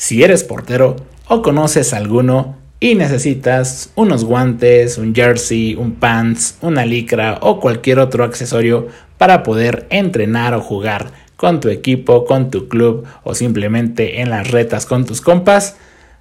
[0.00, 0.96] Si eres portero
[1.28, 7.98] o conoces alguno y necesitas unos guantes, un jersey, un pants, una licra o cualquier
[7.98, 14.22] otro accesorio para poder entrenar o jugar con tu equipo, con tu club o simplemente
[14.22, 15.76] en las retas con tus compas,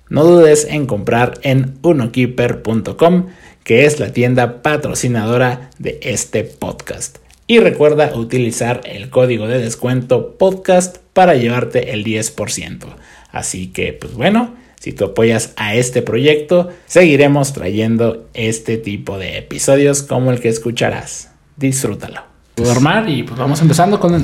[0.09, 3.27] no dudes en comprar en unokeeper.com,
[3.64, 7.20] que es la tienda patrocinadora de este podcast.
[7.48, 12.98] Y recuerda utilizar el código de descuento podcast para llevarte el 10%.
[13.32, 19.38] Así que, pues bueno, si tú apoyas a este proyecto, seguiremos trayendo este tipo de
[19.38, 21.31] episodios como el que escucharás.
[21.57, 22.30] Disfrútalo.
[22.68, 24.16] Armar y pues vamos empezando con,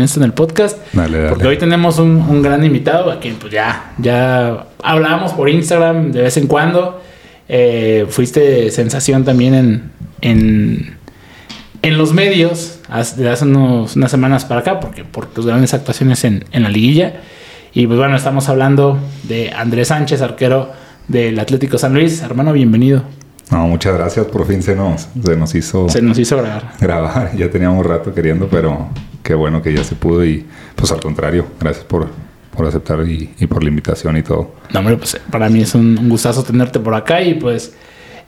[0.00, 0.78] esto en el podcast.
[1.28, 6.22] Porque hoy tenemos un, gran invitado a quien pues ya, ya hablábamos por Instagram de
[6.22, 7.00] vez en cuando.
[7.48, 10.96] Eh, fuiste sensación también en, en,
[11.82, 16.24] en los medios hace, hace unos, unas semanas para acá, porque por tus grandes actuaciones
[16.24, 17.22] en, en la liguilla.
[17.74, 20.70] Y pues bueno, estamos hablando de Andrés Sánchez, arquero
[21.08, 22.20] del Atlético San Luis.
[22.20, 23.02] Hermano, bienvenido.
[23.50, 24.26] No, muchas gracias.
[24.26, 25.88] Por fin se nos, se nos hizo...
[25.88, 26.72] Se nos hizo grabar.
[26.78, 27.30] Grabar.
[27.36, 28.88] Ya teníamos rato queriendo, pero
[29.22, 30.22] qué bueno que ya se pudo.
[30.22, 30.44] Y
[30.76, 32.08] pues al contrario, gracias por,
[32.54, 34.54] por aceptar y, por la invitación y todo.
[34.70, 37.22] No, hombre, pues para mí es un, gustazo tenerte por acá.
[37.22, 37.74] Y pues,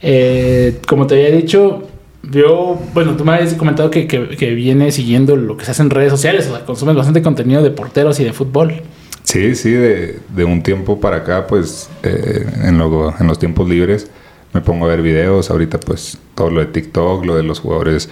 [0.00, 1.86] eh, como te había dicho,
[2.22, 5.82] yo, bueno, tú me habías comentado que, que, que viene siguiendo lo que se hace
[5.82, 6.48] en redes sociales.
[6.48, 8.82] O sea, consumes bastante contenido de porteros y de fútbol.
[9.24, 14.10] Sí, sí, de, de un tiempo para acá, pues eh, en, en los tiempos libres
[14.52, 15.50] me pongo a ver videos.
[15.50, 18.08] Ahorita, pues todo lo de TikTok, lo de los jugadores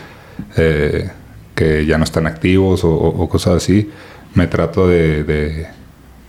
[0.56, 1.10] eh,
[1.54, 3.91] que ya no están activos o, cosas así,
[4.34, 5.69] me trato de, de,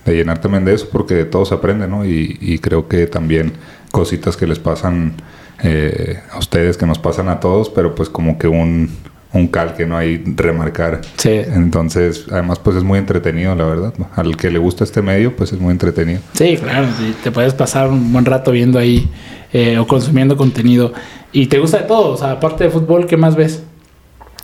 [0.06, 2.04] llenar también de eso porque de todo se aprende, ¿no?
[2.04, 3.54] Y, y creo que también
[3.90, 5.14] cositas que les pasan
[5.62, 8.90] eh, a ustedes, que nos pasan a todos, pero pues como que un
[9.34, 9.96] un calque, ¿no?
[9.96, 11.00] hay remarcar.
[11.16, 11.30] Sí.
[11.30, 13.92] Entonces, además, pues es muy entretenido, la verdad.
[14.14, 16.20] Al que le gusta este medio, pues es muy entretenido.
[16.32, 16.86] Sí, claro.
[17.22, 19.10] Te puedes pasar un buen rato viendo ahí
[19.52, 20.92] eh, o consumiendo contenido.
[21.32, 22.12] Y te gusta de todo.
[22.12, 23.64] O sea, aparte de fútbol, ¿qué más ves?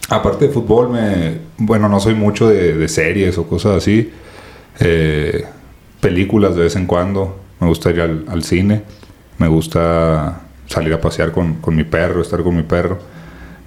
[0.08, 4.10] Aparte de fútbol, me, bueno, no soy mucho de, series o cosas así.
[4.80, 5.44] Eh,
[6.00, 7.38] películas de vez en cuando.
[7.60, 8.82] Me gusta ir al, cine.
[9.38, 13.19] Me gusta salir a pasear con, con mi perro, estar con mi perro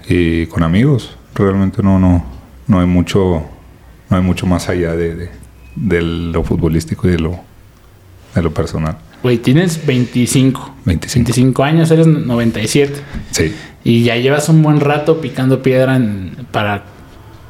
[0.08, 1.16] y con amigos.
[1.36, 2.26] Realmente no, no,
[2.68, 3.44] no hay mucho,
[4.10, 5.30] no hay mucho más allá de,
[5.76, 7.40] de, lo futbolístico y de lo,
[8.36, 8.98] de lo personal.
[9.22, 10.76] Güey, tienes 25.
[10.86, 11.26] 25.
[11.26, 12.94] 25 años, eres 97.
[13.32, 13.54] Sí.
[13.84, 16.00] Y ya llevas un buen rato picando piedra
[16.52, 16.84] para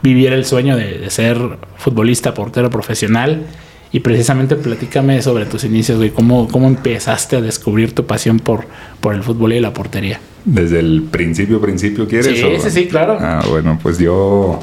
[0.02, 1.38] vivir el sueño de, de, ser
[1.78, 3.46] futbolista, portero profesional.
[3.92, 6.10] Y precisamente platícame sobre tus inicios, güey.
[6.10, 8.66] ¿Cómo, ¿Cómo empezaste a descubrir tu pasión por,
[9.00, 10.20] por el fútbol y la portería?
[10.46, 12.38] Desde el principio, principio, ¿quieres?
[12.38, 13.18] Sí, sí, sí, claro.
[13.20, 14.60] Ah, bueno, pues yo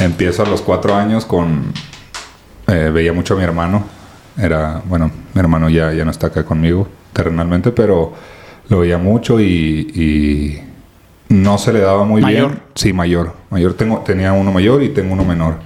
[0.00, 1.72] empiezo a los cuatro años con...
[2.66, 3.84] Eh, veía mucho a mi hermano.
[4.38, 8.12] Era, bueno, mi hermano ya, ya no está acá conmigo terrenalmente, pero
[8.68, 10.62] lo veía mucho y,
[11.28, 12.60] no se le daba muy ¿Mayor?
[12.76, 13.34] Sí, mayor.
[13.50, 15.56] Mayor tengo, tenía uno mayor y tengo uno menor.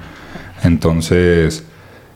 [0.62, 1.64] Entonces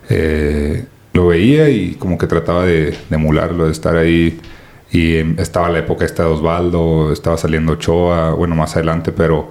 [0.09, 4.41] eh, lo veía y como que trataba de, emularlo, de estar ahí.
[4.95, 9.51] Y em, estaba la época esta de Osvaldo, estaba saliendo Ochoa, bueno, más adelante, pero...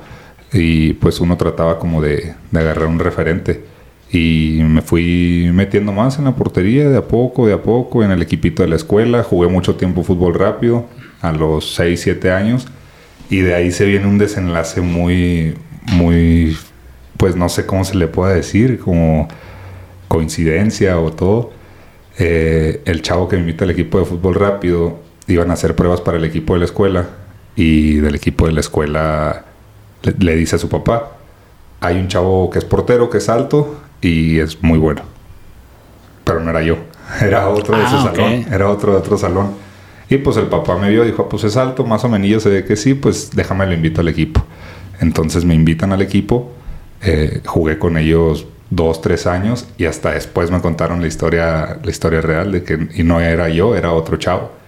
[0.53, 3.65] Y pues uno trataba como de, agarrar un referente.
[4.09, 8.11] Y me fui metiendo más en la portería de a poco, de a poco, en
[8.11, 9.21] el equipito de la escuela.
[9.23, 10.85] Jugué mucho tiempo fútbol rápido,
[11.21, 12.67] a los 6, 7 años.
[13.29, 15.55] Y de ahí se viene un desenlace muy,
[15.91, 16.55] muy,
[17.17, 19.27] pues no sé cómo se le pueda decir, como
[20.07, 21.51] coincidencia o todo,
[22.17, 24.99] eh, el chavo que me invita al equipo de fútbol rápido
[25.33, 27.07] iban a hacer pruebas para el equipo de la escuela
[27.55, 29.45] y del equipo de la escuela
[30.01, 31.11] le, dice a su papá,
[31.79, 35.01] hay un chavo que es portero, que es alto y es muy bueno.
[36.23, 36.77] Pero no era yo,
[37.21, 39.51] era otro de su ah, salón, era otro de otro salón.
[40.09, 42.49] Y pues el papá me vio, dijo, ah, pues es alto, más o menos se
[42.49, 44.43] ve que sí, pues déjame lo invito al equipo.
[44.99, 46.51] Entonces me invitan al equipo,
[47.01, 51.91] eh, jugué con ellos dos, tres años y hasta después me contaron la historia, la
[51.91, 54.62] historia real de que y no era yo, era otro chavo.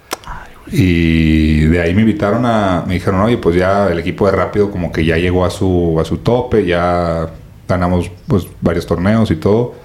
[0.67, 4.71] Y de ahí me invitaron a, me dijeron, oye, pues ya el equipo de rápido
[4.71, 7.29] como que ya llegó a su, a su tope, ya
[7.67, 9.75] ganamos pues varios torneos y todo.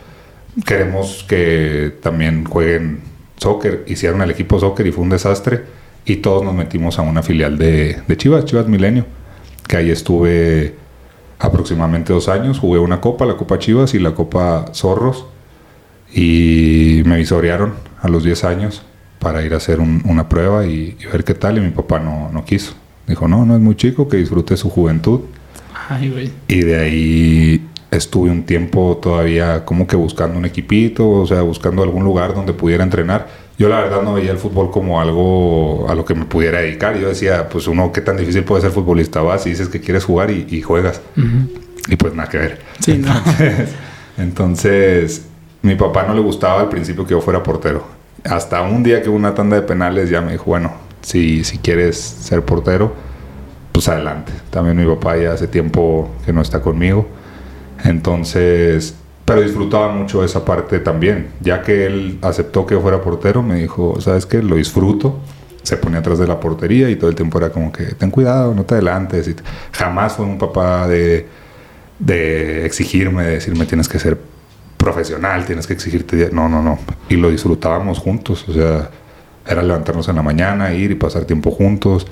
[0.65, 3.00] Queremos que también jueguen
[3.37, 3.85] soccer.
[3.87, 5.65] Hicieron el equipo soccer y fue un desastre.
[6.06, 9.05] Y todos nos metimos a una filial de, de Chivas, Chivas Milenio,
[9.69, 10.75] que ahí estuve
[11.38, 12.59] aproximadamente dos años.
[12.59, 15.26] Jugué una copa, la Copa Chivas y la Copa Zorros.
[16.12, 18.83] Y me visorearon a los 10 años
[19.21, 21.59] para ir a hacer una prueba y, ver qué tal.
[21.59, 22.75] Y mi papá no, no quiso.
[23.07, 25.21] Dijo, no, no es muy chico, que disfrute su juventud.
[26.49, 31.83] Y de ahí estuve un tiempo todavía como que buscando un equipito, o sea, buscando
[31.83, 33.27] algún lugar donde pudiera entrenar.
[33.59, 36.99] Yo la verdad no veía el fútbol como algo a lo que me pudiera dedicar.
[36.99, 39.21] Yo decía, pues uno, qué tan difícil puede ser futbolista.
[39.21, 41.03] Vas y dices que quieres jugar y, juegas.
[41.89, 42.61] Y pues nada que ver.
[42.79, 43.13] Sí, no.
[44.17, 45.27] entonces,
[45.61, 48.00] mi papá no le gustaba al principio que yo fuera portero.
[48.25, 50.73] Hasta un día que hubo una tanda de penales ya me dijo, bueno,
[51.03, 52.93] si, si quieres ser portero,
[53.73, 54.33] pues adelante.
[54.51, 57.07] También mi papá ya hace tiempo que no está conmigo.
[57.85, 58.95] Entonces,
[59.25, 61.29] pero disfrutaba mucho esa parte también.
[61.41, 64.43] Ya que él aceptó que fuera portero, me dijo, ¿sabes qué?
[64.43, 65.19] Lo disfruto.
[65.63, 68.55] Se ponía atrás de la portería y todo el tiempo era como que, ten cuidado,
[68.55, 69.35] no te adelantes.
[69.73, 71.27] Jamás fue un papá de,
[71.99, 74.19] de exigirme, de decirme, tienes que ser
[74.81, 76.31] profesional, tienes que exigirte.
[76.32, 76.79] No, no, no.
[77.09, 78.49] Y lo disfrutábamos juntos.
[78.49, 78.91] O sea,
[79.47, 82.06] era levantarnos en la mañana, ir y pasar tiempo juntos.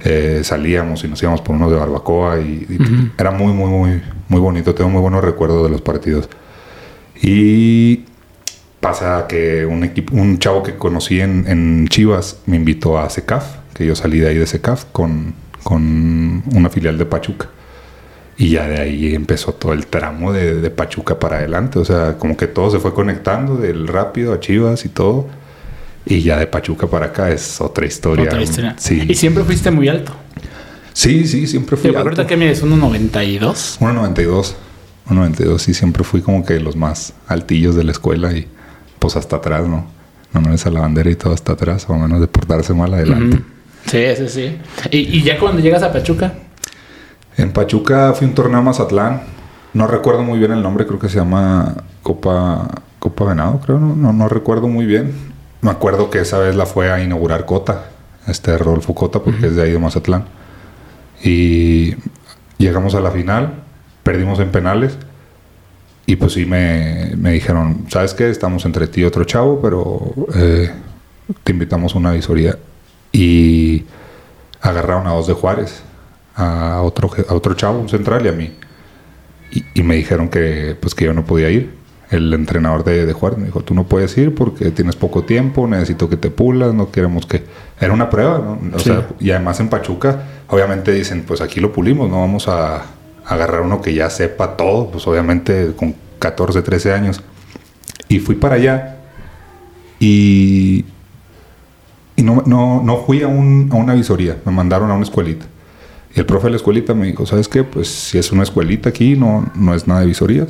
[0.00, 2.66] Eh, salíamos y nos íbamos por unos de barbacoa y,
[3.18, 4.74] era muy, muy, muy, muy bonito.
[4.74, 6.28] Tengo muy buenos recuerdos de los partidos.
[7.20, 8.04] Y
[8.80, 13.86] pasa que un, equipo, un chavo que conocí en, Chivas me invitó a SECAF, que
[13.86, 17.48] yo salí de ahí de SECAF con, con una filial de Pachuca.
[18.38, 21.80] Y ya de ahí empezó todo el tramo de, de, Pachuca para adelante.
[21.80, 25.26] O sea, como que todo se fue conectando del rápido a Chivas y todo.
[26.06, 28.26] Y ya de Pachuca para acá es otra historia.
[28.26, 28.74] Otra historia.
[28.78, 29.04] Sí.
[29.08, 30.12] Y siempre fuiste muy alto.
[30.92, 32.00] Sí, sí, siempre fui alto.
[32.00, 32.64] ¿Ahorita que mides?
[32.64, 33.78] ¿1.92?
[33.80, 34.54] 1.92.
[35.10, 35.58] 1.92.
[35.58, 38.46] Sí, siempre fui como que los más altillos de la escuela y
[38.98, 39.86] pues hasta atrás, ¿no?
[40.32, 43.40] No me a la bandera y todo hasta atrás, o menos de portarse mal adelante.
[43.86, 44.58] Sí, sí, sí.
[44.90, 46.34] ¿Y, ya cuando llegas a Pachuca?
[47.38, 49.22] En Pachuca fui un torneo a Mazatlán.
[49.72, 52.68] No recuerdo muy bien el nombre, creo que se llama Copa
[52.98, 55.14] Copa Venado, creo, no, no, no recuerdo muy bien
[55.60, 57.86] me acuerdo que esa vez la fue a inaugurar Cota,
[58.26, 60.24] este Rodolfo Cota, porque es de ahí de Mazatlán.
[61.22, 61.94] Y
[62.58, 63.64] llegamos a la final,
[64.02, 64.96] perdimos en penales.
[66.06, 68.30] Y pues sí me, dijeron, ¿sabes qué?
[68.30, 70.70] Estamos entre ti y otro chavo, pero eh,
[71.44, 72.56] te invitamos a una visoría.
[73.12, 73.84] Y
[74.60, 75.82] agarraron a dos de Juárez,
[76.38, 78.52] a otro, a otro chavo, un central y a mí.
[79.50, 81.78] Y, y, me dijeron que pues que yo no podía ir
[82.10, 85.66] el entrenador de, de Juárez me dijo, tú no puedes ir porque tienes poco tiempo,
[85.66, 87.44] necesito que te pulas, no queremos que...
[87.80, 88.76] Era una prueba, ¿no?
[88.76, 92.82] O sea, y además en Pachuca, obviamente dicen, pues aquí lo pulimos, no vamos a,
[93.26, 97.22] agarrar uno que ya sepa todo, pues obviamente con 14, 13 años.
[98.08, 98.96] Y fui para allá
[100.00, 100.86] y,
[102.16, 105.44] y no, no, no fui a, un, a una visoría, me mandaron a una escuelita.
[106.14, 107.64] Y el profe de la escuelita me dijo, ¿sabes qué?
[107.64, 110.48] Pues si es una escuelita aquí, no, no es nada de visorías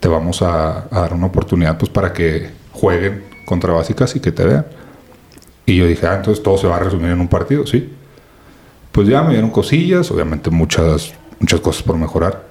[0.00, 4.44] te vamos a, dar una oportunidad pues para que jueguen contra básicas y que te
[4.44, 4.66] vean.
[5.66, 7.92] Y yo dije, ah, entonces todo se va a resumir en un partido, sí.
[8.90, 12.48] Pues ya me dieron cosillas, obviamente muchas, muchas cosas por mejorar.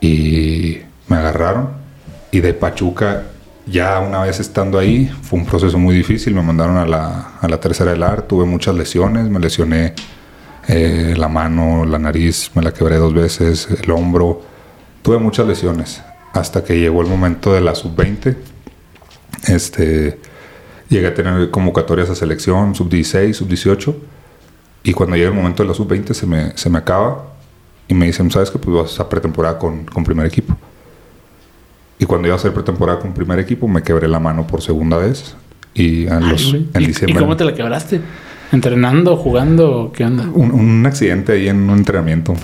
[0.00, 0.78] Y
[1.08, 1.70] me agarraron.
[2.30, 3.24] Y de Pachuca,
[3.66, 6.34] ya una vez estando ahí, fue un proceso muy difícil.
[6.34, 9.94] Me mandaron a la, a la tercera del AR, tuve muchas lesiones, me lesioné
[10.68, 14.42] eh, la mano, la nariz, me la quebré dos veces, el hombro.
[15.02, 18.36] Tuve muchas lesiones hasta que llegó el momento de la sub-20.
[19.48, 20.18] Este,
[20.88, 23.94] llegué a tener convocatorias a selección, sub-16, sub-18.
[24.84, 27.24] Y cuando llega el momento de la sub-20 se me, se me acaba
[27.88, 28.58] y me dicen, ¿sabes qué?
[28.58, 30.56] Pues vas a pretemporada con, con primer equipo.
[31.98, 34.96] Y cuando iba a hacer pretemporada con primer equipo me quebré la mano por segunda
[34.96, 35.36] vez.
[35.74, 37.16] Y en, los, en diciembre...
[37.16, 38.00] ¿Y cómo te la quebraste?
[38.52, 39.90] ¿Entrenando, jugando?
[39.94, 40.28] ¿Qué onda?
[40.32, 42.34] Un, un accidente ahí en un entrenamiento.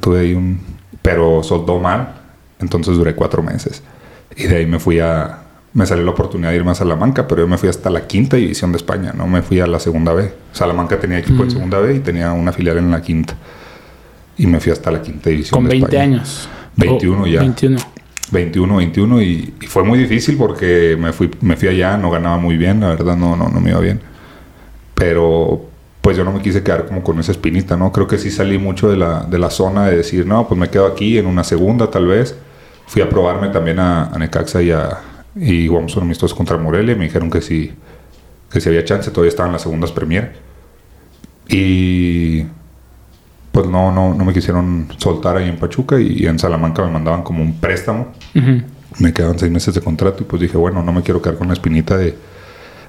[0.00, 0.60] Tuve ahí un...
[1.02, 2.24] Pero soldó mal
[2.64, 3.82] entonces duré cuatro meses.
[4.36, 5.40] Y de ahí me fui a...
[5.72, 8.36] Me salió la oportunidad de irme a Salamanca, pero yo me fui hasta la quinta
[8.36, 10.32] división de España, no me fui a la segunda B.
[10.52, 11.50] Salamanca tenía equipo en mm.
[11.50, 13.34] segunda B y tenía una filial en la quinta.
[14.38, 16.48] Y me fui hasta la quinta división Con 20 años.
[16.76, 17.40] 21 ya.
[17.40, 17.76] 21.
[18.30, 22.38] 21, 21 y, y, fue muy difícil porque me fui, me fui allá, no ganaba
[22.38, 24.00] muy bien, la verdad no, no, no me iba bien.
[24.94, 25.66] Pero
[26.00, 27.90] pues yo no me quise quedar como con esa espinita, ¿no?
[27.90, 30.68] Creo que sí salí mucho de la, de la zona de decir, no, pues me
[30.68, 32.36] quedo aquí en una segunda tal vez
[32.86, 35.00] fui a probarme también a, Necaxa y, a,
[35.34, 37.72] y jugamos un amistoso contra Morelia y me dijeron que si,
[38.50, 40.34] que si había chance, todavía estaban las segundas Premier.
[41.48, 42.44] Y
[43.52, 47.22] pues no, no, no me quisieron soltar ahí en Pachuca y, en Salamanca me mandaban
[47.22, 48.12] como un préstamo.
[48.98, 51.48] Me quedaban seis meses de contrato y pues dije, bueno, no me quiero quedar con
[51.48, 52.14] la espinita de,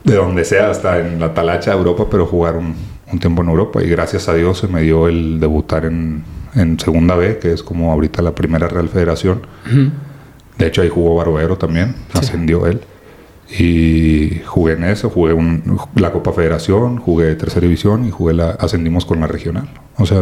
[0.06, 2.76] de donde sea, hasta en la talacha de Europa, pero jugar un,
[3.12, 3.84] un tiempo en Europa.
[3.84, 7.64] Y gracias a Dios se me dio el debutar en, en Segunda B, que es
[7.64, 9.42] como ahorita la primera Real Federación.
[10.58, 12.82] De hecho, ahí jugó Barbero también, ascendió él.
[13.60, 15.36] Y jugué en eso, jugué
[15.96, 19.70] la Copa Federación, jugué Tercera División y jugué la, ascendimos con la regional.
[19.98, 20.20] O sea,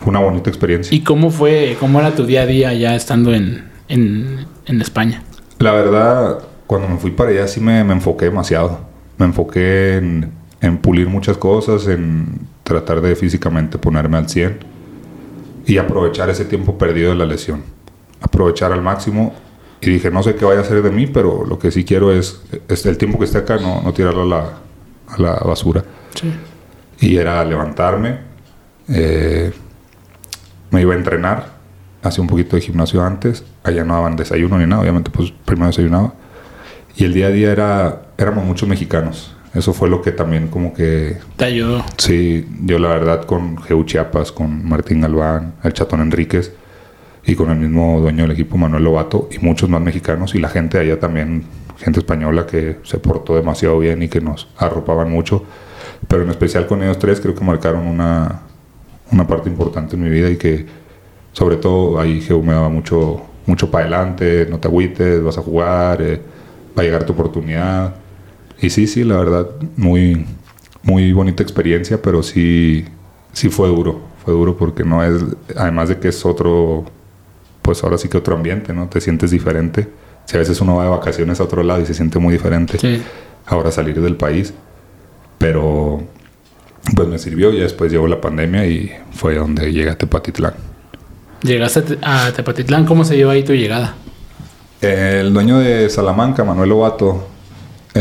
[0.00, 0.96] fue una bonita experiencia.
[0.96, 5.22] ¿Y cómo fue, cómo era tu día a día ya estando en, en, en España?
[5.58, 8.80] La verdad, cuando me fui para allá sí me, me enfoqué demasiado.
[9.18, 14.58] Me enfoqué en, en, pulir muchas cosas, en tratar de físicamente ponerme al 100
[15.66, 17.62] y aprovechar ese tiempo perdido de la lesión.
[18.20, 19.34] Aprovechar al máximo.
[19.80, 22.12] Y dije, no sé qué vaya a hacer de mí, pero lo que sí quiero
[22.12, 24.52] es, es el tiempo que esté acá, no, no tirarlo a la,
[25.08, 25.84] a la basura.
[26.14, 26.32] Sí.
[27.00, 28.18] Y era levantarme,
[28.88, 29.52] eh,
[30.70, 31.56] me iba a entrenar,
[32.02, 35.66] hacía un poquito de gimnasio antes, allá no daban desayuno ni nada, obviamente pues primero
[35.66, 36.14] desayunaba.
[36.96, 39.34] Y el día a día era, éramos muchos mexicanos.
[39.54, 41.16] Eso fue lo que también como que...
[41.36, 41.82] Te ayudó.
[41.96, 46.52] Sí, yo la verdad con Geu Chiapas, con Martín Galván, el Chatón Enríquez
[47.24, 50.50] y con el mismo dueño del equipo Manuel Lobato y muchos más mexicanos y la
[50.50, 51.44] gente allá también,
[51.78, 55.44] gente española que se portó demasiado bien y que nos arropaban mucho.
[56.06, 58.42] Pero en especial con ellos tres creo que marcaron una,
[59.10, 60.66] una parte importante en mi vida y que
[61.32, 65.42] sobre todo ahí Geu me daba mucho, mucho para adelante, no te agüites, vas a
[65.42, 66.20] jugar, eh,
[66.76, 68.05] va a llegar tu oportunidad.
[68.60, 69.46] Y sí, sí, la verdad,
[69.76, 70.24] muy,
[70.82, 72.84] muy bonita experiencia, pero sí,
[73.32, 75.22] sí fue duro, fue duro porque no es,
[75.56, 76.84] además de que es otro,
[77.62, 78.88] pues ahora sí que otro ambiente, ¿no?
[78.88, 79.88] Te sientes diferente.
[80.24, 82.78] Si a veces uno va de vacaciones a otro lado y se siente muy diferente,
[82.78, 83.00] Sí.
[83.46, 84.52] ahora salir del país,
[85.38, 86.02] pero
[86.94, 90.54] pues me sirvió y después llegó la pandemia y fue donde llegué a Tepatitlán.
[91.42, 93.94] Llegaste a Te- a Tepatitlán, ¿cómo se llevó ahí tu llegada?
[94.80, 97.26] El dueño de Salamanca, Manuel Lobato,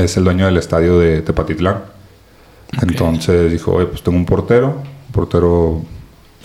[0.04, 1.84] es el dueño del estadio de Tepatitlán.
[2.82, 5.82] Entonces dijo, oye, pues tengo un portero, un portero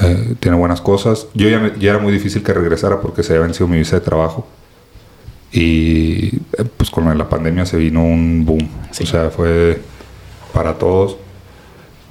[0.00, 1.26] eh, tiene buenas cosas.
[1.34, 3.96] Yo ya, me- ya era muy difícil que regresara porque se había vencido mi visa
[3.98, 4.46] de trabajo.
[5.52, 8.68] Y eh, pues con la pandemia se vino un boom.
[8.92, 9.04] Sí.
[9.04, 9.80] O sea, fue
[10.52, 11.16] para todos.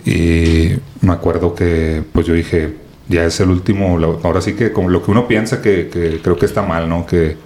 [0.05, 2.75] Y me acuerdo que pues yo dije,
[3.07, 6.37] ya es el último, ahora sí que como lo que uno piensa que, que creo
[6.37, 7.05] que está mal, ¿no?
[7.05, 7.37] Que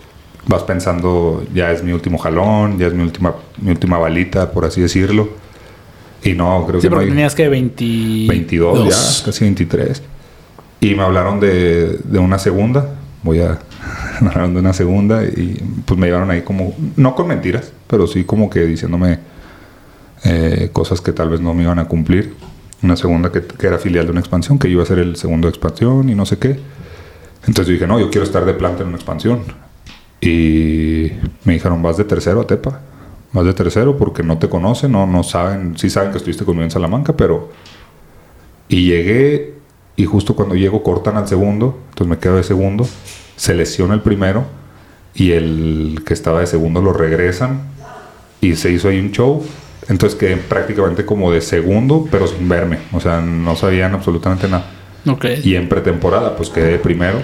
[0.47, 4.65] vas pensando, ya es mi último jalón, ya es mi última, mi última balita, por
[4.65, 5.29] así decirlo.
[6.23, 7.85] Y no, creo Sí, que no porque hay- tenías que 20...
[8.29, 10.01] 22 ya, casi 23.
[10.81, 12.95] Y me hablaron de, de una segunda.
[13.23, 13.59] Voy a.
[14.21, 16.73] Me hablaron de una segunda y pues me llevaron ahí como.
[16.97, 19.19] No con mentiras, pero sí como que diciéndome
[20.23, 22.33] eh, cosas que tal vez no me iban a cumplir.
[22.81, 25.47] Una segunda que, que era filial de una expansión, que iba a ser el segundo
[25.47, 26.59] de expansión y no sé qué.
[27.47, 29.41] Entonces yo dije, no, yo quiero estar de planta en una expansión.
[30.25, 31.11] Y
[31.43, 32.79] me dijeron, vas de tercero a Tepa.
[33.33, 36.63] Vas de tercero porque no te conocen, no, no saben, sí saben que estuviste conmigo
[36.63, 37.49] en Salamanca, pero
[38.69, 39.55] y llegué
[39.97, 42.87] y justo cuando llego cortan al segundo, entonces me quedo de segundo,
[43.35, 44.45] se lesiona el primero
[45.13, 47.63] y el que estaba de segundo lo regresan
[48.39, 49.43] y se hizo ahí un show.
[49.89, 52.77] Entonces quedé prácticamente como de segundo, pero sin verme.
[52.93, 54.65] O sea, no sabían absolutamente nada.
[55.05, 55.25] Ok.
[55.43, 57.17] Y en pretemporada, pues quedé de primero,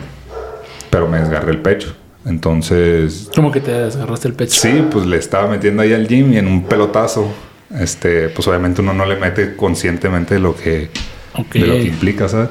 [0.90, 1.96] pero me desgarré el pecho.
[2.26, 4.60] Entonces, ¿Cómo que te desgarraste el pecho?
[4.60, 7.32] Sí, pues le estaba metiendo ahí al gym y en un pelotazo.
[7.80, 10.90] Este, pues obviamente uno no le mete conscientemente lo que,
[11.36, 11.54] Ok.
[11.54, 12.50] de lo que implica, ¿sabes?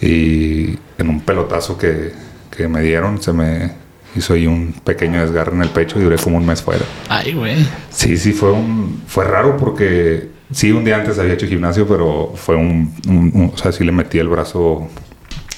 [0.00, 2.12] Y en un pelotazo que,
[2.54, 3.72] que me dieron, se me
[4.16, 6.84] hizo ahí un pequeño desgarre en el pecho y duré como un mes fuera.
[7.08, 7.56] Ay, güey.
[7.90, 12.32] Sí, sí, fue un, fue raro porque sí, un día antes había hecho gimnasio, pero
[12.34, 14.88] fue un, un- un- o sea, sí le metí el brazo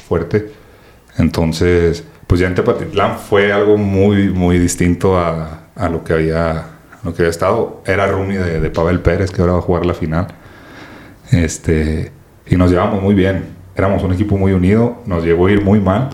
[0.08, 0.50] fuerte.
[1.18, 6.58] Entonces, pues ya en Tepatitlán fue algo muy, muy distinto a, a lo que había,
[6.58, 6.66] a
[7.02, 7.82] lo que había estado.
[7.84, 10.28] Era roomie de, de Pavel Pérez, que ahora va a jugar la final.
[11.32, 12.12] Este,
[12.46, 13.44] y nos llevamos muy bien.
[13.74, 16.10] Éramos un equipo muy unido, nos llegó a ir muy mal.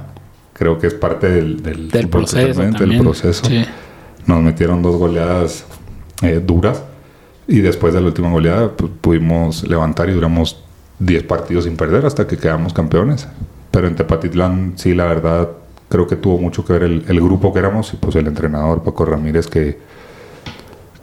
[0.53, 3.45] Creo que es parte del, del, Del proceso del proceso.
[3.45, 3.65] Sí.
[4.27, 5.67] Nos metieron dos goleadas
[6.23, 6.83] eh, duras
[7.49, 10.63] y después de la última goleada pues, pudimos levantar y duramos
[11.01, 13.27] 10 partidos sin perder hasta que quedamos campeones.
[13.71, 15.49] Pero en Tepatitlán sí, la verdad,
[15.95, 19.05] creo que tuvo mucho que ver el, grupo que éramos y pues el entrenador Paco
[19.05, 19.79] Ramírez que,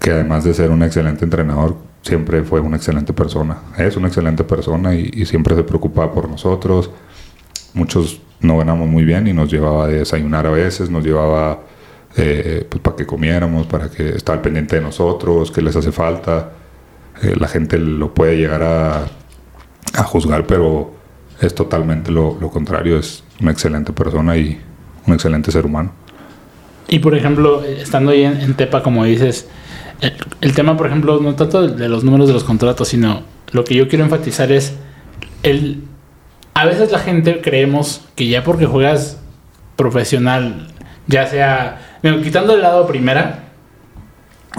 [0.01, 3.57] que además de ser un excelente entrenador, siempre fue una excelente persona.
[3.77, 6.91] Es una excelente persona y, siempre se preocupaba por nosotros.
[7.73, 11.61] Muchos no ganamos muy bien y nos llevaba a desayunar a veces, nos llevaba
[12.17, 16.51] eh, pues, para que comiéramos, para que estaba pendiente de nosotros, que les hace falta.
[17.23, 19.05] Eh, la gente lo puede llegar a,
[19.93, 20.91] a juzgar, pero
[21.39, 22.99] es totalmente lo contrario.
[22.99, 24.59] Es una excelente persona y
[25.07, 25.91] un excelente ser humano.
[26.87, 29.47] Y por ejemplo, estando ahí en, en Tepa, como dices,
[30.01, 33.23] el, el tema, por ejemplo, no tanto de, de los números de los contratos, sino
[33.51, 34.75] lo que yo quiero enfatizar es
[35.43, 35.83] el.
[36.53, 39.17] A veces la gente creemos que ya porque juegas
[39.75, 40.67] profesional,
[41.07, 41.97] ya sea.
[42.03, 43.45] bueno, quitando el lado primera,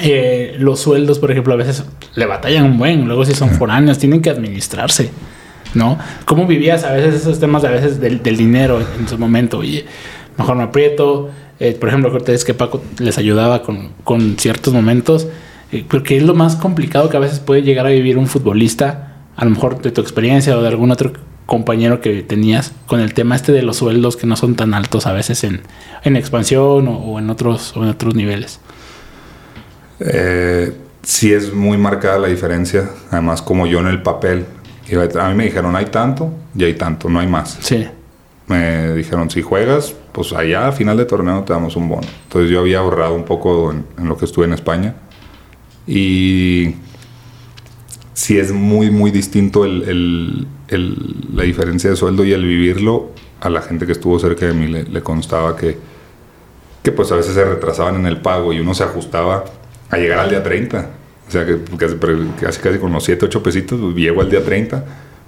[0.01, 1.85] eh, los sueldos, por ejemplo, a veces
[2.15, 3.07] le batallan un buen.
[3.07, 5.11] Luego, si son foráneos, tienen que administrarse.
[5.75, 5.99] ¿No?
[6.27, 9.59] ¿Cómo vivías a veces esos temas, a veces del, del dinero en su momento?
[9.59, 9.87] Oye,
[10.39, 15.29] mejor me aprieto, eh, por ejemplo, ustedes que Paco les ayudaba con, con ciertos momentos,
[15.71, 19.17] eh, porque es lo más complicado que a veces puede llegar a vivir un futbolista,
[19.37, 21.13] a lo mejor de tu experiencia o de algún otro
[21.47, 25.07] compañero que tenías con el tema este de los sueldos que no son tan altos
[25.07, 25.63] a veces en,
[26.05, 28.61] en expansión o, en otros, o en otros niveles.
[30.01, 30.73] Eh,
[31.03, 32.91] sí es muy marcada la diferencia.
[33.11, 34.47] Además, como yo en el papel,
[35.19, 37.59] a mí me dijeron, hay tanto y hay tanto, no hay más.
[37.61, 37.87] Sí.
[38.47, 42.07] Me dijeron, si juegas, pues allá a final de torneo te damos un bono.
[42.25, 44.95] Entonces yo había ahorrado un poco en, lo que estuve en España.
[45.87, 46.77] Y
[48.13, 53.87] sí es muy, muy distinto la diferencia de sueldo y el vivirlo a la gente
[53.87, 55.77] que estuvo cerca de mí le, constaba que,
[56.83, 59.45] que pues a veces se retrasaban en el pago y uno se ajustaba
[59.91, 60.91] a llegar al día 30.
[61.27, 64.85] O sea, que casi, casi, con los 7, 8 pesitos pues, llego al día 30.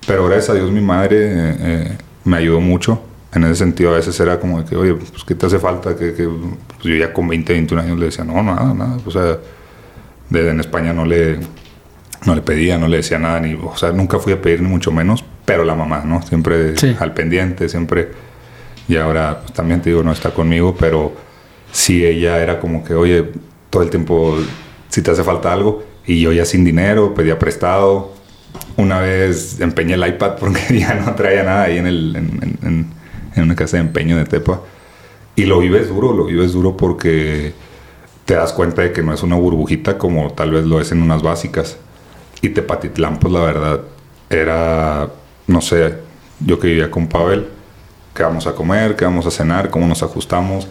[0.06, 3.00] Pero gracias a Dios mi madre eh, eh, me ayudó mucho.
[3.34, 5.96] En ese sentido a veces era como de que, oye, pues ¿qué te hace falta?
[5.96, 8.98] Que, que pues, yo ya con 20, 21 años le decía, no, nada, nada.
[9.04, 9.38] O sea,
[10.30, 11.38] desde en España no le,
[12.26, 14.68] no le pedía, no le decía nada, ni, o sea, nunca fui a pedir ni
[14.68, 16.22] mucho menos, pero la mamá, ¿no?
[16.22, 18.10] Siempre al pendiente, siempre.
[18.88, 21.12] Y ahora pues, también te digo, no está conmigo, pero
[21.72, 23.32] sí ella era como que, oye,
[23.70, 24.38] todo el tiempo
[24.88, 25.84] si te hace falta algo.
[26.06, 28.12] Y yo ya sin dinero, pedía prestado.
[28.76, 32.86] Una vez empeñé el iPad porque ya no traía nada ahí en, el, en, en,
[33.42, 34.60] una casa de empeño de Tepa.
[35.36, 37.52] Y lo vives duro, lo vives duro porque
[38.24, 41.02] te das cuenta de que no es una burbujita como tal vez lo es en
[41.02, 41.76] unas básicas.
[42.40, 43.80] Y Tepatitlán, pues la verdad,
[44.30, 45.08] era,
[45.46, 45.94] no sé,
[46.40, 47.46] yo que vivía con Pavel,
[48.14, 50.68] qué vamos a comer, qué vamos a cenar, cómo nos ajustamos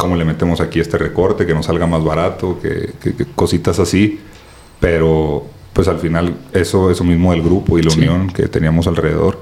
[0.00, 2.92] cómo le metemos aquí este recorte, que nos salga más barato, que,
[3.34, 4.20] cositas así.
[4.80, 9.40] Pero pues al final eso, eso mismo del grupo y la unión que teníamos alrededor,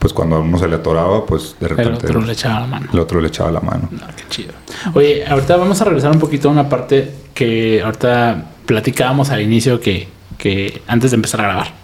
[0.00, 2.06] pues cuando a uno se le atoraba, pues de repente...
[2.06, 2.88] El otro le echaba la mano.
[2.90, 3.86] El otro le echaba la mano.
[3.90, 4.52] No, qué chido.
[4.94, 9.78] Oye, ahorita vamos a regresar un poquito a una parte que ahorita platicábamos al inicio
[9.78, 11.74] que, que antes de empezar a grabar.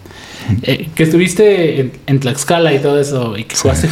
[0.63, 3.89] Eh, que estuviste en, Tlaxcala y todo eso, y que jugaste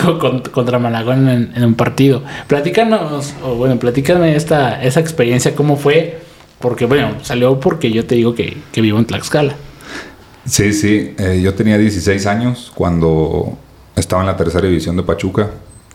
[0.53, 2.22] contra Malagón en, un partido.
[2.46, 6.20] Platícanos, o bueno, platícame esta, esa experiencia, cómo fue,
[6.61, 9.55] porque bueno, salió porque yo te digo que, vivo en Tlaxcala.
[10.46, 13.59] Sí, sí, eh, yo tenía 16 años cuando
[13.96, 15.50] estaba en la tercera división de Pachuca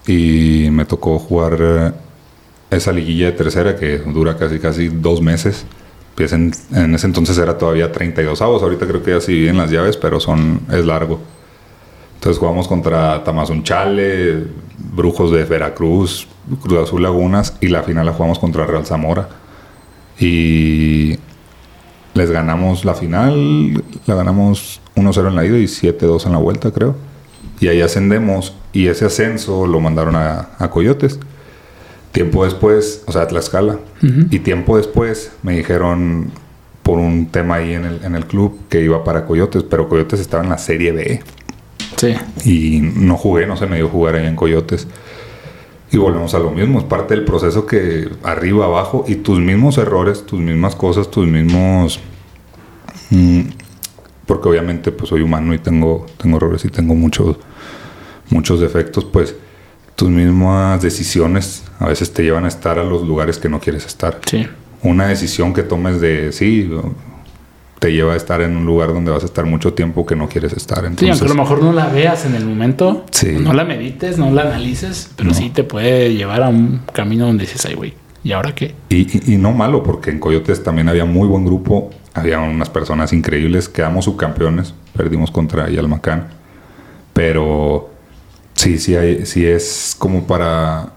[0.08, 1.92] y me tocó jugar eh,
[2.72, 5.66] esa liguilla de tercera que dura casi casi dos meses
[6.20, 9.98] en, ese entonces era todavía 32 avos, ahorita creo que ya sí en las llaves,
[9.98, 11.20] pero son es largo.
[12.16, 14.44] Entonces jugamos contra Tamazunchale,
[14.94, 16.28] Brujos de Veracruz,
[16.62, 19.30] Cruz Azul Lagunas y la final la jugamos contra Real Zamora.
[20.20, 21.18] Y
[22.14, 26.72] les ganamos la final, la ganamos 1-0 en la ida y 7-2 en la vuelta,
[26.72, 26.96] creo.
[27.60, 31.20] Y ahí ascendemos y ese ascenso lo mandaron a, a Coyotes.
[32.12, 33.80] Tiempo después, o sea, Tlaxcala.
[34.32, 36.32] Y tiempo después me dijeron
[36.84, 40.20] por un tema ahí en el, en el club que iba para Coyotes, pero Coyotes
[40.20, 41.22] estaba en la Serie B.
[41.98, 42.16] Sí.
[42.46, 44.88] Y no jugué, no se me dio jugar ahí en Coyotes.
[45.92, 49.78] Y volvemos a lo mismo, es parte del proceso que arriba, abajo, y tus mismos
[49.78, 52.00] errores, tus mismas cosas, tus mismos...
[53.10, 53.42] Mm,
[54.28, 57.38] porque obviamente pues soy humano y tengo, tengo errores y tengo muchos,
[58.30, 59.36] muchos defectos, pues
[59.96, 63.86] tus mismas decisiones a veces te llevan a estar a los lugares que no quieres
[63.86, 64.20] estar.
[64.26, 64.48] Sí.
[64.82, 66.72] Una decisión que tomes de sí
[67.80, 70.28] te lleva a estar en un lugar donde vas a estar mucho tiempo que no
[70.28, 70.80] quieres estar.
[70.80, 73.06] Entonces, sí, aunque a lo mejor no la veas en el momento,
[73.40, 77.46] no la medites, no la analices, pero sí te puede llevar a un camino donde
[77.46, 78.76] dices, ay, güey, ¿y ahora qué?
[78.90, 83.14] Y, y, no malo, porque en Coyotes también había muy buen grupo, había unas personas
[83.14, 86.28] increíbles, quedamos subcampeones, perdimos contra Yalmacán,
[87.14, 87.90] pero
[88.60, 90.90] Sí, sí, hay, sí es como para...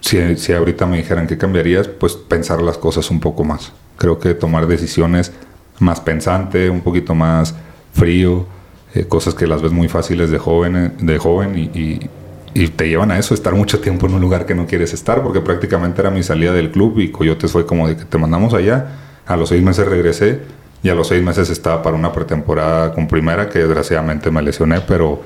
[0.00, 3.72] Si, si ahorita me dijeran qué cambiarías, pues pensar las cosas un poco más.
[3.96, 5.30] Creo que tomar decisiones
[5.78, 7.54] más pensante, un poquito más
[7.92, 8.44] frío,
[8.92, 12.10] eh, cosas que las ves muy fáciles de joven, de joven y,
[12.54, 15.22] y, te llevan a eso, estar mucho tiempo en un lugar que no quieres estar,
[15.22, 18.52] porque prácticamente era mi salida del club y Coyotes fue como de que te mandamos
[18.52, 20.40] allá, a los seis meses regresé
[20.82, 24.80] y a los seis meses estaba para una pretemporada con primera que desgraciadamente me lesioné,
[24.80, 25.22] pero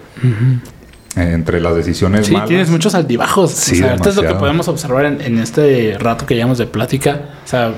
[1.17, 3.51] entre las decisiones sí, tienes muchos altibajos.
[3.51, 7.31] Sí, esto es lo que podemos observar en, este rato que llevamos de plática.
[7.45, 7.75] O sea,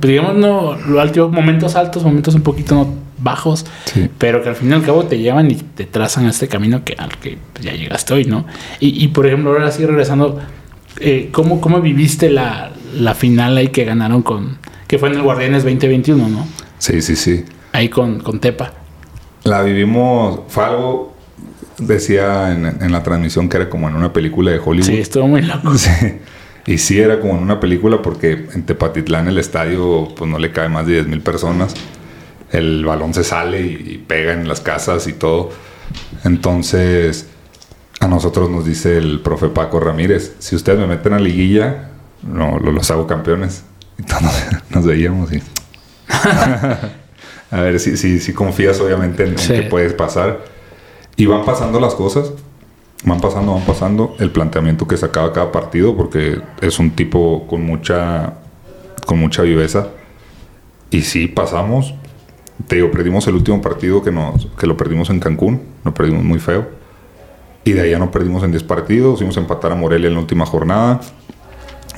[0.00, 2.88] digamos, no, lo alto, momentos altos, momentos un poquito
[3.18, 3.66] bajos,
[4.18, 6.94] pero que al fin y al cabo te llevan y te trazan este camino que,
[6.96, 8.46] al que ya llegaste hoy, ¿no?
[8.80, 10.40] Y, por ejemplo, ahora sí regresando,
[11.00, 15.22] eh, ¿cómo, ¿cómo viviste la, la final ahí que ganaron con, que fue en el
[15.22, 16.46] Guardianes 2021, ¿no?
[16.78, 17.44] Sí, sí, sí.
[17.72, 18.72] Ahí con, con Tepa.
[19.44, 21.09] La vivimos, fue algo
[21.80, 24.86] decía en, la transmisión que era como en una película de Hollywood.
[24.86, 25.72] Sí, estuvo muy loco.
[26.66, 30.52] Y sí era como en una película porque en Tepatitlán el estadio pues no le
[30.52, 31.74] cae más de 10 mil personas.
[32.52, 35.50] El balón se sale y, pega en las casas y todo.
[36.24, 37.28] Entonces
[38.00, 41.90] a nosotros nos dice el profe Paco Ramírez, si ustedes me meten a liguilla,
[42.22, 43.64] no, los hago campeones.
[43.98, 45.42] Entonces nos veíamos y...
[47.50, 50.44] a ver si, si, confías obviamente en, que puedes pasar.
[51.16, 52.32] Y van pasando las cosas
[53.04, 57.64] van pasando, van pasando el planteamiento que sacaba cada partido, porque es un tipo con
[57.64, 58.34] mucha,
[59.06, 59.88] con mucha viveza.
[60.90, 61.94] Y sí, pasamos.
[62.66, 66.24] Te digo, perdimos el último partido que, nos, que lo perdimos en Cancún, lo perdimos
[66.24, 66.68] muy feo.
[67.64, 70.20] Y de ya no perdimos en 10 partidos, fuimos a empatar a Morelia en la
[70.20, 71.00] última jornada.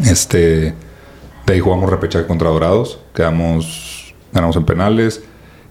[0.01, 0.75] Este,
[1.47, 5.23] de ahí jugamos repechaje contra Dorados, quedamos, ganamos en penales.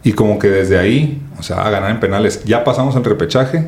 [0.03, 3.67] Y como que desde ahí, o sea, a ganar en penales, ya pasamos en repechaje,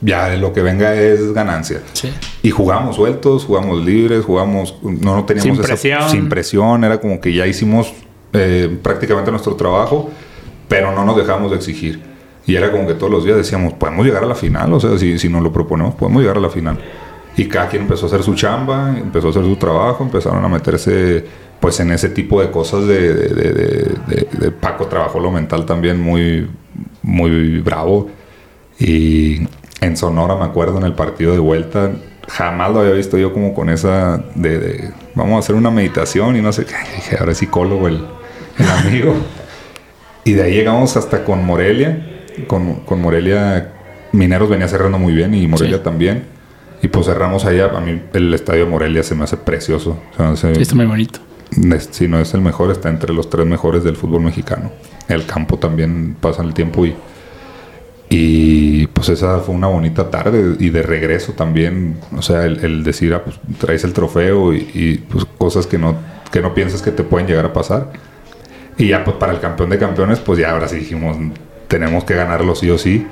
[0.00, 1.80] ya lo que venga es ganancia.
[2.42, 6.10] Y jugamos sueltos, jugamos libres, jugamos, no, no teníamos sin presión.
[6.10, 7.92] sin presión, era como que ya hicimos
[8.32, 10.10] eh, prácticamente nuestro trabajo,
[10.68, 12.02] pero no nos dejamos de exigir.
[12.46, 14.98] Y era como que todos los días decíamos, podemos llegar a la final, o sea,
[14.98, 16.78] si, si nos lo proponemos, podemos llegar a la final.
[17.36, 20.48] Y cada quien empezó a hacer su chamba, empezó a hacer su trabajo, empezaron a
[20.48, 21.24] meterse
[21.60, 26.48] pues en ese tipo de cosas de, de, de Paco trabajó lo mental también muy,
[27.02, 28.08] muy bravo.
[28.78, 29.46] Y,
[29.80, 31.92] en Sonora, me acuerdo, en el partido de vuelta,
[32.28, 36.42] jamás lo había visto yo como con esa de, vamos a hacer una meditación y
[36.42, 36.74] no sé qué.
[36.94, 38.04] Dije, ahora es psicólogo el,
[38.84, 39.14] amigo.
[40.24, 42.12] y de ahí llegamos hasta con Morelia.
[42.46, 43.72] Con, Morelia,
[44.12, 46.24] Mineros venía cerrando muy bien y Morelia también.
[46.82, 47.70] Y pues cerramos allá.
[47.74, 49.98] A mí el estadio de Morelia se me hace precioso.
[50.58, 51.20] está muy bonito.
[51.90, 54.72] Si no es el mejor, está entre los tres mejores del fútbol mexicano.
[55.08, 56.94] El campo también pasa el tiempo y
[58.08, 63.12] y pues esa fue una bonita tarde y de regreso también, o sea, el, decir,
[63.14, 65.96] ah, pues traes el trofeo y, pues cosas que no,
[66.30, 67.90] que no piensas que te pueden llegar a pasar.
[68.78, 71.16] Y ya pues para el campeón de campeones, pues ya ahora sí dijimos,
[71.66, 73.06] tenemos que ganarlo sí o sí.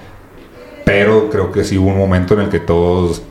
[0.85, 3.23] Pero creo que sí hubo un momento en el que todos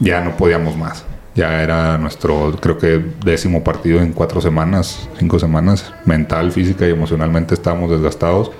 [0.00, 1.04] ya no podíamos más.
[1.34, 5.92] Ya era nuestro, creo que décimo partido en cuatro semanas, cinco semanas.
[6.04, 8.50] Mental, física y emocionalmente estábamos desgastados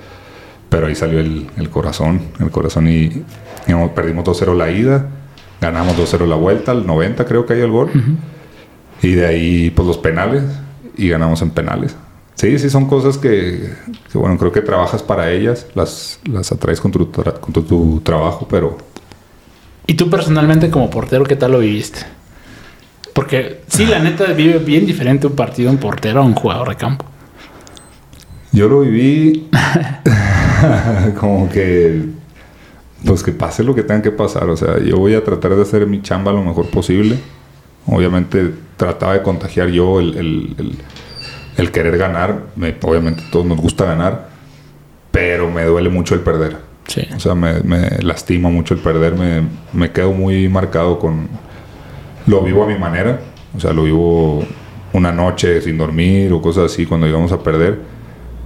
[0.73, 3.23] pero ahí salió el, corazón, el corazón y
[3.93, 5.07] perdimos 2-0 la ida,
[5.61, 7.91] ganamos 2-0 la vuelta, al 90 creo que hay el gol.
[9.03, 10.41] Y de ahí pues los penales
[10.97, 11.95] y ganamos en penales.
[12.33, 13.71] Sí, sí, son cosas que,
[14.15, 18.75] bueno, creo que trabajas para ellas, las, las atraes con tu, con tu, trabajo, pero...
[19.85, 21.99] ¿Y tú personalmente como portero qué tal lo viviste?
[23.13, 26.75] Porque sí, la neta vive bien diferente un partido en portero a un jugador de
[26.75, 27.05] campo.
[28.51, 29.49] Yo lo viví
[31.19, 32.03] como que,
[33.05, 34.49] pues que pase lo que tenga que pasar.
[34.49, 37.17] O sea, yo voy a tratar de hacer mi chamba lo mejor posible.
[37.85, 40.77] Obviamente trataba de contagiar yo el,
[41.71, 42.43] querer ganar.
[42.81, 44.29] obviamente todos nos gusta ganar,
[45.11, 46.57] pero me duele mucho el perder.
[47.15, 47.61] O sea, me,
[48.01, 49.15] lastima mucho el perder.
[49.15, 49.41] Me,
[49.73, 51.27] me quedo muy marcado con...
[52.27, 53.19] Lo vivo a mi manera.
[53.55, 54.43] O sea, lo vivo
[54.93, 57.93] una noche sin dormir o cosas así cuando íbamos a perder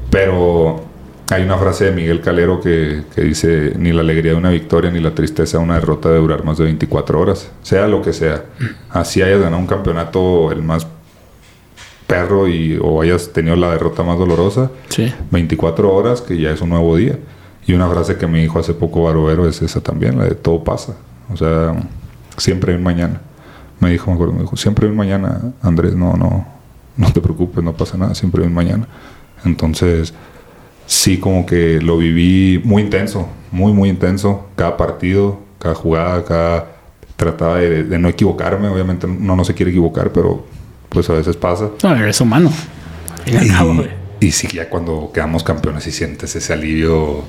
[0.09, 0.83] pero
[1.29, 4.99] hay una frase de Miguel Calero que, dice, ni la alegría de una victoria ni
[4.99, 8.45] la tristeza de una derrota de durar más de 24 horas, sea lo que sea.
[8.89, 10.87] Así hayas ganado un campeonato el más
[12.07, 14.71] perro y, o hayas tenido la derrota más dolorosa,
[15.31, 17.19] 24 horas que ya es un nuevo día.
[17.65, 20.63] Y una frase que me dijo hace poco Barovero es esa también, la de todo
[20.63, 20.95] pasa.
[21.29, 21.75] O sea,
[22.37, 23.19] siempre hay un mañana.
[23.79, 26.47] Me dijo, me acuerdo, me dijo, siempre un mañana, Andrés, no, no,
[26.95, 28.87] no te preocupes, no pasa nada, siempre un mañana.
[29.45, 30.13] Entonces,
[30.87, 34.47] sí como que lo viví muy intenso, muy, muy intenso.
[34.55, 36.73] Cada partido, cada jugada, cada...
[37.15, 40.45] Trataba de, no equivocarme, obviamente uno no se quiere equivocar, pero
[40.87, 41.71] pues a veces pasa.
[41.81, 42.51] No, eres humano.
[44.19, 47.23] Y, sí, ya cuando quedamos campeones y sientes ese alivio,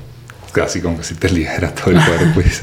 [0.51, 2.61] casi como que si te libera todo el cuerpo pues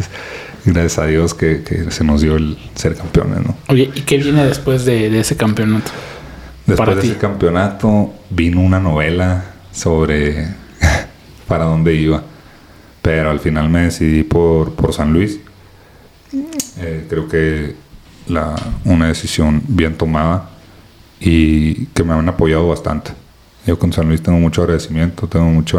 [0.67, 3.57] gracias a Dios que, se nos dio el ser campeones, ¿no?
[3.69, 5.91] Oye, ¿y qué viene después de ese campeonato?
[6.67, 10.49] Después de ese campeonato vino una novela sobre
[11.49, 12.23] para dónde iba.
[13.03, 15.39] Pero al final me decidí por, por San Luis.
[16.79, 17.77] Eh, creo que
[18.27, 20.51] la, una decisión bien tomada
[21.21, 23.13] y que me han apoyado bastante.
[23.65, 25.79] Yo con San Luis tengo mucho agradecimiento, tengo mucho...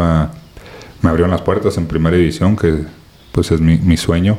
[1.02, 2.84] me abrieron las puertas en primera división, que
[3.32, 4.38] pues es mi, mi sueño.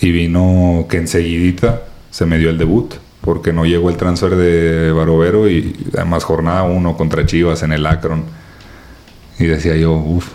[0.00, 4.92] Y vino que enseguidita se me dio el debut porque no llegó el transfer de
[4.92, 8.24] Barovero y además jornada uno contra Chivas en el Akron.
[9.38, 10.28] Y decía yo, uff,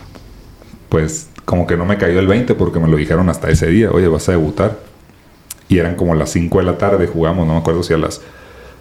[0.90, 3.92] pues como que no me cayó el 20 porque me lo dijeron hasta ese día,
[3.92, 4.80] oye, vas a debutar.
[5.68, 8.22] Y eran como las 5 de la tarde, jugamos, no me acuerdo si a las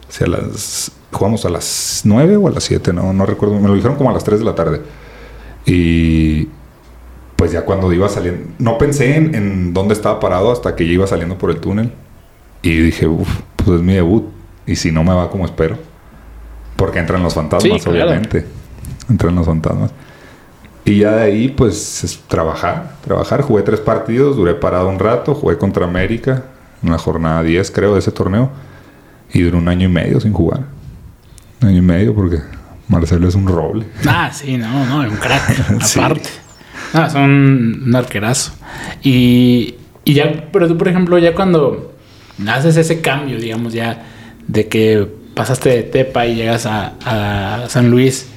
[0.09, 3.68] Si a las, jugamos a las 9 o a las 7, no, no recuerdo, me
[3.68, 4.83] lo dijeron como a las 3 de la tarde.
[5.64, 6.49] Y
[7.37, 10.92] pues ya cuando iba saliendo, no pensé en, en dónde estaba parado hasta que ya
[10.92, 11.92] iba saliendo por el túnel.
[12.62, 14.25] Y dije, uff, pues es mi debut.
[14.66, 15.77] Y si no me va como espero.
[16.77, 18.07] Porque entran los fantasmas, Sí, claro.
[18.09, 18.47] obviamente.
[19.11, 19.90] Entran los fantasmas.
[20.87, 22.97] Y ya de ahí, pues, es trabajar.
[23.05, 23.42] Trabajar.
[23.42, 25.35] Jugué tres partidos, duré parado un rato.
[25.35, 26.44] Jugué contra América
[26.83, 28.51] en la jornada 10, creo, de ese torneo.
[29.33, 30.61] Y duré un año y medio sin jugar.
[31.62, 32.38] Un año y medio porque
[32.88, 33.87] Marcelo es un roble.
[34.07, 36.01] Ah, sí, no, no, un crack, Sí.
[36.94, 38.52] Ah, son un arquerazo.
[39.02, 41.92] Y, y ya, pero tú, por ejemplo, ya cuando
[42.48, 44.04] haces ese cambio, digamos, ya
[44.46, 48.28] de que pasaste de Tepa y llegas a, a San Luis,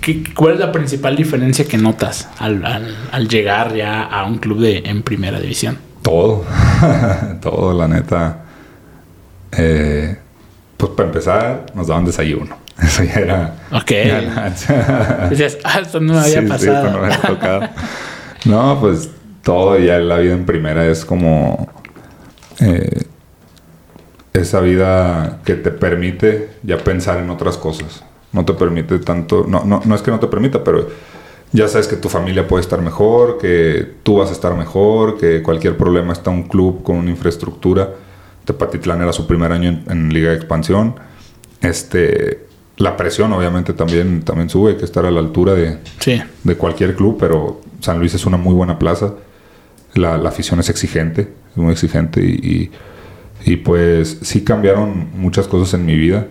[0.00, 4.38] ¿qué- ¿cuál es la principal diferencia que notas al, al- al llegar ya a un
[4.38, 5.78] club de, en primera división?
[6.02, 6.44] Todo,
[7.40, 8.38] todo, la neta.
[9.56, 10.16] Eh,
[10.76, 12.56] pues para empezar, nos daban desayuno.
[12.82, 13.54] Eso ya era.
[13.72, 13.90] Ok.
[15.30, 16.76] Decías, ah, esto no me había Sí, sí, pasado.
[16.86, 17.60] esto no me había tocado.
[18.44, 19.08] No, pues
[19.44, 21.68] todo ya la vida en primera es como
[22.58, 23.04] eh,
[24.32, 28.02] esa vida que te permite ya pensar en otras cosas.
[28.32, 30.88] No te permite tanto, no, no, no es que no te permita, pero
[31.52, 35.40] ya sabes que tu familia puede estar mejor, que tú vas a estar mejor, que
[35.42, 37.90] cualquier problema está un club con una infraestructura.
[38.44, 40.96] Tepatitlán era su primer año en, en Liga de Expansión.
[41.60, 46.20] Este, la presión obviamente también, también sube, hay que estar a la altura de, Sí.
[46.44, 49.14] de cualquier club, pero San Luis es una muy buena plaza.
[49.94, 52.70] La, la afición es exigente, es muy exigente y,
[53.44, 56.26] y, y, pues sí cambiaron muchas cosas en mi vida,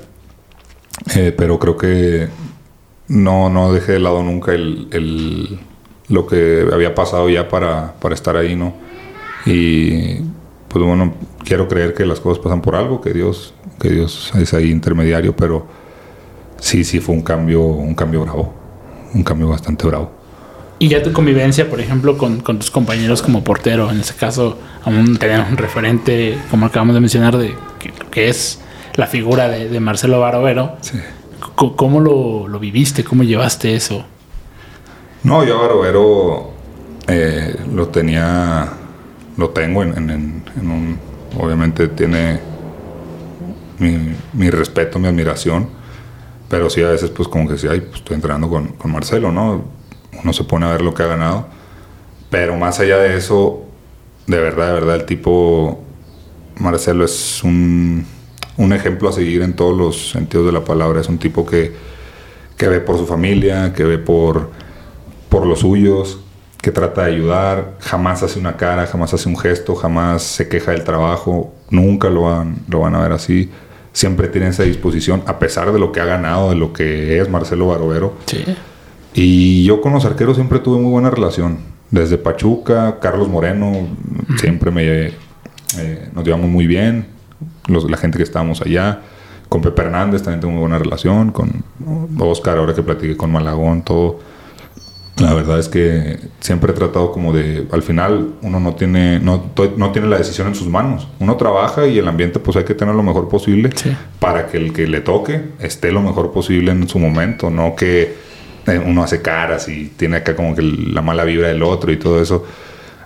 [1.15, 2.27] Eh, pero creo que
[3.07, 5.59] no, no dejé de lado nunca el, el-
[6.09, 8.73] lo que había pasado ya para, para estar ahí, ¿no?
[9.45, 10.17] Y
[10.67, 14.53] pues bueno, quiero creer que las cosas pasan por algo, que Dios, que Dios es
[14.53, 15.65] ahí intermediario, pero
[16.61, 18.53] sí, sí fue un cambio, un cambio bravo,
[19.13, 20.11] un cambio bastante bravo.
[20.79, 24.57] Y ya tu convivencia, por ejemplo, con, con tus compañeros como portero, en este caso,
[24.83, 28.59] aún tenemos un referente, como acabamos de mencionar, de que, que es
[28.95, 30.77] la figura de, de Marcelo Barovero.
[30.81, 30.97] Sí.
[31.55, 33.03] ¿Cómo lo, lo viviste?
[33.03, 34.05] ¿Cómo llevaste eso?
[35.23, 36.51] No, yo a Barovero
[37.07, 38.67] eh, lo tenía,
[39.37, 40.97] lo tengo en, en- en- en un,
[41.39, 42.39] obviamente tiene
[43.77, 45.69] mi, mi respeto, mi admiración,
[46.51, 49.31] pero sí a veces pues como que sí, ay, pues estoy entrenando con, con Marcelo,
[49.31, 49.63] ¿no?
[50.21, 51.47] Uno se pone a ver lo que ha ganado,
[52.29, 53.63] pero más allá de eso,
[54.27, 55.79] de verdad, de verdad, el tipo,
[56.57, 58.05] Marcelo es un,
[58.57, 61.73] un ejemplo a seguir en todos los sentidos de la palabra, es un tipo que,
[62.57, 64.51] que ve por su familia, que ve por
[65.31, 66.19] por los suyos,
[66.61, 70.73] que trata de ayudar, jamás hace una cara, jamás hace un gesto, jamás se queja
[70.73, 73.49] del trabajo, nunca lo van, lo van a ver así.
[73.93, 77.29] Siempre tiene esa disposición, a pesar de lo que ha ganado, de lo que es
[77.29, 78.13] Marcelo Barovero.
[78.25, 78.43] Sí.
[79.13, 81.57] Y yo con los arqueros siempre tuve muy buena relación.
[81.89, 83.73] Desde Pachuca, Carlos Moreno,
[84.37, 85.07] siempre me,
[85.77, 87.07] eh, nos llevamos muy bien.
[87.67, 89.01] Los- la gente que estábamos allá.
[89.49, 91.31] Con Pepe Hernández también tengo muy buena relación.
[91.33, 91.65] Con
[92.19, 94.19] Oscar, ahora que platiqué con Malagón, todo.
[95.17, 99.51] La verdad es que siempre he tratado como de, al final uno no tiene, no,
[99.77, 101.07] no tiene la decisión en sus manos.
[101.19, 103.95] Uno trabaja y el ambiente pues hay que tener lo mejor posible Sí.
[104.19, 108.15] para que el que le toque esté lo mejor posible en su momento, no que
[108.67, 111.97] eh, uno hace caras y tiene acá como que la mala vibra del otro y
[111.97, 112.45] todo eso.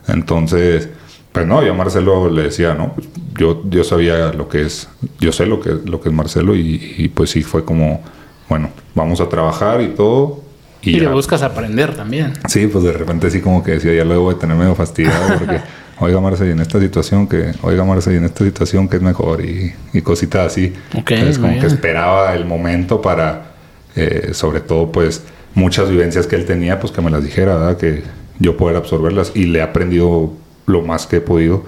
[0.07, 0.89] Entonces,
[1.31, 4.87] pues no, yo a Marcelo le decía, no, Pues, yo, yo sabía lo que es,
[5.19, 8.01] yo sé lo que, lo que es Marcelo y, y, pues sí fue como,
[8.47, 10.44] bueno, vamos a trabajar y todo.
[10.85, 12.33] Y, Y, le buscas aprender también.
[12.47, 15.35] Sí, pues de repente sí como que decía, ya luego voy a tener medio fastidiado
[15.39, 15.59] porque,
[15.99, 19.01] oiga Marce, y en esta situación que, oiga Marce, y en esta situación que es
[19.01, 20.73] mejor y, y cositas así.
[20.97, 23.53] Ok, Entonces como que esperaba el momento para,
[23.95, 25.23] eh, sobre todo pues
[25.55, 27.77] muchas vivencias que él tenía, pues que me las dijera, ¿verdad?
[27.77, 28.03] Que
[28.39, 30.33] yo poder absorberlas y le he aprendido
[30.67, 31.63] lo más que he podido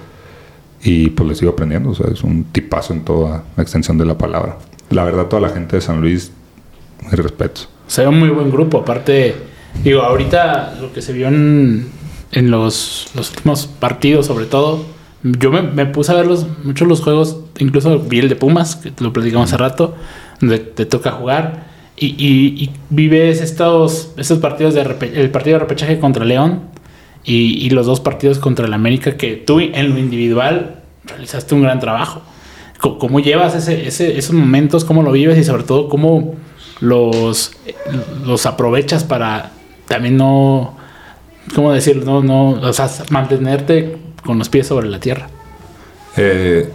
[0.84, 4.06] y pues le sigo aprendiendo, o sea, es un tipazo en toda la extensión de
[4.06, 4.58] la palabra.
[4.90, 6.32] La verdad, toda la gente de San Luis,
[7.04, 7.62] mi respeto.
[7.88, 8.80] Se ve un muy buen grupo.
[8.80, 9.36] Aparte,
[9.84, 11.88] digo, ahorita lo que se vio en,
[12.32, 14.86] en los, los últimos partidos, sobre todo,
[15.24, 18.76] yo me, me puse a ver los, muchos los juegos, incluso vi el de Pumas,
[18.76, 19.96] que lo platicamos hace rato,
[20.40, 21.66] donde te toca jugar.
[22.00, 24.82] Y, y- y vives estos, estos partidos de
[25.16, 26.62] el partido de repechaje contra León
[27.24, 31.64] y, y los dos partidos contra el América que tú en lo individual realizaste un
[31.64, 32.22] gran trabajo.
[32.80, 34.86] ¿Cómo llevas ese, ese- esos momentos?
[34.86, 35.40] ¿Cómo lo vives?
[35.40, 36.36] Y sobre todo, ¿cómo
[36.80, 37.52] los,
[38.26, 39.52] los aprovechas para
[39.88, 40.78] también no,
[41.56, 42.06] ¿cómo decirlo?
[42.06, 45.28] No, no, o sea, mantenerte con los pies sobre la tierra.
[46.18, 46.70] Eh,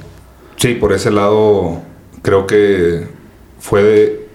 [0.56, 1.82] sí, por ese lado
[2.22, 3.06] creo que
[3.58, 4.26] fue de,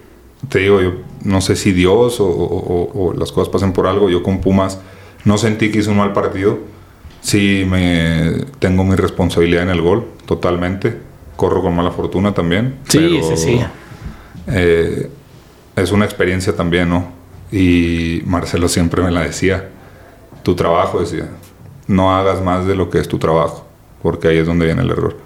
[0.48, 0.92] te digo, yo
[1.24, 4.08] no sé si Dios o, o- o las cosas pasan por algo.
[4.10, 4.78] Yo con Pumas
[5.24, 6.58] no sentí que hice un mal partido.
[7.20, 10.96] Sí, me tengo mi responsabilidad en el gol, totalmente.
[11.36, 12.76] Corro con mala fortuna también.
[12.88, 13.60] Sí, pero, sí, sí.
[14.46, 15.10] eh,
[15.80, 17.12] es una experiencia también, ¿no?
[17.50, 19.68] Y Marcelo siempre me la decía.
[20.42, 21.28] Tu trabajo, decía,
[21.86, 23.66] no hagas más de lo que es tu trabajo,
[24.02, 25.16] porque ahí es donde viene el error.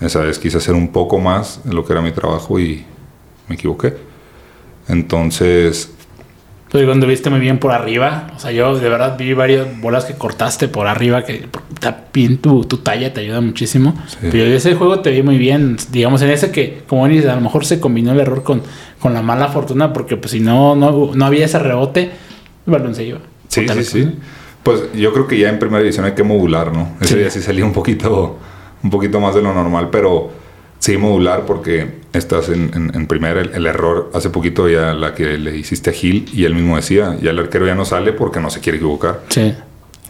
[0.00, 2.84] Esa vez quise hacer un poco más de lo que era mi trabajo y
[3.48, 3.96] me equivoqué.
[4.88, 5.92] Entonces,
[6.72, 10.04] Pero cuando viste muy bien por arriba, o sea, yo de verdad vi varias bolas
[10.04, 11.46] que cortaste por arriba, que
[12.12, 13.94] bien tu, tu talla, te ayuda muchísimo.
[14.06, 14.28] Sí.
[14.30, 17.34] Pero en ese juego te vi muy bien, digamos, en ese que, como dices, a
[17.34, 18.62] lo mejor se combinó el error con,
[19.00, 22.10] con la mala fortuna, porque pues si no, no, no había ese rebote,
[22.66, 23.18] el balón se iba.
[23.48, 24.12] sí, sí, sí.
[24.62, 26.90] Pues yo creo que ya en primera división hay que modular, ¿no?
[27.00, 27.18] Ese Sí.
[27.18, 28.38] día sí salía un poquito,
[28.82, 30.30] un poquito más de lo normal, pero
[30.80, 33.40] sí modular porque estás en, en- en primera.
[33.40, 36.74] El, el error, hace poquito ya la que le hiciste a Gil y él mismo
[36.74, 39.20] decía, ya el arquero ya no sale porque no se quiere equivocar.
[39.28, 39.54] Sí.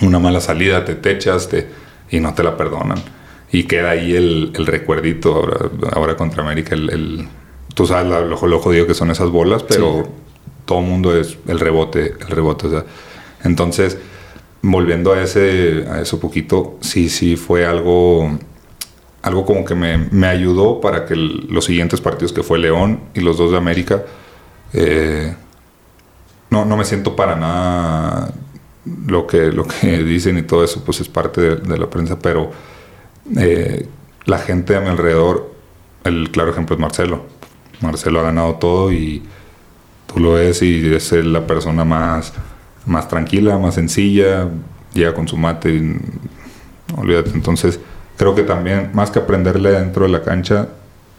[0.00, 1.66] Una mala salida, te techas te,
[2.10, 2.98] y no te la perdonan.
[3.52, 5.58] Y queda ahí el, el recuerdito ahora,
[5.92, 6.74] ahora contra América.
[6.74, 7.28] El,
[7.74, 10.08] tú sabes la- lo, lo jodido que son esas bolas, pero
[10.64, 12.68] todo el mundo es el rebote, el rebote.
[12.68, 12.84] O sea,
[13.44, 13.98] entonces,
[14.62, 18.38] volviendo a ese, a eso poquito, sí, sí fue algo,
[19.22, 23.20] algo como que me, me ayudó para que los siguientes partidos que fue León y
[23.20, 24.02] los dos de América,
[24.72, 25.34] eh,
[26.48, 28.32] no, no me siento para nada
[29.06, 32.18] lo que, lo que dicen y todo eso, pues es parte de, de la prensa,
[32.18, 32.50] pero
[33.36, 33.86] eh,
[34.24, 35.54] la gente a mi alrededor,
[36.04, 37.24] el claro ejemplo es Marcelo.
[37.80, 39.22] Marcelo ha ganado todo y
[40.06, 42.32] tú lo ves y es la persona más,
[42.86, 44.48] más tranquila, más sencilla,
[44.92, 45.96] llega con su mate y
[46.96, 47.30] olvídate.
[47.30, 47.80] Entonces,
[48.20, 50.68] creo que también, más que aprenderle dentro de la cancha,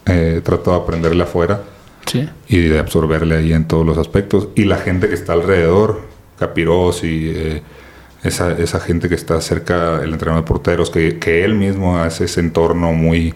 [0.06, 1.62] eh, trato de aprenderle afuera
[2.06, 2.30] Sí.
[2.48, 4.50] y de absorberle ahí en todos los aspectos.
[4.54, 6.02] Y la gente que está alrededor,
[6.38, 7.62] Capiros y eh,
[8.24, 12.26] esa, esa gente que está cerca, el entrenador de porteros, que, que él mismo hace
[12.26, 13.34] ese entorno muy,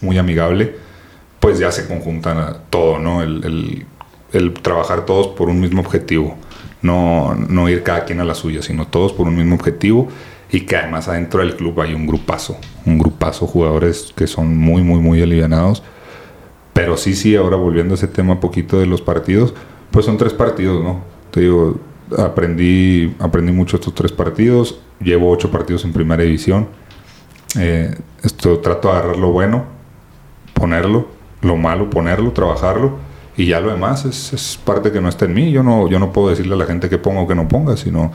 [0.00, 0.76] muy amigable,
[1.40, 3.20] pues ya se conjuntan a todo, ¿no?
[3.22, 3.86] El, el-
[4.32, 6.36] el trabajar todos por un mismo objetivo.
[6.82, 10.08] No, no ir cada quien a la suya, sino todos por un mismo objetivo.
[10.52, 14.82] Y que además adentro del club hay un grupazo, un grupazo, jugadores que son muy,
[14.82, 15.82] muy, muy alivianados.
[16.74, 19.54] Pero sí, sí, ahora volviendo a ese tema poquito de los partidos,
[19.90, 21.00] pues son tres partidos, ¿no?
[21.30, 21.80] Te digo,
[22.18, 26.68] aprendí, aprendí mucho estos tres partidos, llevo ocho partidos en primera división.
[27.58, 29.64] Eh, esto trato de agarrar lo bueno,
[30.52, 31.08] ponerlo,
[31.40, 32.98] lo malo, ponerlo, trabajarlo,
[33.36, 35.50] y ya lo demás es, es parte que no está en mí.
[35.50, 37.76] Yo no, yo no puedo decirle a la gente que ponga o que no ponga,
[37.76, 38.12] sino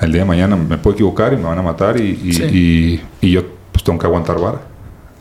[0.00, 2.42] el día de mañana me puedo equivocar y me van a matar y, y- Sí.
[2.44, 4.60] y- y yo pues tengo que aguantar vara.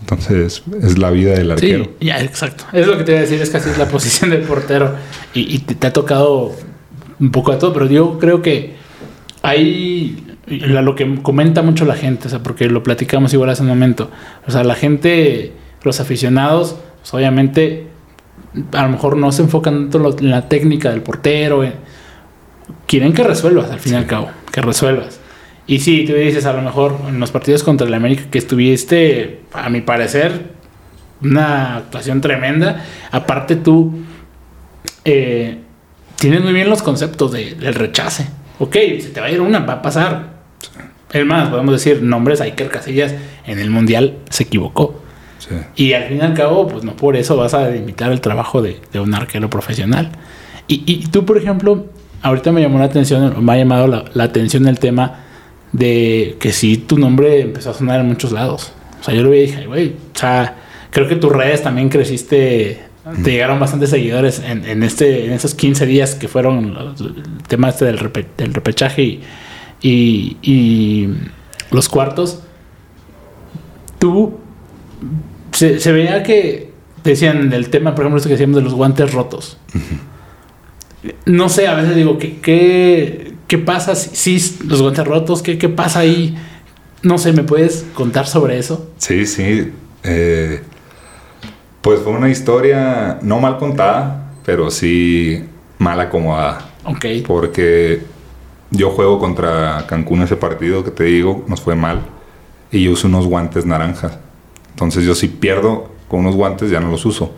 [0.02, 1.84] Entonces es la vida del arquero.
[2.00, 2.64] Sí, ya, exacto.
[2.74, 4.96] Es lo que te iba a decir, es que así es la posición del portero.
[5.34, 6.54] Y, te, te ha tocado
[7.20, 8.76] un poco de todo, pero yo creo que
[9.44, 13.68] hay lo que comenta mucho la gente, o sea, porque lo platicamos igual hace un
[13.68, 14.10] momento.
[14.48, 17.88] O sea, la gente, los aficionados, pues, obviamente,
[18.72, 21.64] a lo mejor no se enfocan tanto en la técnica del portero.
[21.64, 21.74] en-
[22.88, 25.20] quieren que resuelvas, al fin y al cabo, que resuelvas.
[25.68, 29.42] Y sí, tú dices, a lo mejor en los partidos contra el América que estuviste,
[29.54, 30.52] a mi parecer,
[31.22, 32.84] una actuación tremenda.
[33.12, 34.00] Aparte tú
[35.06, 35.60] eh,
[36.18, 38.28] tienes muy bien los conceptos de- del rechace.
[38.60, 40.40] Ok, se te va a ir una, va a pasar.
[41.12, 43.14] Es más, podemos decir nombres, Iker Casillas
[43.46, 45.02] en el Mundial se equivocó.
[45.40, 45.56] Sí.
[45.76, 48.62] Y al fin y al cabo, pues no por eso vas a limitar el trabajo
[48.62, 50.12] de, de un arquero profesional.
[50.68, 51.86] Y, y tú, por ejemplo,
[52.22, 55.20] ahorita me llamó la atención, me ha llamado la, la atención el tema
[55.72, 58.72] de que sí tu nombre empezó a sonar en muchos lados.
[59.00, 60.58] O sea, yo lo vi y dije, güey, o sea,
[60.92, 62.82] creo que tus redes también creciste,
[63.24, 67.70] te llegaron bastantes seguidores en, en este, en esos 15 días que fueron el tema
[67.70, 69.22] este del, repe- del repechaje y,
[69.82, 71.10] y, y
[71.72, 72.42] los cuartos.
[74.00, 74.38] Tú
[75.52, 76.72] se, se veía que
[77.04, 79.58] decían del tema, por ejemplo, esto que decíamos de los guantes rotos.
[81.26, 85.42] No sé, a veces digo, ¿qué, qué, qué pasa si, si los guantes rotos?
[85.42, 86.36] ¿Qué, ¿Qué pasa ahí?
[87.04, 88.92] No sé, ¿me puedes contar sobre eso?
[88.98, 89.72] Sí, sí.
[90.04, 90.62] eh,
[91.82, 95.46] pues fue una historia no mal contada, pero sí
[95.78, 96.72] mal acomodada.
[96.84, 97.06] Ok.
[97.26, 98.04] Porque
[98.72, 102.02] yo juego contra Cancún ese partido que te digo, nos fue mal.
[102.72, 104.20] Y yo uso unos guantes naranjas.
[104.72, 107.34] Entonces yo si pierdo con unos guantes ya no los uso.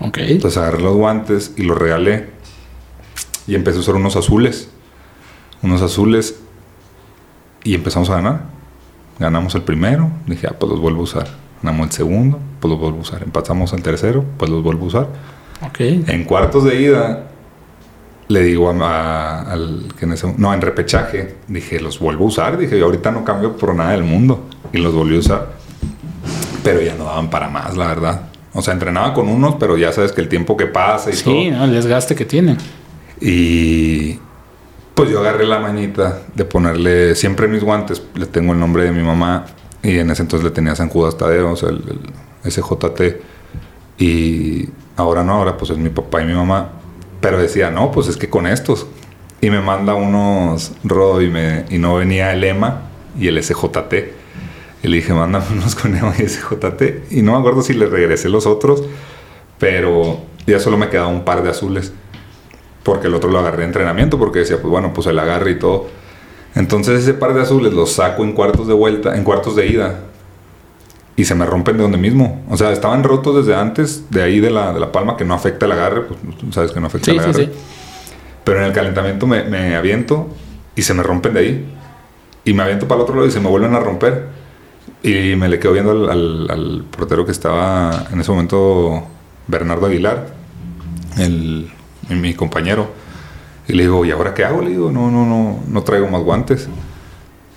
[0.00, 0.18] Ok.
[0.18, 2.30] Entonces agarré los guantes y los regalé.
[3.46, 4.68] Y empecé a usar unos azules.
[5.62, 6.40] Unos azules.
[7.64, 8.40] Y empezamos a ganar.
[9.18, 10.10] Ganamos el primero.
[10.26, 11.28] Dije, ah, pues los vuelvo a usar.
[11.62, 13.22] ganamos el segundo, pues los vuelvo a usar.
[13.22, 15.06] Empatamos el tercero, pues los vuelvo a usar.
[15.64, 15.78] Ok.
[15.80, 17.28] En cuartos de ida,
[18.26, 22.28] le digo a, a- al que en ese- no, en repechaje, dije, los vuelvo a
[22.28, 22.58] usar.
[22.58, 24.44] Dije, yo ahorita no cambio por nada del mundo.
[24.72, 25.52] Y los volví a usar.
[26.64, 28.22] Pero ya no daban para más, la verdad.
[28.54, 31.34] O sea, entrenaba con unos, pero ya sabes que el tiempo que pasa y todo.
[31.34, 32.58] Sí, el desgaste que tienen.
[33.24, 34.18] Y
[34.94, 38.90] pues yo agarré la mañita de ponerle siempre mis guantes, le tengo el nombre de
[38.90, 39.46] mi mamá
[39.80, 41.84] y en ese entonces le tenía San Judas Tadeo, o sea, el,
[42.42, 43.00] el SJT.
[43.98, 46.72] Y ahora no, ahora pues es mi papá y mi mamá.
[47.20, 48.88] Pero decía, no, pues es que con estos.
[49.40, 51.32] Y me manda unos rodo y,
[51.70, 52.82] y no venía el EMA
[53.16, 53.94] y el SJT.
[54.82, 57.12] Y le dije, mándame unos con EMA y SJT.
[57.12, 58.82] Y no me acuerdo si le regresé los otros,
[59.58, 61.92] pero ya solo me quedaba un par de azules
[62.82, 65.58] porque el otro lo agarré de entrenamiento, porque decía, pues bueno, pues el agarre y
[65.58, 65.86] todo.
[66.54, 70.00] Entonces ese par de azules los saco en cuartos de vuelta, en cuartos de ida,
[71.16, 72.42] y se me rompen de donde mismo.
[72.50, 75.34] O sea, estaban rotos desde antes, de ahí de la, de la palma, que no
[75.34, 76.18] afecta el agarre, pues
[76.54, 77.44] sabes que no afecta Sí, el sí, agarre.
[77.46, 77.52] sí.
[78.44, 80.28] Pero en el calentamiento me, me aviento
[80.74, 81.74] y se me rompen de ahí.
[82.44, 84.26] Y me aviento para el otro lado y se me vuelven a romper.
[85.02, 89.04] Y me le quedo viendo al, al- al portero que estaba en ese momento,
[89.46, 90.26] Bernardo Aguilar,
[91.18, 91.70] el,
[92.08, 92.88] mi, compañero.
[93.68, 94.60] Y le digo, ¿y ahora qué hago?
[94.62, 96.68] Le digo, no, no, no, no traigo más guantes.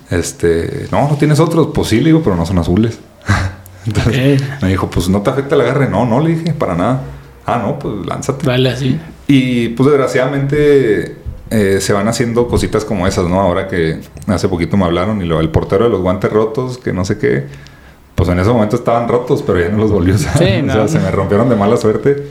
[0.09, 1.69] Este, no, no tienes otros.
[1.73, 2.99] Pues sí, le digo, pero no son azules.
[3.85, 4.61] Entonces Ok.
[4.63, 5.89] me dijo, pues no te afecta el agarre.
[5.89, 7.01] No, no, le dije, para nada.
[7.45, 8.45] Ah, no, pues lánzate.
[8.45, 8.99] Vale, así.
[9.27, 11.17] Y pues desgraciadamente
[11.49, 13.39] eh, se van haciendo cositas como esas, ¿no?
[13.41, 16.93] Ahora que hace poquito me hablaron y lo el portero de los guantes rotos, que
[16.93, 17.45] no sé qué,
[18.15, 20.37] pues en ese momento estaban rotos, pero ya no los volvió a usar.
[20.37, 20.73] Sí, o no.
[20.73, 22.27] sea, se me rompieron de mala suerte.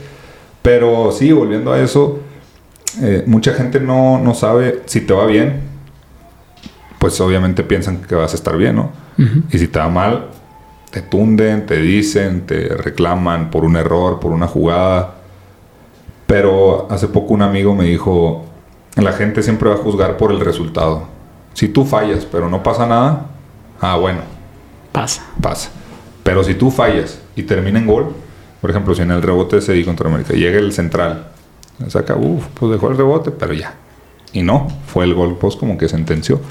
[0.65, 2.19] Pero sí, volviendo a eso,
[2.99, 5.61] eh, mucha gente no, no sabe si te va bien,
[6.97, 8.91] pues obviamente piensan que vas a estar bien, ¿no?
[9.19, 9.43] Ujú.
[9.51, 10.25] Y si te va mal,
[10.89, 15.13] te tunden, te dicen, te reclaman por un error, por una jugada.
[16.25, 18.45] Pero hace poco un amigo me dijo,
[18.95, 21.03] la gente siempre va a juzgar por el resultado.
[21.53, 23.27] Si tú fallas, pero no pasa nada,
[23.79, 24.21] ah, bueno,
[24.91, 25.23] Pasa.
[25.39, 25.69] pasa.
[26.23, 28.15] Pero si tú fallas y termina en gol,
[28.65, 31.27] por ejemplo, si en el rebote ese contra América llega el central,
[31.87, 33.75] saca, uff, pues dejó el rebote, pero ya.
[34.33, 36.41] Y no, fue el gol, pues como que sentenció.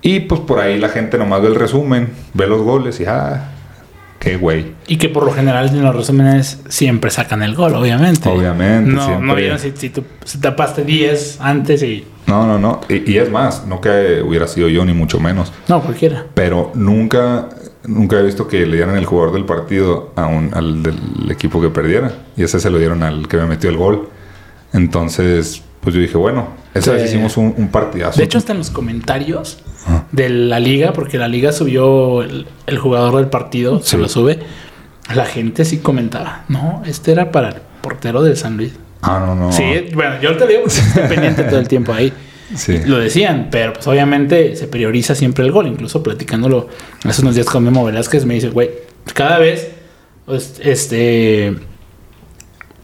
[0.00, 3.50] Y pues por ahí la gente nomás ve el resumen, ve los goles y ah,
[4.18, 4.72] qué güey.
[4.86, 8.26] Y que por lo general en los resúmenes siempre sacan el gol, obviamente.
[8.26, 9.26] Obviamente, No, siempre.
[9.26, 12.06] no vieron si, si tú si tapaste 10 antes y.
[12.26, 12.80] No, no, no.
[12.88, 15.52] Y, y es más, no que hubiera sido yo ni mucho menos.
[15.68, 16.24] No, cualquiera.
[16.32, 17.50] Pero nunca,
[17.84, 20.96] nunca he visto que le dieran el jugador del partido a un, al del
[21.30, 22.12] equipo que perdiera.
[22.36, 24.08] Y ese se lo dieron al que me metió el gol.
[24.72, 28.18] Entonces, pues yo dije, bueno, esa vez hicimos un, un partidazo.
[28.18, 30.04] De hecho, hasta en los comentarios Ah.
[30.12, 34.38] de la liga, porque la liga subió el, el jugador del partido, se lo sube.
[35.14, 38.74] La gente sí comentaba, no, este era para el portero del San Luis.
[39.00, 39.50] Ah, no, no.
[39.52, 39.62] Sí,
[39.94, 42.12] bueno, yo te digo porque estoy pendiente todo el tiempo ahí.
[42.54, 42.78] Sí.
[42.86, 45.66] Lo decían, pero pues obviamente se prioriza siempre el gol.
[45.66, 46.68] Incluso platicándolo
[47.04, 48.70] hace unos días con Memo Velázquez, me dice, güey,
[49.14, 49.70] cada vez,
[50.24, 51.54] pues, este,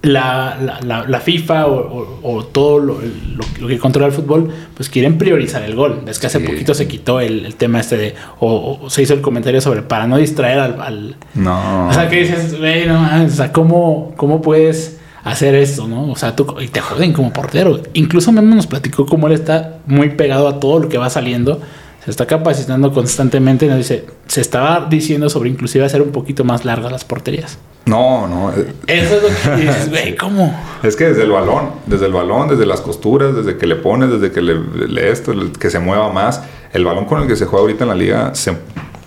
[0.02, 1.76] la, la, la- la FIFA o,
[2.22, 6.02] o- o todo lo, lo- lo que controla el fútbol, pues quieren priorizar el gol.
[6.06, 6.46] Es que hace Sí.
[6.46, 9.80] poquito se quitó el, el tema este de, o, o se hizo el comentario sobre
[9.80, 11.88] para no distraer al- al, No.
[11.88, 16.10] o sea, que dices, güey, no o sea, ¿cómo, ¿cómo puedes hacer esto, no?
[16.12, 17.80] O sea, tú, y te joden como portero.
[17.94, 21.60] Incluso Memo nos platicó cómo él está muy pegado a todo lo que va saliendo.
[22.04, 23.66] Se está capacitando constantemente.
[23.66, 27.58] Nos dice, se estaba diciendo sobre inclusive hacer un poquito más largas las porterías.
[27.86, 28.50] No, no.
[28.52, 30.54] eh, Eso es lo que dices, güey, ¿cómo?
[30.82, 34.10] Es que desde el balón, desde el balón, desde las costuras, desde que le pones,
[34.10, 34.54] desde que le,
[34.88, 36.42] le esto, que se mueva más.
[36.74, 38.54] El balón con el que se juega ahorita en la liga se,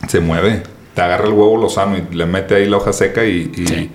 [0.08, 0.64] se mueve.
[0.96, 3.92] Te agarra el huevo lozano y le mete ahí la hoja seca y, y, Sí.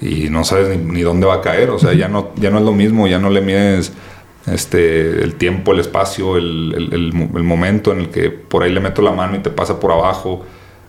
[0.00, 1.70] Y no sabes ni, ni dónde va a caer.
[1.70, 3.92] O sea, ya no, ya no es lo mismo, ya no le mides
[4.46, 8.62] este, el tiempo, el espacio, el, el- el mo- el momento en el que por
[8.62, 10.44] ahí le meto la mano y te pasa por abajo.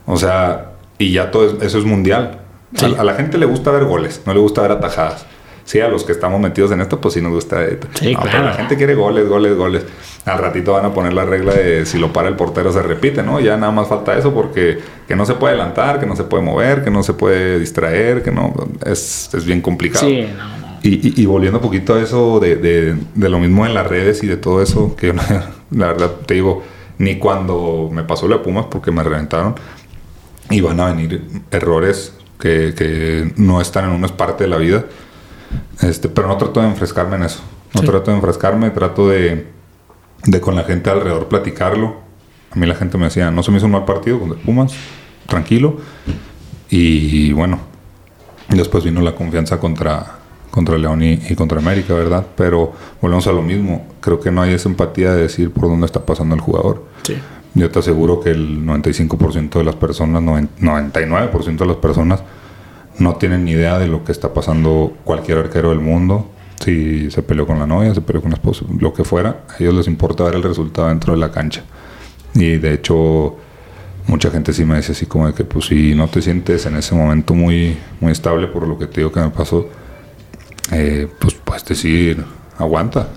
[0.05, 2.39] O sea, y ya todo es- eso es mundial.
[2.75, 2.85] Sí.
[2.97, 5.25] A, a la gente le gusta ver goles, no le gusta ver atajadas.
[5.63, 7.63] Sí, a los que estamos metidos en esto, pues sí nos gusta.
[7.93, 8.45] Sí, no, pero claro.
[8.45, 9.85] la gente quiere goles, goles, goles.
[10.25, 13.23] Al ratito van a poner la regla de si lo para el portero se repite,
[13.23, 13.39] ¿no?
[13.39, 16.43] Ya nada más falta eso porque que no se puede adelantar, que no se puede
[16.43, 18.53] mover, que no se puede distraer, que no.
[18.85, 20.05] Es, es bien complicado.
[20.07, 20.71] Sí, no, no.
[20.83, 23.85] Y, y- y volviendo un poquito a eso de, de- de lo mismo en las
[23.87, 25.13] redes y de todo eso, que yo
[25.71, 26.63] la verdad te digo,
[26.97, 29.55] ni cuando me pasó de Pumas porque me reventaron,
[30.49, 34.85] y van a venir errores que, que no están en es parte de la vida.
[35.81, 37.41] Este, pero no trato de enfrescarme en eso.
[37.73, 37.87] No Sí.
[37.87, 39.47] trato de enfrescarme, trato de,
[40.25, 41.95] de con la gente alrededor platicarlo.
[42.51, 44.35] A mí la gente me decía, no se me hizo un mal partido con el
[44.37, 44.73] Pumas,
[45.27, 45.77] tranquilo.
[46.69, 47.59] Y bueno,
[48.49, 50.05] después vino la confianza contra,
[50.49, 52.25] contra León y, y contra América, ¿verdad?
[52.35, 53.87] Pero volvemos a lo mismo.
[53.99, 56.85] Creo que no hay esa empatía de decir por dónde está pasando el jugador.
[57.03, 57.15] Sí.
[57.53, 62.21] Yo te aseguro que el 95% de las personas, noven- 99% de las personas
[63.01, 66.29] no tienen ni idea de lo que está pasando cualquier arquero del mundo.
[66.63, 69.55] Si se peleó con la novia, se peleó con la esposa, lo que fuera, a
[69.61, 71.63] ellos les importa ver el resultado dentro de la cancha.
[72.35, 73.35] Y de hecho,
[74.07, 76.75] mucha gente sí me dice así como de que pues si no te sientes en
[76.77, 79.67] ese momento muy, muy estable por lo que te digo que me pasó,
[80.71, 82.23] eh, pues puedes decir,
[82.57, 83.07] aguanta.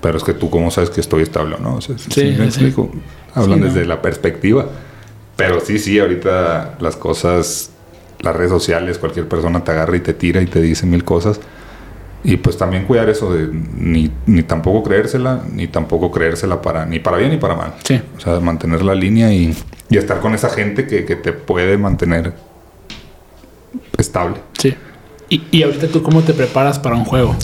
[0.00, 1.74] Pero es que tú cómo sabes que estoy estable o no.
[1.76, 2.90] O sea, Sí, ¿sí me sí, explico?
[3.34, 3.66] Hablan Sí, ¿no?
[3.72, 4.66] desde la perspectiva.
[5.34, 7.70] Pero sí, sí, ahorita las cosas,
[8.20, 11.40] las redes sociales, cualquier persona te agarra y te tira y te dice mil cosas.
[12.24, 16.98] Y pues también cuidar eso de ni, ni tampoco creérsela, ni tampoco creérsela para, ni
[16.98, 17.74] para bien ni para mal.
[17.84, 18.00] Sí.
[18.16, 19.56] O sea, mantener la línea y,
[19.88, 22.32] y estar con esa gente que, que te puede mantener
[23.96, 24.36] estable.
[24.58, 24.74] Sí.
[25.28, 27.36] Y, y ahorita tú, ¿cómo te preparas para un juego?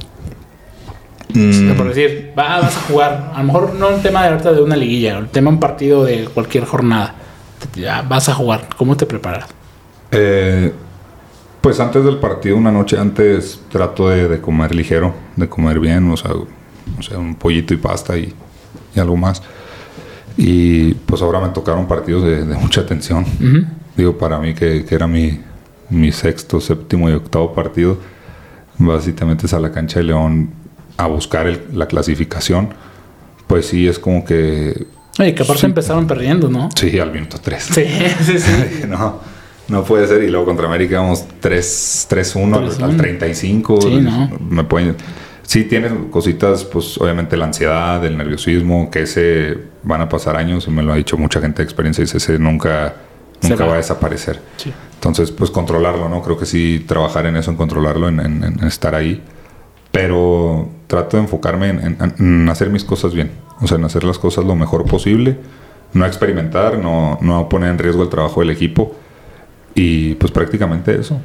[1.30, 3.32] O sea, por decir, va, vas a jugar.
[3.34, 5.60] A lo mejor no un tema de ahorita de una liguilla, el tema de un
[5.60, 7.14] partido de cualquier jornada.
[7.74, 8.68] Ya vas a jugar.
[8.76, 9.46] ¿Cómo te preparas?
[10.14, 10.72] Eh,
[11.60, 16.10] pues antes del partido, una noche antes, trato de, de comer ligero, de comer bien,
[16.10, 18.32] o sea, o sea, un pollito y pasta y,
[18.94, 19.42] y algo más.
[20.36, 23.22] Y pues ahora me tocaron partidos de, de mucha tensión.
[23.22, 23.64] Ujú.
[23.96, 25.40] Digo, para mí que, que era mi,
[25.90, 27.98] mi sexto, séptimo y octavo partido,
[28.78, 30.50] básicamente es a la cancha de León
[30.96, 32.70] a buscar el- la clasificación.
[33.46, 34.86] Pues sí, es como que...
[35.18, 35.66] Oye, que aparte Sí.
[35.66, 36.68] empezaron perdiendo, ¿no?
[36.74, 37.62] Sí, al minuto 3.
[37.72, 37.84] Sí,
[38.24, 38.84] sí, sí.
[38.88, 39.20] no,
[39.68, 40.22] no puede ser.
[40.22, 42.82] Y luego contra América vamos 3 3-1 al- 3-1.
[42.84, 43.80] al 35.
[43.82, 44.30] Sí, ¿no?
[44.48, 44.96] Me pueden...
[45.42, 50.66] Sí, tienen cositas, pues obviamente la ansiedad, el nerviosismo, que ese van a pasar años,
[50.66, 52.94] y me lo ha dicho mucha gente de experiencia, dice, ese nunca,
[53.42, 53.66] nunca va.
[53.70, 54.40] va a desaparecer.
[54.56, 54.72] Sí.
[54.94, 56.22] Entonces, pues controlarlo, ¿no?
[56.22, 59.22] Creo que sí, trabajar en eso, en controlarlo, en, en- en estar ahí.
[59.92, 63.30] Pero trato de enfocarme en, en- en hacer mis cosas bien.
[63.60, 65.36] O sea, en hacer las cosas lo mejor posible.
[65.92, 68.96] No experimentar, no, no poner en riesgo el trabajo del equipo.
[69.74, 71.20] Y pues prácticamente eso.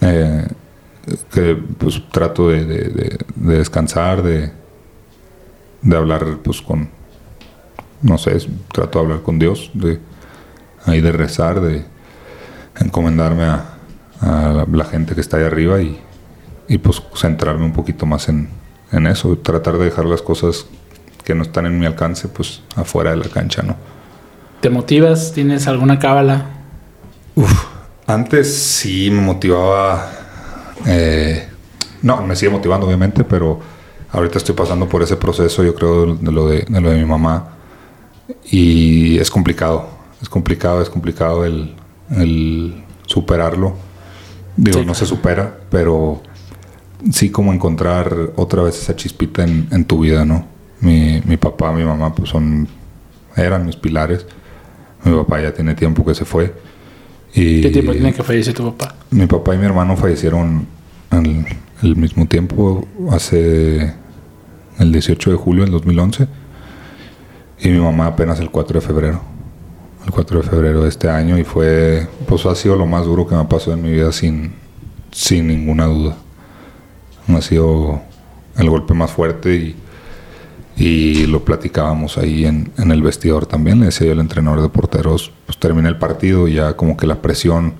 [0.00, 0.46] Eh,
[1.32, 4.50] que pues trato de, de- de- de descansar, de,
[5.82, 6.88] de hablar pues con,
[8.02, 8.36] no sé,
[8.72, 10.00] trato de hablar con Dios, de
[10.86, 11.84] ahí de rezar, de
[12.80, 13.64] encomendarme a,
[14.20, 16.00] a la, la gente que está ahí arriba y,
[16.68, 18.48] y, pues centrarme un poquito más en,
[18.90, 20.66] en eso, tratar de dejar las cosas
[21.22, 23.76] que no están en mi alcance pues afuera de la cancha, ¿no?
[24.60, 25.32] ¿Te motivas?
[25.32, 26.46] ¿Tienes alguna cábala?
[28.06, 30.10] Antes sí me motivaba.
[30.86, 31.48] eh,
[32.02, 33.60] no, me sigue motivando, obviamente, pero
[34.12, 37.04] ahorita estoy pasando por ese proceso, yo creo, de lo de, de lo de mi
[37.06, 37.48] mamá.
[38.50, 39.88] Y es complicado.
[40.20, 41.74] Es complicado, es complicado el,
[42.10, 43.76] el superarlo.
[44.56, 44.86] Digo, Sí.
[44.86, 46.22] no se supera, pero
[47.10, 50.46] sí como encontrar otra vez esa chispita en, en tu vida, ¿no?
[50.80, 52.68] Mi, mi papá, mi mamá, pues son,
[53.36, 54.26] eran mis pilares.
[55.04, 56.54] Mi papá ya tiene tiempo que se fue.
[57.34, 58.94] Y ¿Qué tiempo tiene que fallecer tu papá?
[59.10, 60.66] mi papá y mi hermano fallecieron
[61.10, 61.46] al,
[61.82, 63.94] al mismo tiempo, hace
[64.78, 66.26] el 18 de julio del 2011.
[67.60, 69.20] Y mi mamá apenas el 4 de febrero.
[70.04, 71.38] El 4 de febrero de este año.
[71.38, 74.12] Y fue, pues ha sido lo más duro que me ha pasado en mi vida
[74.12, 74.52] sin,
[75.10, 76.16] sin ninguna duda.
[77.28, 78.02] Ha sido
[78.56, 79.76] el golpe más fuerte y,
[80.76, 83.80] y lo platicábamos ahí en, el vestidor también.
[83.80, 87.22] Le decía yo al entrenador de porteros, pues terminé el partido ya como que la
[87.22, 87.74] presión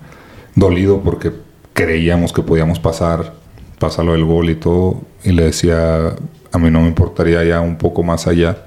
[0.55, 1.31] dolido porque
[1.73, 3.33] creíamos que podíamos pasar,
[3.79, 5.01] pasarlo del gol y todo.
[5.23, 6.15] Y le decía,
[6.51, 8.65] a mí no me importaría ya un poco más allá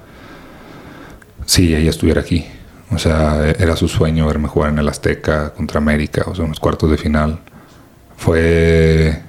[1.45, 2.45] si ella estuviera aquí.
[2.91, 6.51] O sea, era su sueño verme jugar en el Azteca contra América, o sea, en
[6.51, 7.39] los cuartos de final.
[8.17, 9.23] Fue.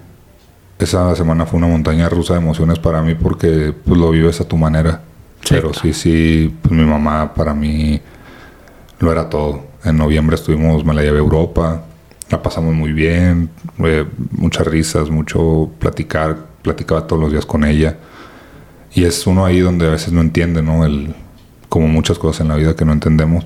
[0.80, 4.48] Esa semana fue una montaña rusa de emociones para mí porque pues, lo vives a
[4.48, 5.02] tu manera.
[5.42, 5.82] Sí, Pero claro.
[5.82, 8.00] sí, sí, pues mi mamá para mí
[8.98, 9.62] lo era todo.
[9.84, 11.82] En noviembre estuvimos, me la llevé a Europa,
[12.30, 13.50] la pasamos muy bien,
[13.80, 17.98] eh, muchas risas, mucho platicar, platicaba todos los días con ella.
[18.94, 20.86] Y es uno ahí donde a veces no entiende, ¿no?
[20.86, 21.14] El,
[21.68, 23.44] como muchas cosas en la vida que no entendemos.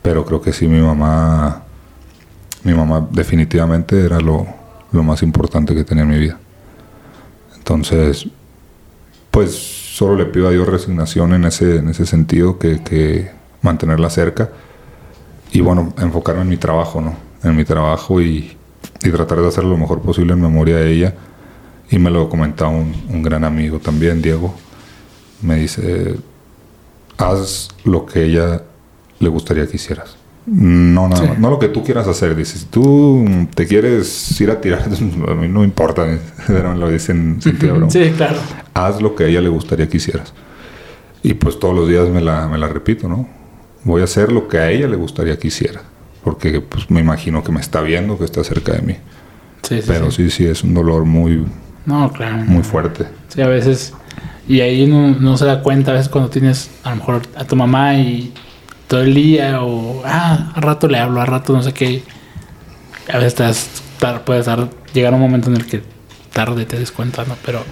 [0.00, 1.64] Pero creo que sí, mi mamá,
[2.62, 4.46] mi mamá definitivamente era lo,
[4.92, 6.38] lo más importante que tenía en mi vida.
[7.66, 8.28] Entonces,
[9.32, 9.56] pues
[9.96, 14.50] solo le pido a Dios resignación en ese, en ese sentido, que, mantenerla cerca.
[15.50, 17.16] Y bueno, enfocarme en mi trabajo, ¿no?
[17.42, 18.56] En mi trabajo y,
[19.00, 21.14] tratar de hacer lo mejor posible en memoria de ella.
[21.90, 24.54] Y me lo comentaba un gran amigo también, Diego.
[25.42, 26.14] Me dice,
[27.18, 28.62] haz lo que ella
[29.18, 30.16] le gustaría que hicieras.
[30.46, 31.38] No, nada más.
[31.38, 32.36] No lo que tú quieras hacer.
[32.36, 33.24] Dice, si tú
[33.54, 34.82] te quieres ir a tirar,
[35.28, 36.06] a mí no me importa.
[36.48, 37.90] Lo dicen sentido broma.
[37.90, 38.36] Sí, claro.
[38.74, 40.32] Haz lo que a ella le gustaría que hicieras.
[41.22, 43.28] Y pues todos los días me la, me la repito, ¿no?
[43.84, 45.82] Voy a hacer lo que a ella le gustaría que hiciera.
[46.22, 48.94] Porque pues me imagino que me está viendo, que está cerca de mí.
[49.62, 51.44] Sí, sí, Pero sí, sí, es un dolor muy,
[51.86, 52.36] No, claro.
[52.44, 53.06] muy fuerte.
[53.28, 53.92] Sí, a veces.
[54.48, 57.44] Y ahí uno no se da cuenta, a veces cuando tienes a lo mejor a
[57.44, 58.32] tu mamá y
[58.88, 62.02] todo el día, o ah, a rato le hablo, a rato no sé qué.
[63.08, 63.68] A veces estás,
[63.98, 65.82] tar- puedes dar, llegar a un momento en el que
[66.32, 67.36] tarde te des cuenta, ¿no?
[67.44, 67.62] Pero,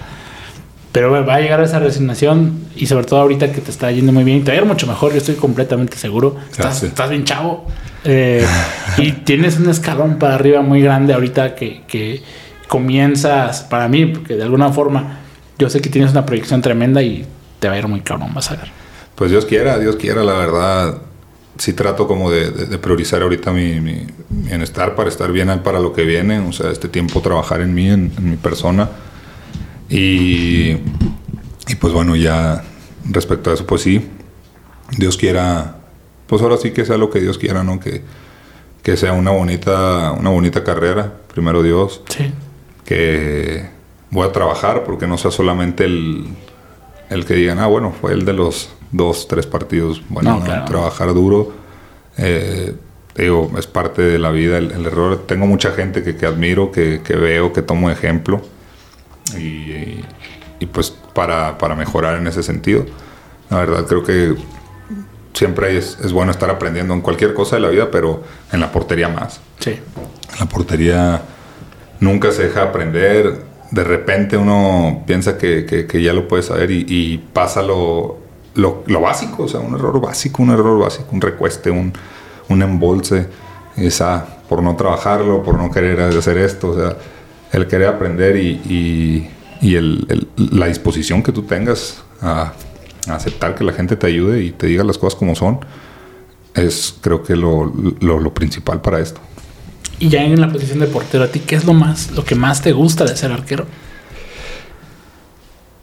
[0.91, 4.23] pero va a llegar esa resignación y sobre todo ahorita que te está yendo muy
[4.23, 6.35] bien, y te va a ir mucho mejor, yo estoy completamente seguro.
[6.51, 7.65] Estás, estás bien chavo.
[8.05, 8.45] eh,
[8.97, 12.21] y tienes un escalón para arriba muy grande ahorita que, que
[12.67, 15.19] comienzas, para mí, porque de alguna forma
[15.57, 17.25] yo sé que tienes una proyección tremenda y
[17.59, 18.69] te va a ir muy cabrón, vas a ver.
[19.15, 20.97] Pues Dios quiera, Dios quiera, la verdad.
[21.57, 25.79] Sí trato como de, de- de priorizar ahorita mi, mi bienestar para estar bien para
[25.79, 26.39] lo que viene.
[26.39, 28.89] O sea, este tiempo trabajar en mí, en, en mi persona.
[29.89, 30.71] Y,
[31.67, 32.63] y pues bueno, ya
[33.09, 34.05] respecto a eso, pues sí.
[34.97, 35.77] Dios quiera,
[36.27, 37.79] pues ahora sí que sea lo que Dios quiera, ¿no?
[37.79, 38.01] Que,
[38.83, 42.31] que sea una bonita, una bonita carrera, primero Dios Sí,
[42.83, 43.67] que
[44.11, 46.25] voy a trabajar porque no sea solamente el,
[47.09, 50.01] el que digan, ah, bueno, fue el de los dos, tres partidos.
[50.09, 50.65] Bueno, No, claro.
[50.65, 51.51] trabajar duro.
[52.17, 52.73] eh,
[53.17, 55.23] digo, es parte de la vida el, el error.
[55.27, 58.41] Tengo mucha gente que, que admiro, que, que veo, que tomo ejemplo.
[59.37, 60.05] Y, y-
[60.59, 62.85] y pues para, para mejorar en ese sentido.
[63.49, 64.35] La verdad creo que
[65.33, 68.23] siempre es, es bueno estar aprendiendo en cualquier cosa de la vida, pero
[68.53, 69.41] en la portería más.
[69.59, 69.71] sí.
[70.33, 71.21] En la portería
[72.01, 73.43] nunca se deja aprender.
[73.71, 78.17] De repente uno piensa que, que- que ya lo puede saber y, y pasa lo,
[78.55, 81.93] lo, lo básico, o sea, un error básico, un error básico, un recueste, un,
[82.49, 83.27] un embolse,
[83.77, 86.97] esa, por no trabajarlo, por no querer hacer esto, o sea,
[87.51, 89.29] el querer aprender y, y-
[89.61, 90.27] y el- el-
[90.57, 92.53] la disposición que tú tengas a,
[93.07, 95.59] a aceptar que la gente te ayude y te diga las cosas como son,
[96.53, 97.65] es creo que lo,
[97.99, 99.19] lo- lo principal para esto.
[99.99, 102.35] Y ya en la posición de portero, ¿a ti qué es lo más, lo que
[102.35, 103.65] más te gusta de ser arquero?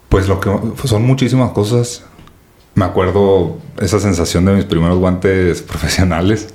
[0.08, 0.50] Pues lo que
[0.86, 2.04] son muchísimas cosas.
[2.74, 6.48] Me acuerdo esa sensación de mis primeros guantes profesionales.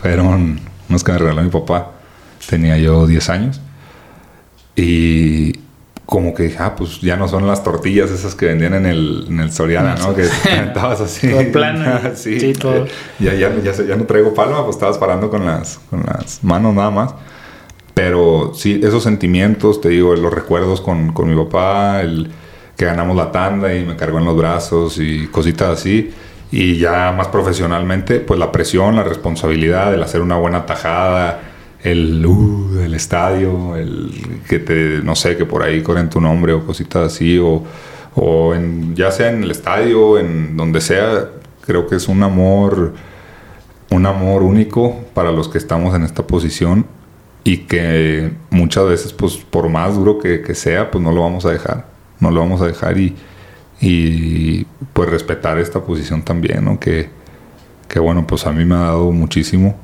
[0.00, 1.92] Fueron unos que me regaló mi papá.
[2.48, 3.60] Tenía yo 10 años.
[4.74, 5.52] Y
[6.06, 9.26] como que dije, ah, pues ya no son las tortillas esas que vendían en el,
[9.28, 10.14] en el Soriana, ¿no?
[10.14, 10.22] Que
[10.66, 11.28] estabas así.
[11.30, 12.86] Todo plano y- sí, sí, todo.
[13.20, 16.74] Ya, ya, ya, ya no traigo palma, pues estabas parando con las, con las manos
[16.74, 17.14] nada más.
[17.94, 22.30] Pero sí, esos sentimientos, te digo, los recuerdos con, con mi papá, el
[22.80, 26.14] que ganamos la tanda y me cargó en los brazos y cositas así.
[26.50, 31.42] Y ya más profesionalmente, pues la presión, la responsabilidad, el hacer una buena tajada,
[31.82, 36.54] el uh, del estadio, el que te, no sé, que por ahí corren tu nombre
[36.54, 37.64] o cositas así, o,
[38.14, 38.54] o
[38.94, 41.28] ya sea en el estadio, en donde sea,
[41.66, 42.94] creo que es un amor,
[43.90, 46.86] un amor único para los que estamos en esta posición
[47.44, 51.44] y que muchas veces, pues por más duro que, que sea, pues no lo vamos
[51.44, 51.89] a dejar,
[52.20, 53.16] no lo vamos a dejar y,
[53.80, 56.78] y pues respetar esta posición también, ¿no?
[56.78, 57.08] Que,
[57.88, 59.76] que bueno, pues a mí me ha dado muchísimo.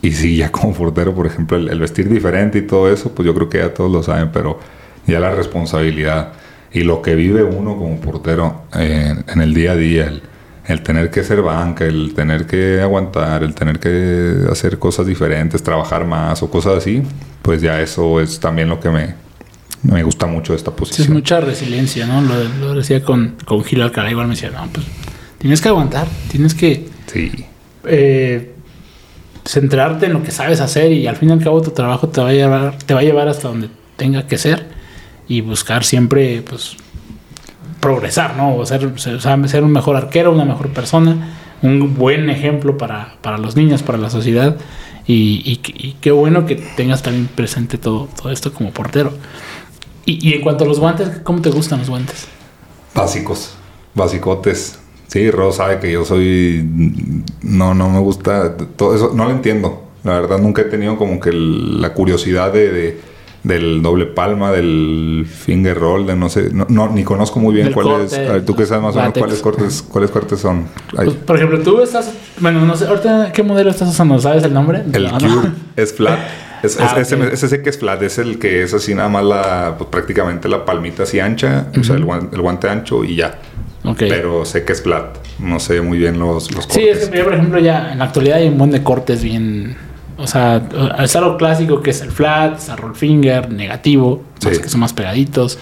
[0.00, 3.26] Y sí, ya como portero, por ejemplo, el, el vestir diferente y todo eso, pues
[3.26, 4.58] yo creo que ya todos lo saben, pero
[5.06, 6.32] ya la responsabilidad
[6.72, 10.22] y lo que vive uno como portero eh, en el día a día, el,
[10.66, 15.62] el tener que ser banca, el tener que aguantar, el tener que hacer cosas diferentes,
[15.62, 17.02] trabajar más o cosas así,
[17.42, 19.14] pues ya eso es también lo que me,
[19.82, 21.12] me gusta mucho esta Sí, es posición.
[21.12, 22.20] mucha resiliencia, ¿no?
[22.20, 24.86] Lo, lo decía con, con Gil Alcalá, igual me decía, no, pues
[25.38, 27.30] tienes que aguantar, tienes que Sí,
[27.84, 28.54] eh,
[29.44, 32.20] centrarte en lo que sabes hacer y al fin y al cabo tu trabajo te
[32.20, 34.66] va a llevar, te va a llevar hasta donde tenga que ser
[35.28, 36.76] y buscar siempre, pues,
[37.80, 38.56] progresar, ¿no?
[38.56, 43.38] O ser, ser, ser un mejor arquero, una mejor persona, un buen ejemplo para, para
[43.38, 44.56] los niños, para la sociedad.
[45.06, 49.12] Y, y- y qué bueno que tengas también presente todo, todo esto como portero.
[50.08, 52.26] Y, y en cuanto a los guantes, ¿cómo te gustan los guantes?
[52.94, 53.52] básicos,
[53.94, 54.78] basicotes.
[55.06, 56.66] Sí, Ro sabe que yo soy.
[57.42, 58.56] No, no me gusta.
[58.56, 59.84] Todo eso, no lo entiendo.
[60.04, 63.00] La verdad, nunca he tenido como que el- la curiosidad de, de-
[63.44, 66.50] del doble palma, del finger roll, de no sé.
[66.52, 68.10] No, no, ni conozco muy bien cuáles.
[68.10, 70.66] corte, a ver, tú que sabes más o menos cuáles cortes, cuáles cortes son.
[70.94, 74.52] Pues, por ejemplo, tú estás, bueno, no sé, ahorita qué modelo estás usando, ¿sabes el
[74.54, 74.82] nombre?
[74.92, 75.40] el No, no.
[75.42, 76.18] cube es flat.
[76.62, 77.32] Es, es- Ah, ese, ok.
[77.32, 80.64] ese que es flat, es el que es así nada más la, pues prácticamente la
[80.64, 83.38] palmita así ancha, o sea, el guante, el guante ancho y ya.
[83.98, 85.16] Pero sé que es flat.
[85.38, 86.74] No sé muy bien los, los cortes.
[86.74, 89.22] Sí, es que yo, por ejemplo, ya en la actualidad hay un buen de cortes
[89.22, 89.76] bien.
[90.18, 90.60] O sea,
[91.02, 94.24] es algo clásico que es el flat, es el roll finger, negativo,
[94.62, 95.58] que son más pegaditos.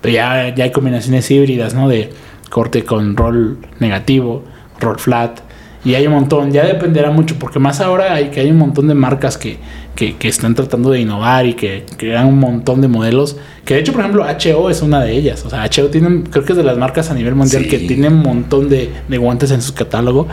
[0.00, 1.88] Pero ya, ya hay combinaciones híbridas, ¿no?
[1.88, 2.10] De
[2.50, 4.44] corte con roll negativo,
[4.80, 5.40] roll flat.
[5.84, 8.86] Y hay un montón, ya dependerá mucho, porque más ahora hay que hay un montón
[8.86, 9.58] de marcas que,
[9.96, 13.36] que, que están tratando de innovar y que crean un montón de modelos.
[13.64, 15.44] Que de hecho, por ejemplo, HO es una de ellas.
[15.44, 18.08] O sea, HO tiene, creo que es de las marcas a nivel mundial que tiene
[18.08, 20.28] un montón de, de, guantes en su catálogo.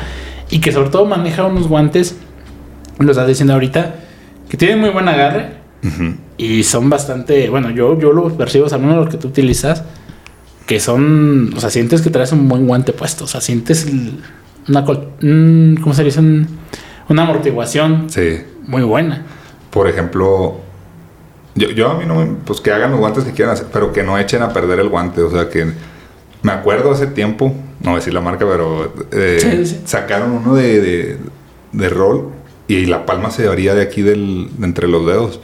[0.52, 2.16] Y que sobre todo maneja unos guantes,
[3.00, 3.96] lo estás diciendo ahorita,
[4.50, 5.58] que tienen muy buen agarre.
[6.38, 9.84] Y son bastante, bueno, yo, yo lo percibo, o sea, de los que tú utilizas,
[10.66, 13.24] que son, o sea, sientes que traes un buen guante puesto.
[13.24, 13.88] O sea, sientes
[14.70, 16.22] una, ¿cómo se dice?
[17.10, 18.08] una amortiguación
[18.68, 19.26] muy buena.
[19.72, 20.60] Por ejemplo,
[21.56, 23.92] yo, yo a mí no me, pues que hagan los guantes que quieran hacer, pero
[23.92, 25.22] que no echen a perder el guante.
[25.22, 25.74] O sea, que
[26.44, 30.80] me acuerdo hace tiempo, no voy a decir la marca, pero eh, sacaron uno de,
[30.80, 31.18] de,
[31.72, 32.30] de, rol
[32.68, 35.40] y la palma se varía de aquí del, de entre los dedos.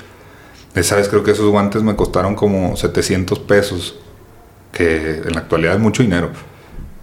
[0.76, 3.98] Esa vez creo que esos guantes me costaron como 700 pesos,
[4.72, 6.30] que en la actualidad es mucho dinero.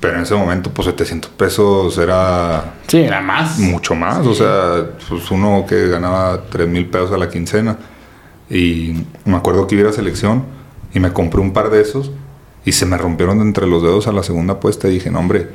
[0.03, 2.74] Pero en ese momento, pues 700 pesos era.
[2.88, 3.57] Sí, era más.
[3.61, 4.26] Mucho más.
[4.26, 7.78] O sea, pues uno que ganaba 3 mil pesos a la quincena.
[8.50, 10.42] Y me acuerdo que iba a selección
[10.92, 12.11] y me compré un par de esos
[12.64, 14.88] y se me rompieron de entre los dedos a la segunda puesta.
[14.88, 15.50] Y dije, no, hombre,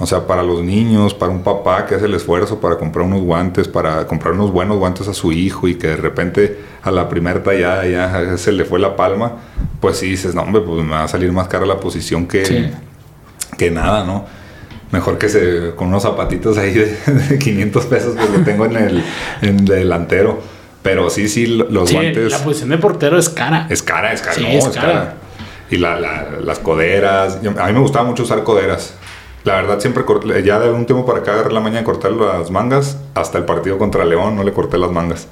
[0.00, 3.20] o sea, para los niños, para un papá que hace el esfuerzo para comprar unos
[3.20, 7.08] guantes, para comprar unos buenos guantes a su hijo y que de repente a la
[7.08, 9.34] primera tallada ya se le fue la palma,
[9.80, 12.72] pues sí dices, no, hombre, pues me va a salir más cara la posición que
[13.56, 14.26] que nada, ¿no?
[14.90, 18.76] Mejor que se, con unos zapatitos ahí de, 500 pesos que lo tengo en
[19.40, 20.40] el, delantero.
[20.82, 22.30] Pero sí, sí, los sí, guantes.
[22.30, 23.66] La posición de portero es cara.
[23.70, 24.34] Es cara, es cara.
[24.34, 25.14] Sí, es, cara.
[25.70, 27.38] Y las coderas.
[27.58, 28.94] a mí me gustaba mucho usar coderas.
[29.44, 32.50] La verdad, siempre corté, ya de un tiempo para acá agarré la mañana cortar las
[32.50, 32.98] mangas.
[33.14, 35.28] Hasta el partido contra León no le corté las mangas.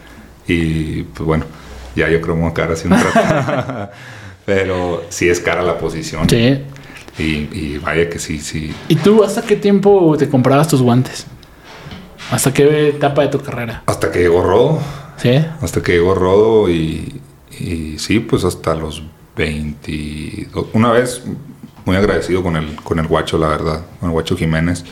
[0.46, 1.44] Y pues bueno,
[1.94, 3.90] ya yo creo que me voy a quedar así un rato.
[4.46, 6.28] Pero sí es cara la posición.
[6.28, 6.64] Sí.
[7.20, 8.72] Y, vaya que sí, sí.
[8.88, 11.26] ¿Y tú hasta qué tiempo te comprabas tus guantes?
[12.30, 13.82] ¿Hasta qué etapa de tu carrera?
[13.86, 14.78] Hasta que llegó Rodo.
[15.16, 15.44] ¿Sí?
[15.60, 17.20] Hasta que llegó Rodo y,
[17.58, 19.02] y sí, pues hasta los
[19.36, 20.66] 22.
[20.72, 21.22] Una vez
[21.84, 24.84] muy agradecido con el, con el guacho, la verdad, con el guacho Jiménez.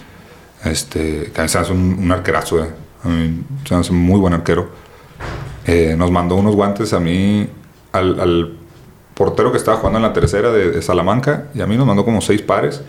[0.64, 2.70] Este, que a mí se hace un, arquerazo, eh.
[3.04, 4.70] a mí se hace un muy buen arquero.
[5.66, 7.48] Eh, nos mandó unos guantes a mí
[7.92, 8.56] al, al
[9.18, 12.20] portero que estaba jugando en la tercera de, Salamanca y a mí nos mandó como
[12.20, 12.82] seis pares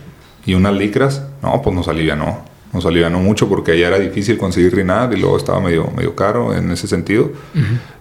[0.46, 1.24] y unas licras.
[1.42, 2.46] No, pues nos alivianó.
[2.72, 6.54] Nos alivianó mucho porque allá era difícil conseguir Rinad y luego estaba medio, medio caro
[6.54, 7.32] en ese sentido.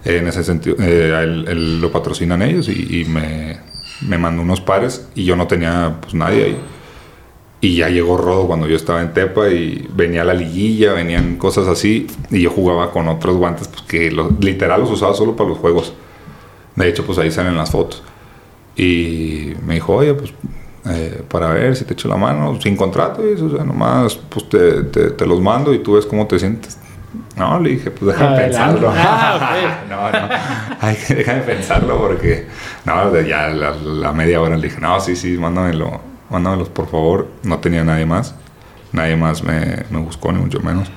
[0.05, 3.61] en ese sentido, eh, él, lo patrocinan ellos y, me,
[4.07, 6.61] me, mandó unos pares y yo no tenía pues nadie ahí.
[7.63, 11.67] Y ya llegó Rodo cuando yo estaba en Tepa y venía la liguilla, venían cosas
[11.67, 15.59] así y yo jugaba con otros guantes pues, que literal los usaba solo para los
[15.59, 15.95] juegos.
[16.77, 18.03] De hecho, pues ahí salen las fotos.
[18.79, 20.33] Y me dijo, oye, pues
[20.89, 24.15] eh, para ver si te echo la mano, sin contrato, y eso, o sea, nomás
[24.15, 26.79] pues te, te, los mando y tú ves cómo te sientes.
[27.37, 28.93] No, le dije, pues déjame pensarlo.
[28.95, 30.29] Ah, no, no,
[30.81, 32.47] Ay, déjame pensarlo porque,
[32.85, 36.01] no, ya la, la, media hora le dije, no, sí, sí, mándamelo,
[36.31, 37.27] mándamelos por favor.
[37.43, 38.37] No tenía nadie más,
[38.93, 40.89] nadie más me, me buscó, ni mucho menos.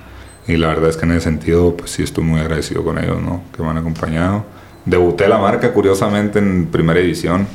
[0.47, 3.19] Y la verdad es que en ese sentido, pues sí estoy muy agradecido con ellos,
[3.21, 3.41] ¿no?
[3.55, 4.45] Que me han acompañado.
[4.85, 7.47] Debuté la marca, curiosamente, en primera edición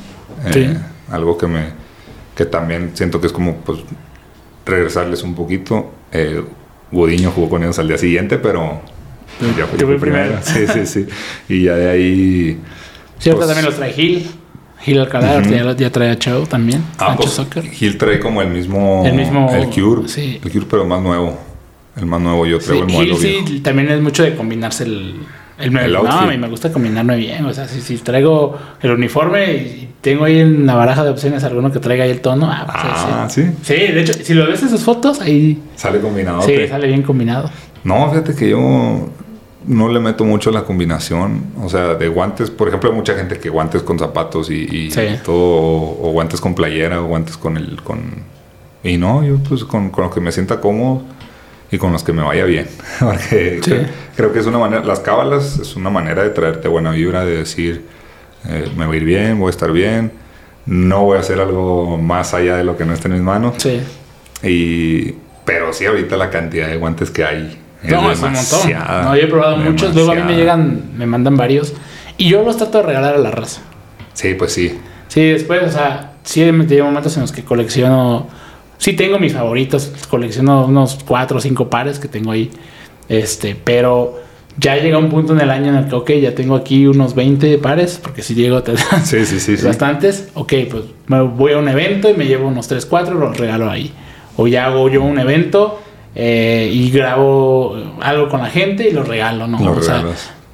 [0.45, 0.77] eh,
[1.09, 1.87] algo que me
[2.35, 3.79] que también siento que es como pues
[4.65, 5.91] regresarles un poquito.
[6.11, 6.43] Eh,
[6.91, 8.81] Gudiño jugó con ellos al día siguiente, pero
[9.57, 10.37] ya fui, primero.
[10.41, 11.05] Sí, sí, sí.
[11.49, 12.59] Y ya de ahí.
[13.19, 14.27] Cierto, pues, también los trae Gil.
[14.79, 15.41] Gil Alcalá,
[15.75, 16.83] ya, trae a Chao también.
[16.97, 17.63] Ah, pues, Soccer.
[17.63, 19.03] Gil trae como el mismo.
[19.05, 19.49] El mismo.
[19.51, 20.07] El Cure.
[20.07, 20.39] Sí.
[20.43, 21.37] El Cure, pero más nuevo.
[21.95, 25.15] El más nuevo, yo creo, el modelo Gil, Sí, también es mucho de combinarse el.
[25.59, 27.45] El, no, a mí me gusta combinarme bien.
[27.45, 31.43] O sea, si, si traigo el uniforme y tengo ahí en la baraja de opciones
[31.43, 32.47] alguno que traiga ahí el tono.
[32.51, 33.49] Ah, pues ah sí.
[33.63, 33.73] sí.
[33.73, 35.61] de hecho, si lo ves en sus fotos, ahí.
[35.75, 36.43] Sale combinado.
[36.43, 37.49] Sí, sale bien combinado.
[37.83, 39.09] No, fíjate que yo
[39.65, 41.45] no le meto mucho la combinación.
[41.61, 44.89] O sea, de guantes, por ejemplo, hay mucha gente que guantes con zapatos y,
[45.25, 47.81] todo, o, guantes con playera, o guantes con el.
[47.81, 47.99] con
[48.83, 51.16] Y no, yo pues con, con lo que me sienta cómodo
[51.71, 52.67] y con los que me vaya bien.
[52.99, 53.59] Porque
[54.15, 54.83] creo, que es una manera.
[54.83, 57.85] Las cábalas es una manera de traerte buena vibra, de decir
[58.47, 60.11] eh, me voy a ir bien, voy a estar bien,
[60.65, 63.55] no voy a hacer algo más allá de lo que no esté en mis manos.
[63.57, 63.81] Sí.
[64.43, 65.15] Y,
[65.45, 68.71] pero sí, ahorita la cantidad de guantes que hay es no, es un montón.
[69.03, 71.73] No, yo he probado muchos, luego a mí me llegan, me mandan varios
[72.17, 73.61] y yo los trato de regalar a la raza.
[74.13, 74.79] Sí, pues sí.
[75.07, 78.27] Sí, después, o sea, sí me llevo momentos en los que colecciono
[78.77, 82.49] Sí tengo mis favoritos, colecciono unos cuatro o cinco pares que tengo ahí.
[83.09, 84.19] Este, pero
[84.59, 87.15] ya llega un punto en el año en el que, ok, ya tengo aquí unos
[87.15, 89.65] 20 pares, porque si llego a tener Sí, sí, sí, sí.
[89.65, 90.29] bastantes.
[90.35, 93.69] Ok, pues me voy a un evento y me llevo unos 3, 4 los regalo
[93.69, 93.91] ahí.
[94.35, 95.81] O ya hago yo un evento
[96.15, 99.59] eh, y grabo algo con la gente y los regalo, ¿no?
[99.59, 100.03] Lo o sea,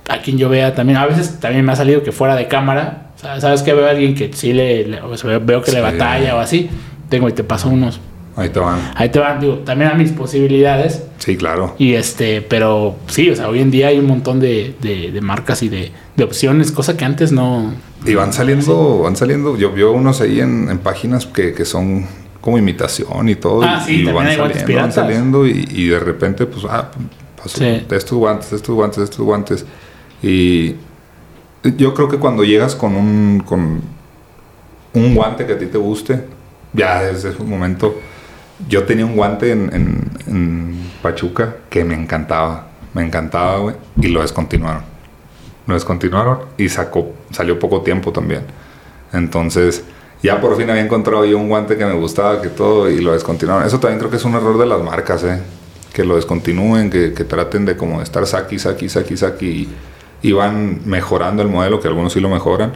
[0.10, 0.98] a quien yo vea también.
[0.98, 3.08] A veces también me ha salido que fuera de cámara,
[3.40, 6.36] sabes que veo a alguien que sí le, le- o sea, veo- que le batalla
[6.36, 6.70] o así.
[7.10, 8.00] Tengo y te paso unos.
[8.36, 8.80] Ahí te van.
[8.96, 11.04] Ahí te van, digo, también a mis posibilidades.
[11.20, 11.76] Sí, claro.
[11.78, 15.22] Y este, pero sí, o sea, hoy en día hay un montón de, de- de
[15.22, 17.74] marcas y de, de opciones, cosa que antes no.
[18.06, 19.56] Y van saliendo, van saliendo.
[19.56, 22.06] Yo veo unos ahí en, en páginas que, que son
[22.42, 23.62] como imitación y todo.
[23.64, 26.66] Ah, y, sí, y también van hay saliendo, van saliendo y, y de repente, pues,
[26.68, 26.90] ah,
[27.38, 27.86] pasó Sí.
[27.92, 29.66] estos guantes, estos guantes, estos guantes.
[30.24, 30.76] Y
[31.78, 33.82] yo creo que cuando llegas con un, con
[34.96, 36.24] un guante que a ti te guste,
[36.74, 37.96] ya desde ese momento.
[38.70, 42.68] Yo tenía un guante en, Pachuca que me encantaba.
[42.94, 43.76] Me encantaba, güey.
[44.00, 44.84] Y lo descontinuaron.
[45.68, 48.44] Lo descontinuaron y sacó, salió poco tiempo también.
[49.12, 49.84] Entonces,
[50.22, 53.14] ya por fin había encontrado yo un guante que me gustaba, que todo, y lo
[53.14, 53.66] descontinuaron.
[53.66, 55.42] Eso también creo que es un error de las marcas, ¿eh?
[55.94, 59.46] Que lo descontinúen, que, que traten de como estar saqui, saqui, saqui, saqui,
[60.22, 62.74] y, y van mejorando el modelo, que algunos sí lo mejoran.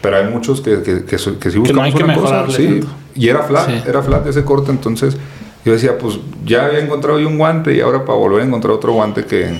[0.00, 2.46] Pero hay muchos que, que, que, que sí Que no buscamos hay que una cosa,
[2.50, 2.66] sí.
[2.66, 2.86] tanto.
[3.14, 3.82] Y era flat, Sí.
[3.86, 5.16] era flat ese corte, entonces
[5.64, 8.72] yo decía, pues ya había encontrado yo un guante y ahora para volver a encontrar
[8.72, 9.58] otro guante que,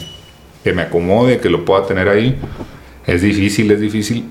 [0.63, 2.39] que me acomode, que lo pueda tener ahí,
[3.07, 4.25] es difícil, es difícil.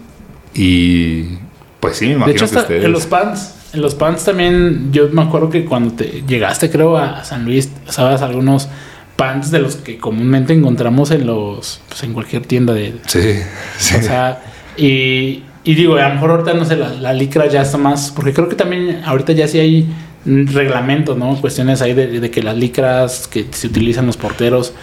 [0.53, 1.38] Y
[1.80, 2.86] pues sí, me De imagino hecho, que ustedes...
[2.86, 6.97] en los pants, en los pants también, yo me acuerdo que cuando te llegaste, creo,
[6.97, 8.70] a San Luis, sabes algunos
[9.18, 13.20] pants de los que comúnmente encontramos en los, pues en cualquier tienda de, Sí,
[13.78, 13.95] sí.
[13.97, 14.41] O sea,
[14.78, 18.13] y, y digo, a lo mejor ahorita no sé, la, la licra ya está más,
[18.15, 19.89] porque creo que también ahorita ya sí hay
[20.26, 21.36] reglamentos, ¿no?
[21.41, 24.74] Cuestiones ahí de, de que las licras que se utilizan los porteros,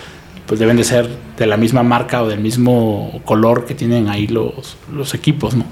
[0.46, 1.08] pues deben de ser
[1.38, 5.64] de la misma marca o del mismo color que tienen ahí los, los equipos, ¿no?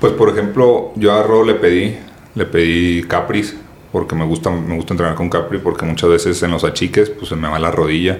[0.00, 1.96] Pues por ejemplo, yo a Ro le pedí,
[2.34, 3.56] le pedí Capris,
[3.90, 7.30] porque me gusta, me gusta entrenar con Capri, porque muchas veces en los achiques pues
[7.30, 8.18] se me va la rodilla.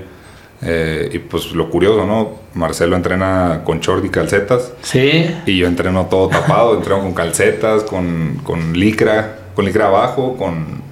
[0.61, 2.31] Eh, y pues lo curioso, ¿no?
[2.55, 4.73] Marcelo entrena con short y calcetas.
[4.83, 10.37] Sí, Y yo entreno todo tapado, entreno con calcetas, con, con licra, con licra abajo,
[10.37, 10.83] con,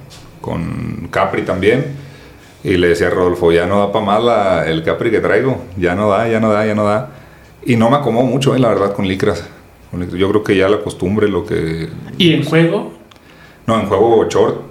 [0.41, 1.85] con Capri también.
[2.63, 5.61] Y le decía a Rodolfo, ya no da para más la- el Capri que traigo,
[5.77, 7.09] ya no da, ya no da, ya no da.
[7.65, 9.45] Y no me acomodo mucho, eh, la verdad, con licras.
[9.91, 10.17] Con licras.
[10.19, 11.89] Yo creo que ya la costumbre, lo que...
[12.17, 12.93] y en juego,
[13.65, 14.61] No, en juego short,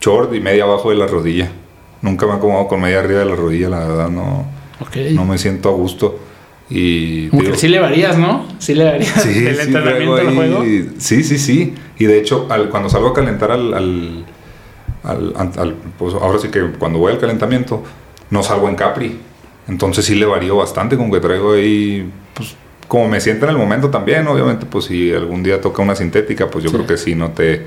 [0.00, 1.50] short y media abajo de la rodilla.
[2.06, 4.46] Nunca me acomodo con media arriba de la rodilla, la verdad, no,
[5.12, 6.18] no me siento a gusto.
[6.70, 8.46] Y Como digo- que sí le varías, ¿no?
[8.58, 10.60] Sí le varías Sí, el sí, entrenamiento traigo al juego.
[10.62, 11.74] ahí- Sí, sí, sí.
[11.98, 14.24] Y de hecho, al- cuando salgo a calentar al, al,
[15.04, 17.82] al- al- al- pues ahora sí que cuando voy al calentamiento,
[18.30, 19.18] no salgo en Capri.
[19.68, 22.54] Entonces sí le varío bastante, como que traigo ahí, pues
[22.88, 26.48] como me siento en el momento también, obviamente, pues si algún día toca una sintética,
[26.48, 26.76] pues yo Sí.
[26.76, 27.66] creo que sí, no te,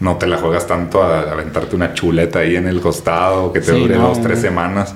[0.00, 3.60] no te la juegas tanto a, a aventarte una chuleta ahí en el costado que
[3.60, 4.94] te Sí, dure no, dos, tres semanas.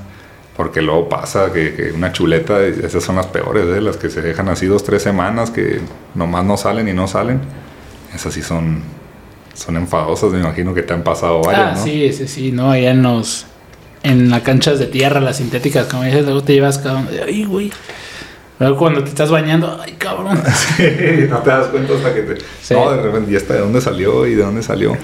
[0.56, 3.80] Porque luego pasa que, que una chuleta, esas son las peores, ¿eh?
[3.80, 5.80] las que se dejan así dos, tres semanas, que
[6.14, 7.40] nomás no salen y no salen.
[8.14, 8.80] Esas sí son,
[9.52, 11.82] son enfadosas, me imagino que te han pasado varias, Ah, ¿no?
[11.84, 13.46] sí, sí, sí, no, allá en los
[14.04, 17.44] en las canchas de tierra, las sintéticas, como dices, luego te llevas cada uno, ay,
[17.46, 17.72] güey.
[18.58, 20.34] Luego cuando te estás bañando, ay, cabrón.
[21.28, 22.36] no te das cuenta hasta que te...
[22.62, 22.74] Sí.
[22.74, 24.26] No, de repente, ¿y esta de dónde salió?
[24.26, 24.96] ¿Y de dónde salió?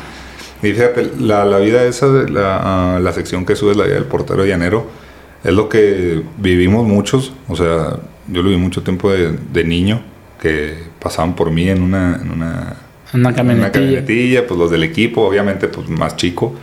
[0.63, 2.61] Y fíjate, la, la vida esa, la,
[2.97, 4.87] ah, la sección que subes, la vida del portero llanero,
[5.43, 7.33] es lo que vivimos muchos.
[7.49, 7.97] O sea,
[8.29, 10.03] yo lo viví mucho tiempo de, de niño,
[10.41, 12.17] que pasaban por mí en una...
[12.23, 12.77] En una
[13.13, 13.73] Una Una camionetilla.
[13.73, 16.55] camionetilla, pues los del equipo, obviamente, pues más chico.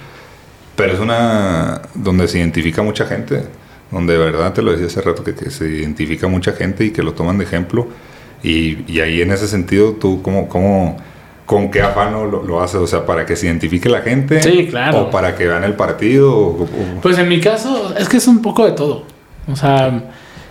[0.78, 3.44] Pero es una donde se identifica mucha gente,
[3.92, 6.92] donde de verdad te lo decía hace rato, que, que se identifica mucha gente y
[6.92, 7.88] que lo toman de ejemplo.
[8.44, 10.98] Y, y ahí en ese sentido, tú, ¿cómo, cómo,
[11.46, 12.80] ¿con qué afán lo, lo haces?
[12.82, 14.42] O sea, ¿para que se identifique la gente?
[14.44, 15.04] Sí, claro.
[15.04, 16.36] ¿O para que vean el partido?
[16.38, 16.68] O- o-
[17.02, 19.04] Pues en mi caso, es que es un poco de todo.
[19.52, 20.04] O sea,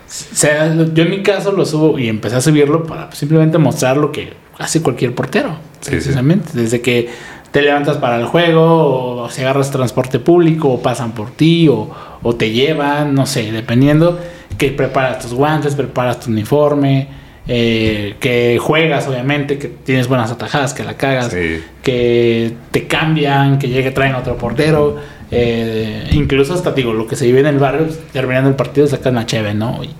[0.07, 4.11] sea, yo en mi caso lo subo y empecé a subirlo para simplemente mostrar lo
[4.12, 5.51] que hace cualquier portero.
[5.80, 5.91] Sí, sí.
[5.91, 6.49] precisamente.
[6.55, 7.09] Desde que
[7.51, 11.89] te levantas para el juego, o si agarras transporte público, o pasan por ti, o,
[12.23, 14.19] o te llevan, no sé, dependiendo
[14.59, 17.09] que preparas tus guantes, preparas tu uniforme,
[17.49, 21.62] eh, que juegas, obviamente, que tienes buenas atajadas, que la cagas, Sí.
[21.83, 24.97] que te cambian, que llegue, traen otro portero.
[25.31, 29.17] eh, incluso hasta digo, lo que se vive en el barrio, terminando el partido, sacan
[29.17, 29.81] la cheve, ¿no?
[29.83, 29.91] Y,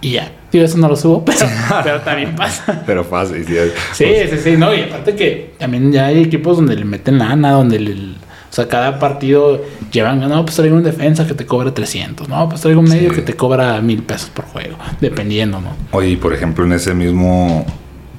[0.00, 0.32] y ya.
[0.50, 1.38] Digo, eso no lo subo, pero,
[1.84, 2.82] pero también pasa.
[2.86, 3.54] Pero fácil, sí.
[3.92, 7.52] Sí, sí, sí, no, y aparte que también ya hay equipos donde le meten lana,
[7.52, 8.14] donde le-
[8.50, 12.48] O sea, cada partido llevan, no, pues traigo un defensa que te cobra 300, no,
[12.48, 15.76] pues traigo un medio que te cobra mil pesos por juego, dependiendo, ¿no?
[15.92, 17.64] Oye, por ejemplo, en ese mismo,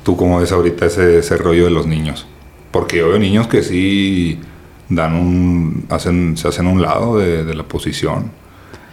[0.03, 2.27] tú cómo ves ahorita ese, ese rollo de los niños.
[2.71, 4.39] Porque yo veo niños que sí
[4.87, 8.31] dan un, hacen, se hacen un lado de, la posición.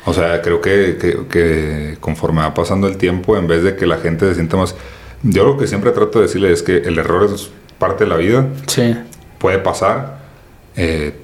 [0.04, 0.96] O sea, creo que,
[1.30, 4.74] que, conforme va pasando el tiempo, en vez de que la gente se sienta más...
[5.22, 8.16] Yo lo que siempre trato de decirle es que el error es parte de la
[8.16, 8.48] vida.
[8.66, 8.96] Sí.
[9.38, 10.18] Puede pasar.
[10.76, 11.14] Eh,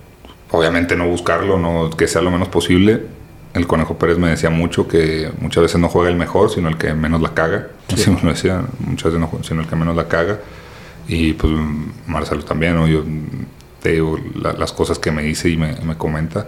[0.55, 3.03] obviamente no buscarlo, no que sea lo menos posible.
[3.53, 6.77] El Conejo Pérez me decía mucho que muchas veces no juega el mejor, sino el
[6.77, 7.69] que menos la caga.
[7.95, 8.11] Sí.
[8.11, 10.41] me lo decía, muchas veces no sino el que menos la caga.
[11.07, 11.53] Y pues
[12.07, 12.89] Marcelo también, ¿no?
[12.89, 13.05] Yo
[13.81, 16.47] te digo las cosas que me dice y me, me, comenta.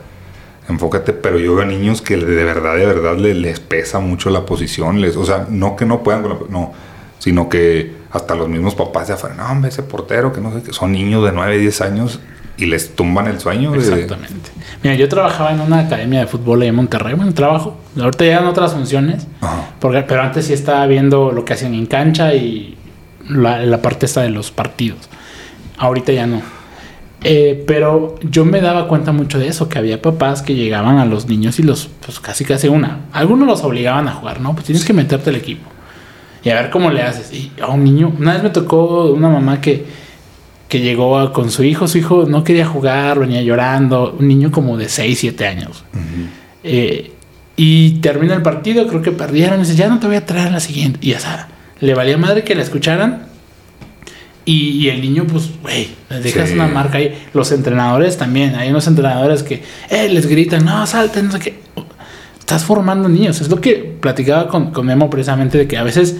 [0.68, 4.44] Enfócate, pero yo veo niños que de verdad, de verdad les, les pesa mucho la
[4.44, 5.00] posición.
[5.00, 6.72] Les, o sea, no que no puedan, no,
[7.18, 10.62] sino que hasta los mismos papás de afuera, no, hombre, ese portero, que no sé,
[10.62, 12.20] que son niños de 9, 10 años
[12.56, 13.74] y les tumban el sueño.
[13.74, 14.50] Exactamente.
[14.82, 17.78] Mira, yo trabajaba en una academia de fútbol en Monterrey, bueno, trabajo.
[18.00, 19.26] Ahorita ya en otras funciones,
[19.80, 22.76] porque, pero antes sí estaba viendo lo que hacían en cancha y
[23.28, 25.08] la, la parte esta de los partidos.
[25.78, 26.42] Ahorita ya no.
[27.28, 31.06] Eh, pero yo me daba cuenta mucho de eso, que había papás que llegaban a
[31.06, 33.00] los niños y los, pues casi casi una.
[33.12, 34.52] Algunos los obligaban a jugar, ¿no?
[34.52, 35.68] Pues tienes que meterte al equipo.
[36.44, 37.32] Y a ver cómo le haces.
[37.32, 39.84] Y a un niño, una vez me tocó una mamá que
[40.68, 41.86] que llegó con su hijo.
[41.88, 44.16] Su hijo no quería jugar, venía llorando.
[44.18, 45.84] Un niño como de 6, 7 años.
[46.64, 47.12] Eh,
[47.56, 49.60] y termina el partido, creo que perdieron.
[49.60, 50.98] Y dice, ya no te voy a traer la siguiente.
[51.02, 51.48] Y ya
[51.80, 53.26] le valía madre que la escucharan.
[54.44, 57.12] Y, el niño, pues, güey, les dejas una marca ahí.
[57.34, 58.54] Los entrenadores también.
[58.54, 61.60] Hay unos entrenadores que eh, les gritan, no, salten, no sé qué.
[62.38, 63.40] Estás formando niños.
[63.40, 66.16] Es lo que platicaba con, con Memo precisamente de que a veces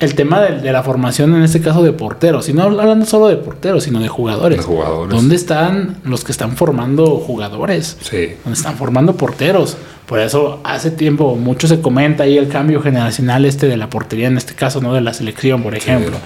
[0.00, 3.36] el tema de, la formación, en este caso de porteros, y no hablando solo de
[3.36, 4.58] porteros, sino de jugadores.
[4.58, 5.14] De jugadores.
[5.14, 7.98] ¿Dónde están los que están formando jugadores?
[8.00, 8.30] Sí.
[8.42, 9.76] ¿Dónde están formando porteros?
[10.06, 14.28] Por eso hace tiempo mucho se comenta ahí el cambio generacional este de la portería,
[14.28, 16.16] en este caso, no de la selección, por ejemplo.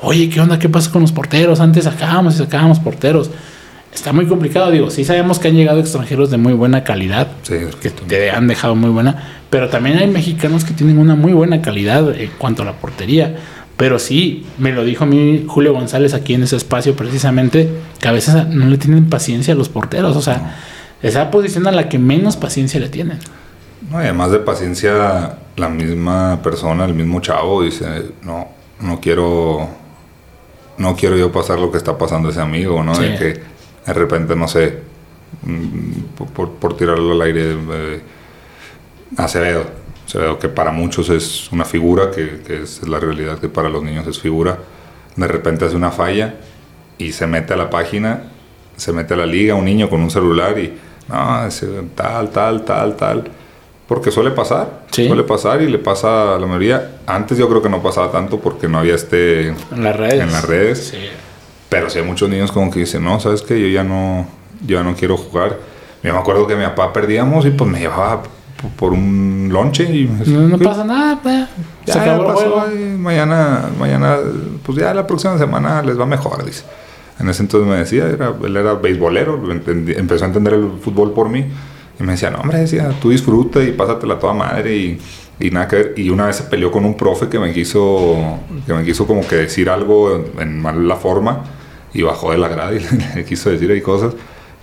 [0.00, 0.58] Oye, ¿qué onda?
[0.58, 1.60] ¿Qué pasa con los porteros?
[1.60, 3.30] Antes sacábamos y sacábamos porteros
[3.94, 4.70] está muy complicado.
[4.70, 8.74] Digo, sí sabemos que han llegado extranjeros de muy buena calidad, que te han dejado
[8.74, 12.66] muy buena, pero también hay mexicanos que tienen una muy buena calidad en cuanto a
[12.66, 13.36] la portería.
[13.76, 17.68] Pero sí, me lo dijo a mí Julio González aquí en ese espacio precisamente,
[18.00, 20.16] que a veces no le tienen paciencia a los porteros.
[20.16, 20.56] O sea,
[21.02, 23.18] esa posición a la que menos paciencia le tienen.
[23.90, 28.48] No, además de paciencia, la misma persona, el mismo chavo dice, no,
[28.80, 29.68] no quiero,
[30.78, 32.96] no quiero yo pasar lo que está pasando ese amigo, ¿no?
[32.96, 33.53] De que
[33.86, 34.78] de repente, no sé,
[35.42, 38.00] mm, por, tirarlo al aire, eh,
[39.16, 39.64] Acevedo.
[40.06, 44.06] Acevedo, que para muchos es una figura, que, es la realidad que para los niños
[44.06, 44.58] es figura.
[45.16, 46.34] De repente hace una falla
[46.98, 48.24] y se mete a la página,
[48.76, 50.76] se mete a la liga, un niño con un celular y,
[51.08, 51.48] no,
[51.94, 53.24] tal, tal, tal, tal.
[53.86, 56.96] Porque suele pasar, suele pasar y le pasa a la mayoría.
[57.06, 59.48] Antes yo creo que no pasaba tanto porque no había este...
[59.48, 60.20] En las redes.
[60.20, 60.88] En las redes.
[60.88, 60.98] Sí.
[61.74, 64.28] Pero sí hay muchos niños como que dicen, no, sabes que yo ya no,
[64.64, 65.58] yo ya no quiero jugar.
[66.04, 68.22] Yo me acuerdo que mi papá perdíamos y pues me llevaba
[68.76, 71.48] por un lonche y no, pasa nada, pues.
[71.84, 72.64] Se acabó el juego.
[72.98, 74.18] mañana, mañana,
[74.64, 76.62] pues ya la próxima semana les va mejor, dice.
[77.18, 81.28] En ese entonces me decía, era, él era beisbolero, empezó a entender el fútbol por
[81.28, 81.44] mí.
[81.98, 85.00] Y me decía, no, hombre, decía, tú disfruta y pásatela toda madre y,
[85.40, 85.94] y nada que ver.
[85.96, 89.26] Y una vez se peleó con un profe que me quiso, que me quiso como
[89.26, 91.42] que decir algo en, en mala forma
[91.94, 92.80] y bajó de la grada y
[93.14, 94.14] le quiso decir ahí cosas.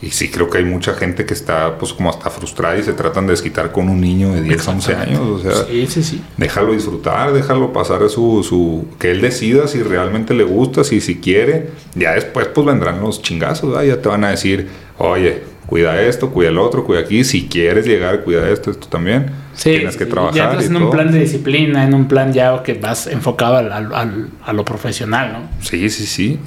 [0.01, 2.93] Y sí creo que hay mucha gente que está pues como hasta frustrada y se
[2.93, 5.19] tratan de desquitar con un niño de 10, 11 años.
[5.19, 6.21] O sea, sí, sí, sí.
[6.37, 8.87] déjalo disfrutar, déjalo pasar a su, su...
[8.97, 11.69] Que él decida si realmente le gusta, si, si quiere.
[11.93, 16.49] Ya después pues vendrán los chingazos, ya te van a decir, oye, cuida esto, cuida
[16.49, 17.23] el otro, cuida aquí.
[17.23, 19.27] Si quieres llegar, cuida esto, esto también.
[19.53, 20.35] Sí, Tienes que trabajar.
[20.35, 23.71] Ya estás en un plan de disciplina, en un plan ya que vas enfocado al,
[23.71, 25.63] al, a lo profesional, ¿no?
[25.63, 26.39] Sí, sí, sí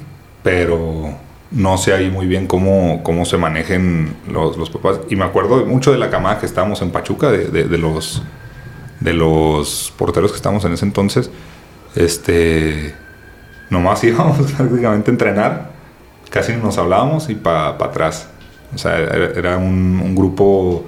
[0.45, 1.09] pero
[1.49, 4.99] no sé ahí muy bien cómo, cómo se manejen los, los papás.
[5.09, 8.21] Y me acuerdo mucho de la camada que estábamos en Pachuca, de, de, los,
[8.99, 11.31] de los porteros que estábamos en ese entonces.
[11.95, 12.93] Este,
[13.71, 15.71] nomás íbamos prácticamente a entrenar,
[16.29, 18.29] casi nos hablábamos y para atrás.
[18.75, 20.85] O sea, era, un, un, grupo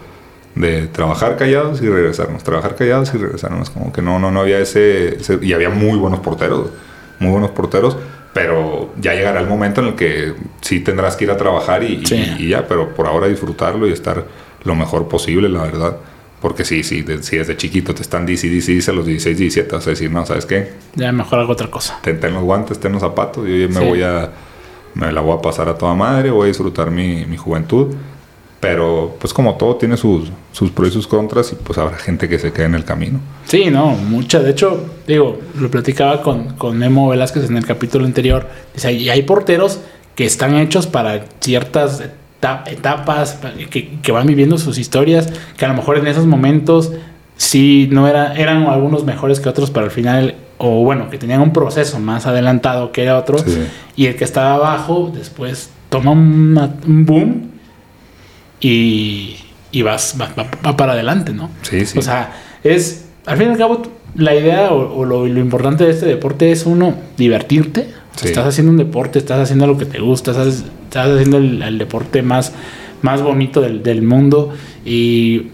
[0.53, 3.71] de trabajar callados y regresarnos, trabajar callados y regresarnos.
[3.71, 6.69] Como que no, no, no había ese, ese y había muy buenos porteros,
[7.17, 7.97] muy buenos porteros
[8.37, 12.03] pero ya llegará el momento en el que sí tendrás que ir a trabajar y,
[12.47, 14.25] ya, pero por ahora disfrutarlo y estar
[14.63, 15.97] lo mejor posible, la verdad.
[16.39, 19.75] Porque sí, sí, si desde chiquito te están dice, dice, dice a los 16, 17,
[19.75, 20.73] vas a decir, no, ¿sabes qué?
[20.93, 21.97] Ya mejor hago otra cosa.
[22.03, 24.29] Ten, los guantes, ten los zapatos, yo me voy a
[24.93, 27.95] me la voy a pasar a toda madre, voy a disfrutar mi, mi juventud.
[28.59, 32.27] Pero pues como todo tiene sus, sus pros y sus contras y pues habrá gente
[32.27, 33.19] que se quede en el camino.
[33.45, 34.39] Sí, no, mucha.
[34.39, 38.47] De hecho, digo, lo platicaba con, con Memo Velázquez en el capítulo anterior.
[38.73, 39.79] Dice, y hay porteros
[40.15, 42.03] que están hechos para ciertas
[42.67, 43.39] etapas,
[43.69, 46.91] que, que, van viviendo sus historias, que a lo mejor en esos momentos
[47.35, 51.41] sí no era, eran algunos mejores que otros, pero al final, o bueno, que tenían
[51.41, 53.45] un proceso más adelantado que otros,
[53.95, 57.56] y el que estaba abajo después toma un boom
[58.59, 59.37] y,
[59.71, 61.51] y vas, va, para adelante, ¿no?
[61.61, 61.97] Sí, sí.
[61.97, 62.33] O sea,
[62.63, 63.81] es, al fin y al cabo,
[64.15, 67.87] la idea o, lo, importante de este deporte es uno, divertirte.
[68.23, 72.23] Estás haciendo un deporte, estás haciendo lo que te gusta, estás, estás haciendo el, deporte
[72.23, 72.51] más,
[73.03, 74.53] más bonito del, mundo
[74.83, 75.51] y,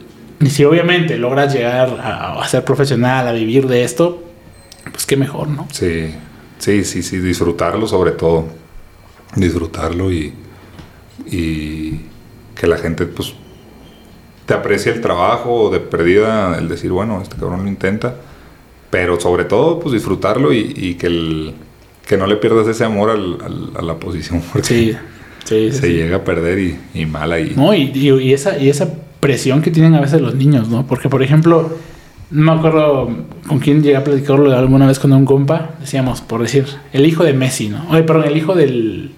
[0.48, 4.24] si obviamente logras llegar a, a, ser profesional, a vivir de esto,
[4.92, 5.68] pues qué mejor, ¿no?
[5.72, 6.14] Sí,
[6.58, 8.46] sí, sí, sí, disfrutarlo sobre todo,
[9.36, 10.34] disfrutarlo y,
[11.30, 11.93] y
[12.56, 13.34] que la gente pues
[14.46, 18.16] te aprecia el trabajo de perdida, el decir, bueno, este cabrón lo intenta,
[18.90, 21.54] pero sobre todo pues disfrutarlo y, que, el,
[22.06, 24.98] que no le pierdas ese amor a la posición porque
[25.46, 27.54] sí, se llega a perder y, y mal ahí.
[27.56, 30.86] No, y, y, esa, y esa presión que tienen a veces los niños, ¿no?
[30.86, 31.72] Porque por ejemplo,
[32.30, 33.10] no me acuerdo
[33.48, 37.24] con quién llegué a platicarlo alguna vez con un compa, decíamos, por decir, el hijo
[37.24, 37.86] de Messi, ¿no?
[37.90, 39.12] Oye, perdón, el hijo del...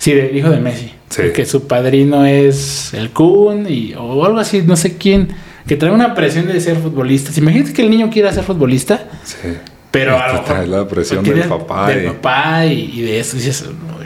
[0.00, 4.62] Sí, del hijo de Messi que su padrino es el Kun y, o algo así,
[4.62, 5.28] no sé quién,
[5.66, 7.32] que trae una presión de ser futbolista.
[7.36, 9.08] Imagínate que el niño quiera ser futbolista.
[9.24, 9.56] Sí.
[9.90, 11.88] Pero a lo trae la presión del papá.
[11.88, 13.64] Del papá y, de eso dices,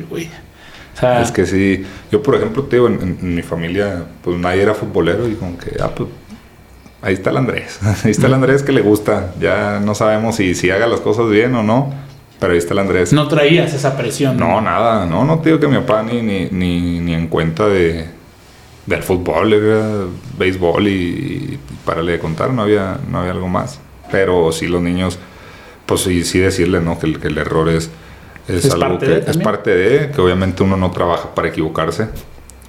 [0.08, 0.30] güey.
[0.94, 4.62] O sea, es que sí, yo por ejemplo, te digo, en, mi familia, pues nadie
[4.62, 6.08] era futbolero y como que, ah, pues
[7.02, 10.54] ahí está el Andrés, ahí está el Andrés que le gusta, ya no sabemos si,
[10.54, 11.92] si haga las cosas bien o no,
[12.38, 13.12] pero ahí está el Andrés.
[13.12, 14.36] No traías esa presión.
[14.36, 15.06] No, nada.
[15.06, 18.06] No, no te digo que mi papá ni, ni, ni, en cuenta de
[18.86, 20.04] del fútbol, era
[20.38, 23.80] béisbol y, para le contar, no había, no había algo más.
[24.10, 25.18] Pero sí los niños,
[25.86, 26.98] pues sí, sí decirle, ¿no?
[26.98, 27.90] Que, que el error es,
[28.46, 32.08] es, algo que es parte de, que obviamente uno no trabaja para equivocarse,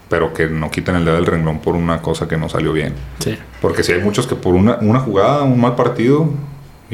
[0.10, 2.94] pero que no quiten el dedo del renglón por una cosa que no salió bien.
[3.20, 3.38] Sí.
[3.62, 6.30] Porque si hay muchos que por una, una jugada, un mal partido,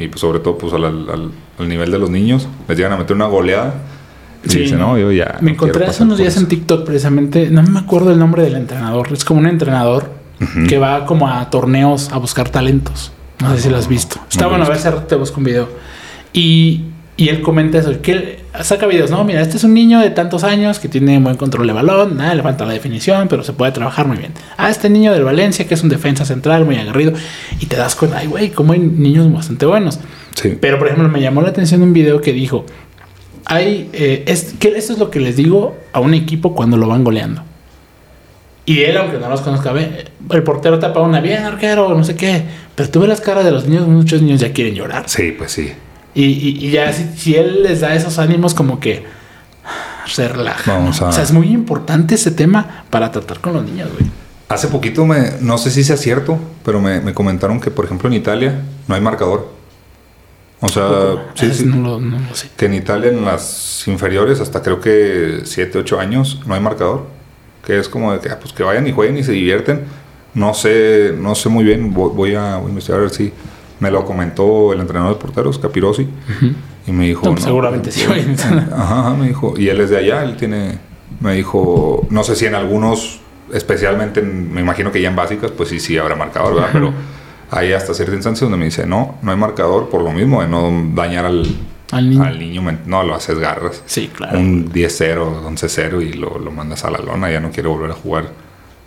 [0.02, 3.14] y pues sobre todo pues al, al, nivel de los niños, les llegan a meter
[3.14, 3.74] una goleada.
[4.44, 4.58] Y sí.
[4.60, 5.38] dicen, no, yo ya.
[5.40, 9.08] Me encontré hace unos días en TikTok precisamente, no me acuerdo el nombre del entrenador,
[9.12, 10.10] es como un entrenador
[10.68, 13.12] que va como a torneos a buscar talentos.
[13.40, 14.20] No sé si lo has visto.
[14.28, 15.68] Está bueno, a ver si te busco un video.
[16.32, 16.86] Y
[17.16, 20.10] y él comenta eso, que él saca videos, no, mira, este es un niño de
[20.10, 23.52] tantos años que tiene buen control de balón, nada, le falta la definición, pero se
[23.52, 24.32] puede trabajar muy bien.
[24.56, 27.12] Ah, este niño del Valencia, que es un defensa central muy aguerrido,
[27.60, 30.00] y te das cuenta, ay, güey, cómo hay niños bastante buenos.
[30.34, 30.56] Sí.
[30.58, 32.64] Pero, por ejemplo, me llamó la atención un video que dijo,
[33.44, 36.88] hay, eh, es, que eso es lo que les digo a un equipo cuando lo
[36.88, 37.42] van goleando.
[38.64, 42.14] Y él, aunque no los conozca, ve, el portero tapa una bien, arquero, no sé
[42.14, 42.42] qué.
[42.74, 45.04] Pero tú ves las caras de los niños, muchos niños ya quieren llorar.
[45.08, 45.72] Sí, pues sí.
[46.14, 49.04] Y, ya si, él les da esos ánimos como que
[50.06, 50.78] se relaja.
[50.78, 54.10] O sea, es muy importante ese tema para tratar con los niños, güey.
[54.48, 58.14] Hace poquito, me, no sé si sea cierto, pero me, comentaron que, por ejemplo, en
[58.14, 59.48] Italia no hay marcador.
[60.60, 61.64] O sea, sí, sí.
[61.64, 62.50] No lo, sé.
[62.56, 67.06] Que en Italia, en las inferiores, hasta creo que 7, 8 años, no hay marcador.
[67.64, 69.84] Que es como de que, ah, pues que vayan y jueguen y se divierten.
[70.34, 73.32] No sé, no sé muy bien, voy, a, voy a investigar a ver si
[73.82, 76.06] me lo comentó el entrenador de porteros, Capirosi,
[76.86, 77.22] y me dijo...
[77.22, 78.06] Pues seguramente sí.
[78.72, 80.78] Ajá, me dijo, y él es de allá, él tiene,
[81.18, 83.18] me dijo, no sé si en algunos,
[83.52, 86.70] especialmente, me imagino que ya en básicas, pues sí, sí habrá marcador, ¿verdad?
[86.72, 86.92] Pero
[87.50, 90.48] hay hasta cierta instancia donde me dice, no, no hay marcador por lo mismo, de
[90.48, 91.44] no dañar al,
[91.90, 92.62] al niño.
[92.86, 93.82] no, lo haces garras.
[93.86, 94.38] Sí, claro.
[94.38, 97.94] Un 10-0, 11-0 y lo, lo mandas a la lona, ya no quiere volver a
[97.94, 98.41] jugar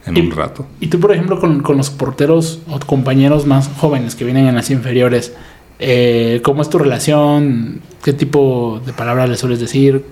[0.06, 0.65] en un rato.
[0.80, 4.69] Y tú, por ejemplo, con, los porteros o compañeros más jóvenes que vienen en las
[4.69, 5.34] inferiores,
[5.80, 7.82] eh, ¿cómo es tu relación?
[8.03, 10.06] ¿Qué tipo de palabras le sueles decir?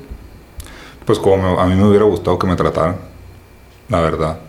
[1.06, 2.98] Pues como a mí me hubiera gustado que me trataran,
[3.90, 4.40] la verdad.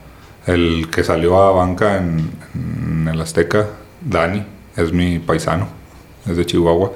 [0.47, 3.67] El que salió a banca en, en el Azteca,
[4.03, 4.45] Dani,
[4.77, 5.69] es mi paisano,
[6.27, 6.93] es de Chihuahua.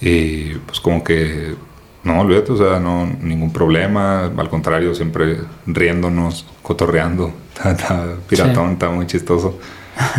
[0.00, 1.54] Y pues como que
[2.04, 7.32] no, olvídate, o sea, no, ningún problema, al contrario, siempre riéndonos, cotorreando,
[7.64, 9.58] está, piratón, está muy chistoso.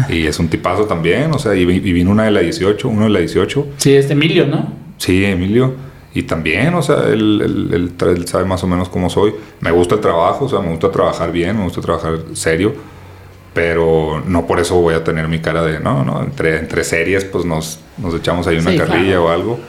[0.09, 3.09] y es un tipazo también, o sea, y, vino una de la 18, uno de
[3.09, 3.67] la 18.
[3.77, 4.73] Sí, es Emilio, ¿no?
[4.97, 5.73] Sí, Emilio.
[6.13, 9.35] Y también, o sea, él, él, sabe más o menos cómo soy.
[9.59, 12.73] Me gusta el trabajo, o sea, me gusta trabajar bien, me gusta trabajar serio,
[13.53, 17.25] pero no por eso voy a tener mi cara de, no, no, entre, entre series,
[17.25, 19.59] pues nos, nos echamos ahí una carrilla o algo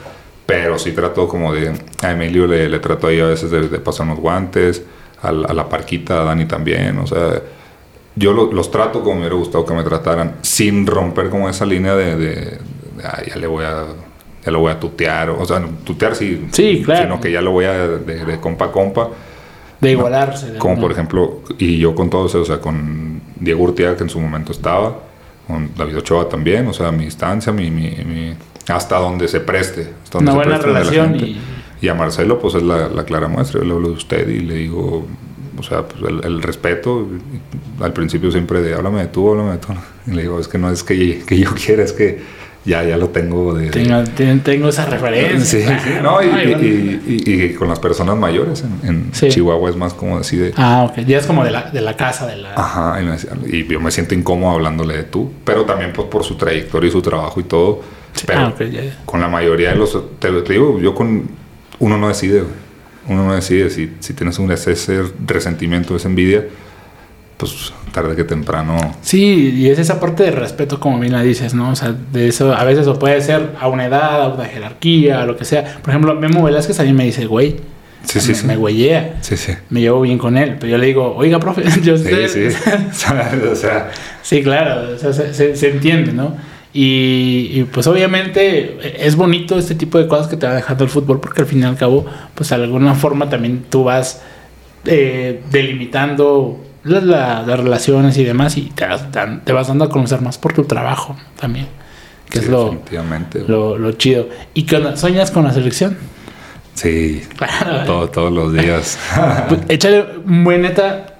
[0.47, 1.73] Pero sí trato como de...
[2.01, 4.81] A Emilio le, le trato ahí a veces de, de pasar unos guantes,
[5.21, 7.39] a, la- a la parquita, a Dani también, o sea...
[8.15, 11.65] Yo lo- los trato como me hubiera gustado que me trataran, sin romper como esa
[11.67, 12.15] línea de...
[12.15, 12.57] de, de,
[13.03, 13.83] "Ah, ya le voy a...
[14.45, 17.03] Ya lo voy a tutear, o sea, tutear sí, Sí, claro.
[17.03, 19.09] sino que ya lo voy a de, de compa a compa.
[19.81, 20.51] De igualarse.
[20.53, 24.09] de Como por ejemplo, y yo con todos, o sea, con Diego Urtiaga, que en
[24.09, 24.95] su momento estaba,
[25.45, 28.35] con David Ochoa también, o sea, mi distancia, mi, mi, mi-
[28.67, 29.89] hasta donde se preste.
[30.03, 31.25] Hasta donde Una se buena preste de la relación gente.
[31.27, 31.41] y-
[31.79, 33.59] Y a Marcelo, pues es la, la clara muestra.
[33.61, 35.05] Yo le hablo de usted y le digo,
[35.57, 37.07] o sea, pues el, el respeto.
[37.79, 39.67] Al principio siempre de háblame de tú, háblame de tú.
[40.07, 42.19] Y le digo, es que no es que, que yo quiera, es que
[42.65, 43.69] ya, ya lo tengo de.
[43.69, 45.79] Tengo, ten- tengo esa referencia.
[45.79, 46.63] Sí, sí, no, y, Ay, bueno.
[46.63, 49.29] y- y- y con las personas mayores en, en Sí.
[49.29, 50.53] Chihuahua es más como así de.
[50.57, 51.05] Ah, ok.
[51.05, 52.55] Ya es como de la, de la casa, de la...
[52.55, 56.07] Ajá, y, me decía- y yo me siento incómodo hablándole de tú, pero también pues
[56.09, 57.81] por su trayectoria y su trabajo y todo.
[58.17, 58.97] Sí, Pero ah, ok, ya, ya.
[59.05, 61.29] con la mayoría de los, te, te digo, yo con,
[61.79, 62.53] uno no decide, güey.
[63.07, 66.43] uno no decide, si, si tienes un, ese, ese resentimiento, esa envidia,
[67.37, 71.53] pues tarde que temprano, Sí, y es esa parte de respeto, como bien la dices,
[71.53, 71.69] ¿no?
[71.71, 75.21] O sea, de eso, a veces o puede ser a una edad, a una jerarquía,
[75.21, 75.77] a lo que sea.
[75.81, 77.55] Por ejemplo, Memo Velázquez a mí me dice, güey.
[78.03, 79.17] sí, sí, me, sí, me güeyea.
[79.21, 80.57] sí, sí, Me llevo bien con él.
[80.59, 82.29] Pero yo le digo, oiga, profe, yo sí, sé.
[82.51, 82.57] sí,
[83.51, 83.91] o sea,
[84.23, 86.35] Sí, claro, o sea, se, se- se entiende, ¿no?
[86.73, 90.89] Y, y, pues obviamente es bonito este tipo de cosas que te va dejando el
[90.89, 94.21] fútbol porque al fin y al cabo, pues de alguna forma también tú vas
[94.85, 99.05] eh, delimitando la- la- las relaciones y demás y te vas,
[99.43, 101.67] te vas dando a conocer más por tu trabajo también,
[102.29, 102.79] que sí, es lo,
[103.47, 104.29] lo, lo chido.
[104.53, 105.97] ¿Y con, sueñas con la selección?
[106.75, 107.83] sí, Claro.
[107.85, 108.99] todo- todos los días,
[109.49, 111.15] Pues, échale, muy neta,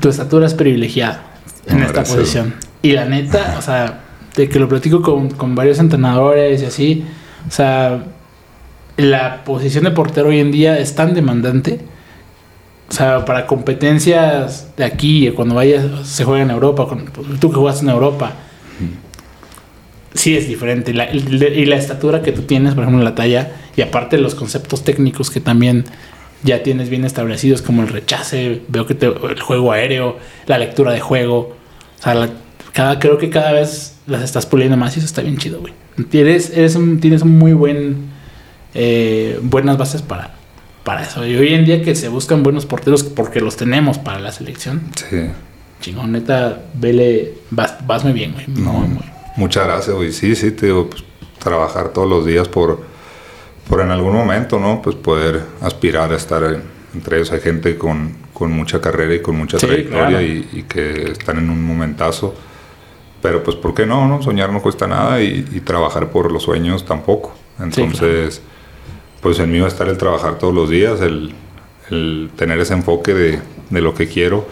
[0.00, 1.22] tu estatura es privilegiada
[1.66, 2.16] en No, esta gracias.
[2.18, 2.54] posición.
[2.82, 4.00] Y la neta, o sea,
[4.42, 7.04] de que lo platico con, con varios entrenadores y así,
[7.46, 8.04] o sea,
[8.96, 11.80] la posición de portero hoy en día es tan demandante.
[12.88, 17.04] O sea, para competencias de aquí, cuando vayas, se juega en Europa, con-
[17.38, 18.32] tú que jugaste en Europa,
[20.14, 20.94] sí es diferente.
[20.94, 24.84] La- y la estatura que tú tienes, por ejemplo, la talla, y aparte los conceptos
[24.84, 25.84] técnicos que también
[26.42, 30.16] ya tienes bien establecidos, como el rechace, veo que te- el juego aéreo,
[30.46, 31.56] la lectura de juego.
[31.98, 32.30] O sea, la-
[32.72, 35.72] cada, creo que cada vez las estás puliendo más y eso está bien chido, güey.
[36.10, 37.96] Tienes, eres un, tienes un muy buen,
[38.74, 40.34] eh, buenas bases para,
[40.84, 41.26] para eso.
[41.26, 44.82] Y hoy en día que se buscan buenos porteros porque los tenemos para la selección,
[44.96, 45.26] sí.
[45.80, 48.46] chingón, neta, vele, vas, vas muy bien, güey.
[48.48, 49.04] No, Muy, muy.
[49.36, 50.12] muchas gracias, güey.
[50.12, 51.02] Sí, sí, te digo, pues,
[51.38, 52.82] trabajar todos los días por,
[53.68, 54.80] por en algún momento, ¿no?
[54.82, 56.62] Pues poder aspirar a estar en-
[56.94, 57.32] entre ellos.
[57.32, 60.22] Hay gente con, con mucha carrera y con mucha Sí, trayectoria claro.
[60.22, 62.34] y, y que están en un momentazo.
[63.22, 64.06] Pero pues, ¿por qué no?
[64.06, 64.22] no?
[64.22, 67.34] Soñar no cuesta nada y, y trabajar por los sueños tampoco.
[67.60, 68.40] Entonces,
[69.20, 71.34] pues el mío es estar el trabajar todos los días, el,
[71.90, 73.40] el tener ese enfoque de,
[73.70, 74.46] de lo que quiero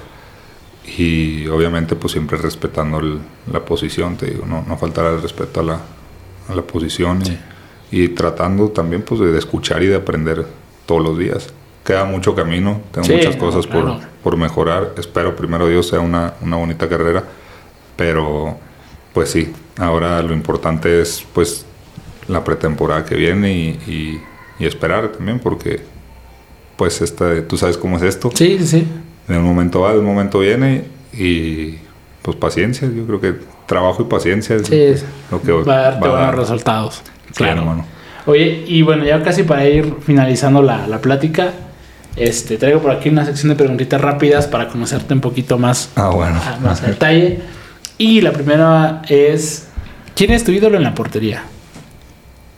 [0.98, 3.18] y obviamente pues siempre respetando el-
[3.52, 5.80] la posición, te digo, no, no faltar el respeto a la,
[6.48, 7.20] a la posición
[7.90, 10.46] y, y tratando también pues de, escuchar y de aprender
[10.86, 11.52] todos los días.
[11.84, 16.00] Queda mucho camino, tengo Sí, muchas no, cosas por, por mejorar, espero primero Dios sea
[16.00, 17.24] una, una bonita carrera,
[17.96, 18.58] pero
[19.12, 21.64] pues sí, ahora lo importante es pues
[22.28, 24.20] la pretemporada que viene y, y-
[24.58, 25.80] y esperar también porque
[26.76, 28.86] pues esta, tú sabes cómo es esto Sí, sí,
[29.28, 31.76] de un momento va, de un momento viene y
[32.22, 33.34] pues paciencia, yo creo que
[33.66, 36.38] trabajo y paciencia es Sí, lo que va a darte va a buenos dar.
[36.38, 37.02] resultados.
[37.34, 37.60] Claro.
[37.60, 37.84] hermano.
[38.26, 41.52] Oye, y bueno, ya casi para ir finalizando la, la plática,
[42.16, 46.08] este, traigo por aquí una sección de preguntitas rápidas para conocerte un poquito más, Ah,
[46.08, 46.40] bueno.
[46.44, 47.40] a- más a detalle.
[47.98, 49.68] Y la primera es,
[50.14, 51.44] ¿quién es tu ídolo en la portería?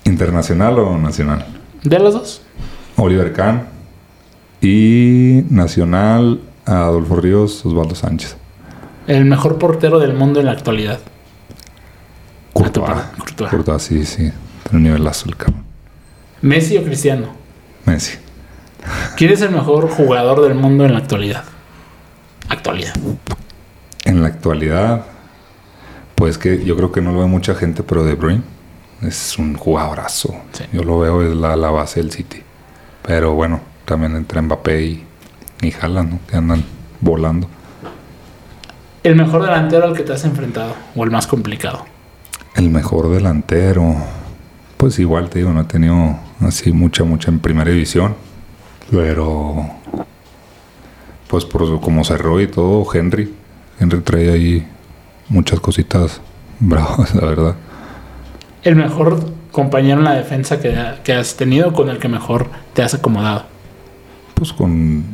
[0.04, 1.46] ¿Internacional o nacional?
[1.84, 2.42] ¿De los dos?
[2.96, 3.68] Oliver Kahn
[4.60, 8.36] y nacional Adolfo Ríos, Osvaldo Sánchez.
[9.06, 10.98] El mejor portero del mundo en la actualidad.
[12.52, 12.90] Courtois.
[12.90, 13.50] Ah, Courtois.
[13.50, 14.32] Courtois, sí, sí.
[14.64, 15.64] Tiene un nivelazo el cabrón.
[16.42, 17.28] ¿Messi o Cristiano?
[17.86, 18.18] Messi.
[19.16, 21.44] ¿Quién es el mejor jugador del mundo en la actualidad?
[22.48, 22.94] Actualidad.
[24.04, 25.04] En la actualidad,
[26.18, 28.42] pues que yo creo que no lo ve mucha gente, pero De Bruyne
[29.02, 30.34] es un jugadorazo.
[30.52, 30.64] Sí.
[30.72, 32.42] Yo lo veo es la, la base del City.
[33.02, 35.06] Pero bueno, también entre Mbappé y,
[35.62, 36.18] y Haaland, ¿no?
[36.26, 36.64] Que andan
[37.00, 37.48] volando.
[39.04, 41.86] El mejor delantero al que te has enfrentado o el más complicado.
[42.56, 43.94] El mejor delantero,
[44.76, 48.16] pues igual te digo, no he tenido así mucha, mucha en primera división.
[48.90, 49.70] Pero,
[51.28, 53.32] pues por como cerró y todo, Henry.
[53.78, 54.68] Henry trae ahí
[55.28, 56.20] muchas cositas
[56.60, 57.54] bravas, la verdad.
[58.62, 59.20] El mejor
[59.52, 63.44] compañero en la defensa que, que has tenido con el que mejor te has acomodado?
[64.34, 65.04] Pues con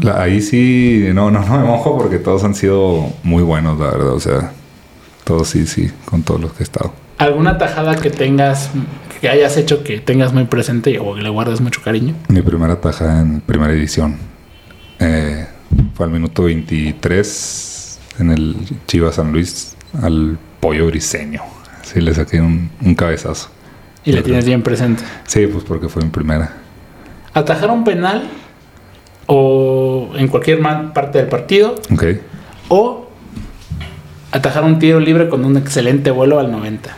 [0.00, 3.86] la- ahí sí, no, no, no me mojo porque todos han sido muy buenos, la
[3.86, 4.12] verdad.
[4.12, 4.52] O sea,
[5.24, 6.92] todos sí, sí, con todos los que he estado.
[7.18, 8.70] ¿Alguna tajada que tengas,
[9.20, 12.14] que hayas hecho que tengas muy presente o que le guardes mucho cariño?
[12.28, 14.16] Mi primera taja en primera división
[14.98, 15.46] eh,
[15.94, 17.75] fue al minuto 23
[18.18, 18.56] en el
[18.86, 21.42] Chivas San Luis al Pollo Briseño.
[21.82, 23.50] Sí, le saqué un, un cabezazo.
[24.04, 25.02] Y le tienes bien presente.
[25.26, 26.52] Sí, pues porque fue en primera.
[27.34, 28.28] Atajar un penal
[29.26, 30.60] o en cualquier
[30.94, 32.04] parte del partido Ok.
[32.68, 33.08] o
[34.30, 36.90] atajar un tiro libre con un excelente vuelo al 90.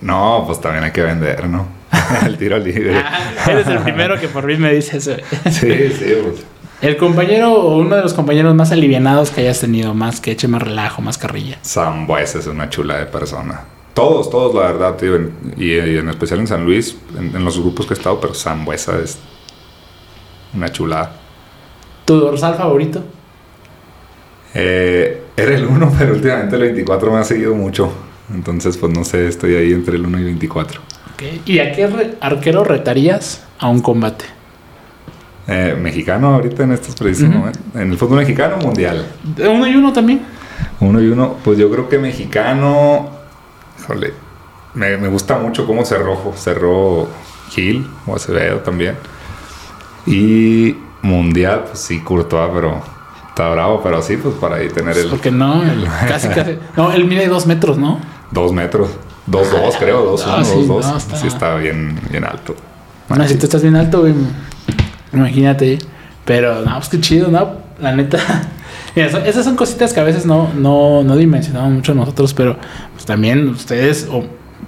[0.00, 1.66] No, pues también hay que vender, ¿no?
[2.26, 2.96] el tiro libre.
[2.96, 5.14] Ah, eres el primero que por mí me dice eso.
[5.50, 6.44] Sí, sí, pues.
[6.84, 10.48] El compañero o uno de los compañeros más alivianados que hayas tenido, más que eche
[10.48, 11.58] más relajo, más carrilla.
[11.62, 13.64] Sambuesa es una chula de persona.
[13.94, 15.16] Todos, todos, la verdad, tío.
[15.16, 18.20] en- y, y en especial en San Luis, en, en los grupos que he estado,
[18.20, 19.18] pero Sambuesa es
[20.54, 21.12] una chulada.
[22.04, 23.02] ¿Tu dorsal favorito?
[24.54, 27.92] Eh, era el 1, pero últimamente el 24 me ha seguido mucho.
[28.32, 30.80] Entonces, pues no sé, estoy ahí entre el 1 y 24.
[31.14, 31.22] Ok.
[31.46, 34.24] ¿Y a qué re- arquero retarías a un combate?
[35.46, 37.60] Eh, mexicano ahorita en estos precisos momentos.
[37.74, 39.06] En el fútbol mexicano mundial.
[39.36, 40.22] ¿De uno y uno también?
[40.80, 43.10] Uno y uno, pues yo creo que mexicano.
[43.80, 44.12] Híjole,
[44.74, 46.32] me, me gusta mucho cómo cerró.
[46.36, 47.08] Cerró
[47.50, 48.96] Gil o Acevedo también.
[50.06, 52.80] Y mundial, pues sí, Courtois, pero
[53.28, 56.58] está bravo, pero sí, pues para ahí tener el Porque no, el- casi, casi.
[56.76, 58.00] No, él mide dos metros, ¿no?
[58.30, 58.88] dos metros.
[59.26, 60.86] Dos, dos, creo, dos, Ah, uno, sí, dos, dos.
[60.86, 62.54] no, está- Sí, está bien, bien alto.
[63.08, 64.14] Bueno, si tú estás bien alto, güey,
[65.18, 65.78] imagínate.
[66.24, 67.52] Pero, no, pues qué chido, ¿no?
[67.80, 68.18] La neta.
[68.96, 72.56] Mira, son- esas son cositas que a veces no, no, no dimensionamos mucho nosotros, pero
[72.94, 74.08] pues también ustedes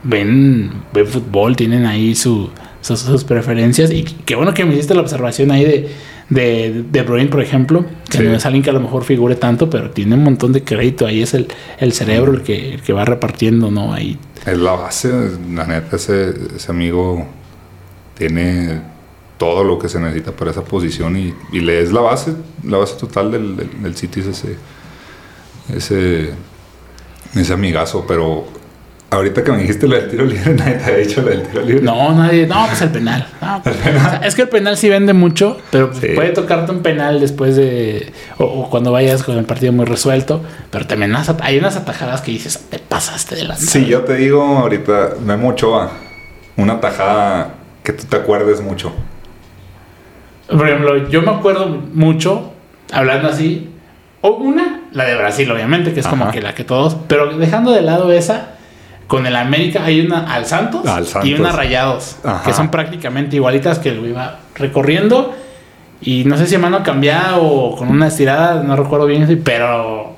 [0.03, 2.51] ven, ven fútbol, tienen ahí su,
[2.81, 3.91] sus, sus preferencias.
[3.91, 5.91] Y qué bueno que me hiciste la observación ahí de,
[6.29, 8.25] de, de Bruyne, por ejemplo, que Sí.
[8.25, 11.07] no es alguien que a lo mejor figure tanto, pero tiene un montón de crédito.
[11.07, 11.47] Ahí es el,
[11.79, 13.93] el cerebro el que, el que va repartiendo, ¿no?
[13.95, 15.11] Ahí Es la base,
[15.55, 17.27] la neta, ese, ese amigo
[18.19, 18.81] tiene
[19.39, 22.35] todo lo que se necesita para esa posición y, y le es la base,
[22.65, 24.57] la base total del, del, del City es ese,
[25.75, 26.31] ese,
[27.35, 28.47] ese amigazo, pero
[29.11, 31.63] ahorita que me dijiste lo del tiro libre, nadie te ha dicho lo del tiro
[31.63, 31.83] libre.
[31.83, 32.47] No, nadie.
[32.47, 33.27] No, pues el penal.
[33.41, 36.09] No, pues, o sea, es que el penal sí vende mucho, pero Sí.
[36.15, 38.13] puede tocarte un penal después de.
[38.39, 40.43] O, o cuando vayas con el partido muy resuelto.
[40.71, 44.17] Pero también at- hay unas atajadas que dices, te pasaste de la Si yo te
[44.17, 45.91] digo ahorita, Memo Ochoa,
[46.57, 47.55] una tajada
[47.85, 48.93] que tú te acuerdes mucho.
[50.49, 52.53] Por ejemplo, yo me acuerdo mucho,
[52.93, 53.71] hablando así.
[54.21, 56.97] O una, la de Brasil, obviamente, que es como que la que todos.
[57.09, 58.53] Pero dejando de lado esa.
[59.07, 61.31] Con el América hay una al Santos, Al Santos.
[61.31, 62.43] y una Rayados, Ajá.
[62.45, 65.33] que son prácticamente igualitas que lo iba recorriendo.
[66.01, 70.17] Y no sé si a mano cambiada o con una estirada, no recuerdo bien, pero.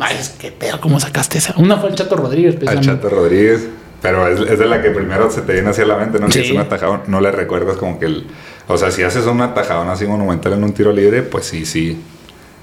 [0.00, 1.52] Ay, es que pedo, ¿cómo sacaste esa?
[1.58, 2.80] Una fue el Chato Rodríguez, Al.
[2.80, 3.68] Chato Rodríguez.
[4.00, 6.28] Pero es, es de la que primero se te viene hacia la mente, ¿no?
[6.28, 8.26] Es un atajadón, no le recuerdas como que el...
[8.72, 11.98] O sea, si haces un atajadón así monumental en un tiro libre, pues sí, sí.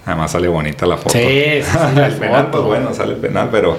[0.06, 1.10] Además sale bonita la foto.
[1.10, 1.62] Sí, sí,
[1.96, 2.52] sí, el penal, foto.
[2.52, 3.78] pues bueno, sale el penal, pero...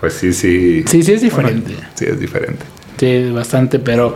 [0.00, 0.84] Pues sí, sí.
[0.86, 1.74] Sí, sí, es diferente.
[1.94, 2.64] Sí, es diferente.
[2.96, 4.14] Sí, bastante, pero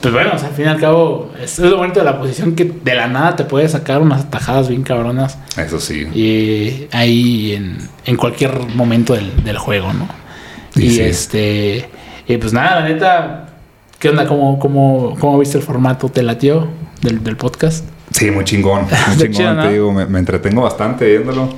[0.00, 2.18] pues bueno, o sea, al fin y al cabo, es, es lo bonito de la
[2.18, 6.06] posición que de la nada te puede sacar unas atajadas bien cabronas Eso sí.
[6.14, 10.08] y ahí en, en cualquier momento del, del juego, ¿no?
[10.74, 11.02] Y Y sí.
[11.02, 11.88] este,
[12.26, 13.48] y pues nada, la neta,
[13.98, 14.26] ¿qué onda?
[14.26, 16.08] ¿Cómo, cómo, cómo viste el formato?
[16.08, 16.68] ¿Te latió
[17.02, 17.84] del, del podcast?
[18.10, 18.82] Sí, muy chingón.
[19.08, 19.62] Muy chingón, chido, ¿no?
[19.62, 19.92] te digo.
[19.92, 21.48] Me, me entretengo bastante viéndolo,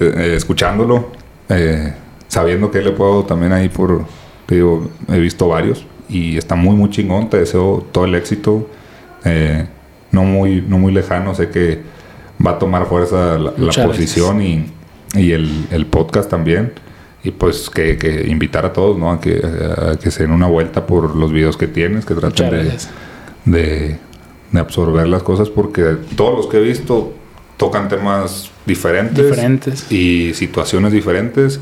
[0.00, 1.10] eh, escuchándolo,
[1.48, 1.92] eh,
[2.28, 4.04] sabiendo que le puedo también ahí por...
[4.46, 7.28] Te digo, he visto varios y está muy, muy chingón.
[7.28, 8.68] Te deseo todo el éxito.
[9.24, 9.66] eh,
[10.10, 11.34] no, muy, no muy lejano.
[11.34, 11.82] Sé que
[12.44, 13.52] va a tomar fuerza la,
[13.84, 14.64] posición y,
[15.14, 16.72] y el, el podcast también.
[17.22, 19.10] Y pues que, que invitar a todos, ¿no?
[19.12, 22.70] A que, a que se den una vuelta por los videos que tienes, que traten
[23.44, 23.98] de,
[24.52, 27.12] de absorber las cosas porque todos los que he visto
[27.56, 29.90] tocan temas diferentes, Diferentes.
[29.92, 31.60] y situaciones diferentes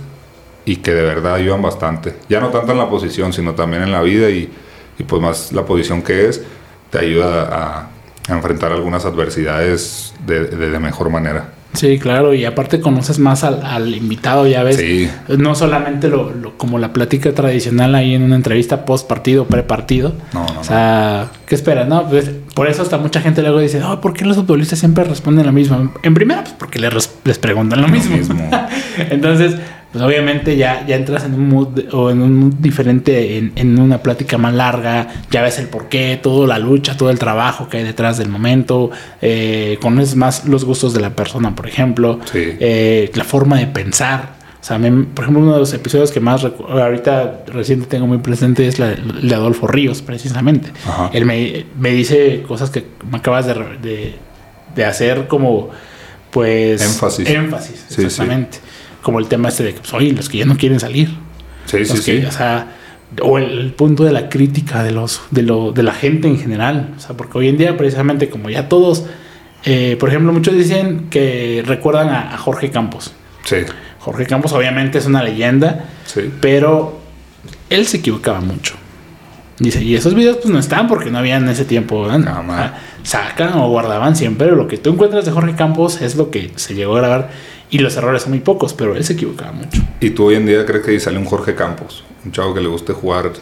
[0.64, 2.14] y que de verdad ayudan bastante.
[2.28, 4.50] Ya no tanto en la posición, sino también en la vida y,
[4.98, 6.42] y pues más la posición que es
[6.90, 7.88] te ayuda a,
[8.28, 11.52] a enfrentar algunas adversidades de, de- de mejor manera.
[11.76, 14.76] Sí, claro, y aparte conoces más al, al invitado, ya ves.
[14.76, 15.08] Sí.
[15.38, 19.62] No solamente lo, lo- como la plática tradicional ahí en una entrevista post partido, pre
[19.62, 20.14] partido.
[20.32, 21.86] No, no, O sea, ¿qué esperas?
[21.86, 25.04] No, pues por eso hasta mucha gente luego dice, no, ¿por qué los futbolistas siempre
[25.04, 25.92] responden lo mismo?
[26.02, 26.92] En primera, pues porque les,
[27.24, 28.16] les preguntan lo mismo.
[28.16, 28.50] mismo.
[29.10, 29.56] Entonces,
[29.96, 33.78] pues obviamente ya, ya entras en un mood o en un mood diferente, en, en
[33.80, 37.78] una plática más larga, ya ves el porqué, toda la lucha, todo el trabajo que
[37.78, 38.90] hay detrás del momento,
[39.22, 42.42] eh, conoces más los gustos de la persona, por ejemplo, Sí.
[42.60, 44.36] eh, la forma de pensar.
[44.60, 48.06] O sea, a mí, por ejemplo, uno de los episodios que más ahorita reciente tengo
[48.06, 50.72] muy presente es la, el de Adolfo Ríos, precisamente.
[50.86, 51.08] Ajá.
[51.14, 54.14] Él me, me dice cosas que me acabas de, de,
[54.74, 55.70] de hacer como,
[56.30, 56.82] pues...
[56.82, 57.28] Énfasis.
[57.30, 58.22] Énfasis, Sí, sí.
[59.06, 61.10] Como el tema este de que, pues, oye, los que ya no quieren salir.
[61.66, 62.26] Sí, sí, que, sí.
[62.26, 62.72] O sea,
[63.22, 66.40] o el, el punto de la crítica de los de, lo, de la gente en
[66.40, 66.92] general.
[66.96, 69.04] O sea, porque hoy en día, precisamente, como ya todos,
[69.64, 73.12] eh, por ejemplo, muchos dicen que recuerdan a, a Jorge Campos.
[73.44, 73.58] Sí,
[74.00, 76.22] Jorge Campos, obviamente, es una leyenda, sí.
[76.40, 76.98] pero
[77.70, 78.74] él se equivocaba mucho.
[79.60, 82.08] Dice, y esos videos pues no están porque no había en ese tiempo.
[82.08, 82.18] ¿no?
[82.18, 82.70] No,
[83.04, 84.50] sacan o guardaban siempre.
[84.50, 87.30] Lo que tú encuentras de Jorge Campos es lo que se llegó a grabar
[87.70, 89.82] y los errores son muy pocos, pero él se equivocaba mucho.
[90.00, 92.04] ¿Y tú hoy en día crees que sale un Jorge Campos?
[92.24, 93.32] Un chavo que le guste jugar,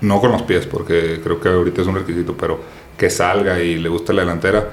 [0.00, 2.60] no con los pies, porque creo que ahorita es un requisito, pero
[2.96, 4.68] que salga y le guste la delantera,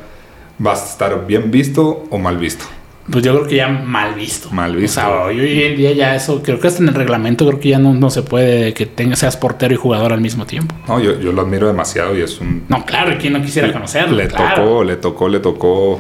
[0.66, 2.66] ¿va a estar bien visto o mal visto?
[3.10, 4.50] Pues yo creo que ya mal visto.
[4.50, 5.00] Mal visto.
[5.00, 7.70] O sea, hoy, en día ya eso, creo que hasta en el reglamento creo que
[7.70, 10.74] ya no, no se puede que tengas, seas portero y jugador al mismo tiempo.
[10.88, 12.64] No, yo, yo lo admiro demasiado y es un...
[12.68, 14.16] No, claro, y quién no quisiera conocerlo.
[14.16, 14.64] Le claro.
[14.64, 16.00] tocó, le tocó, le tocó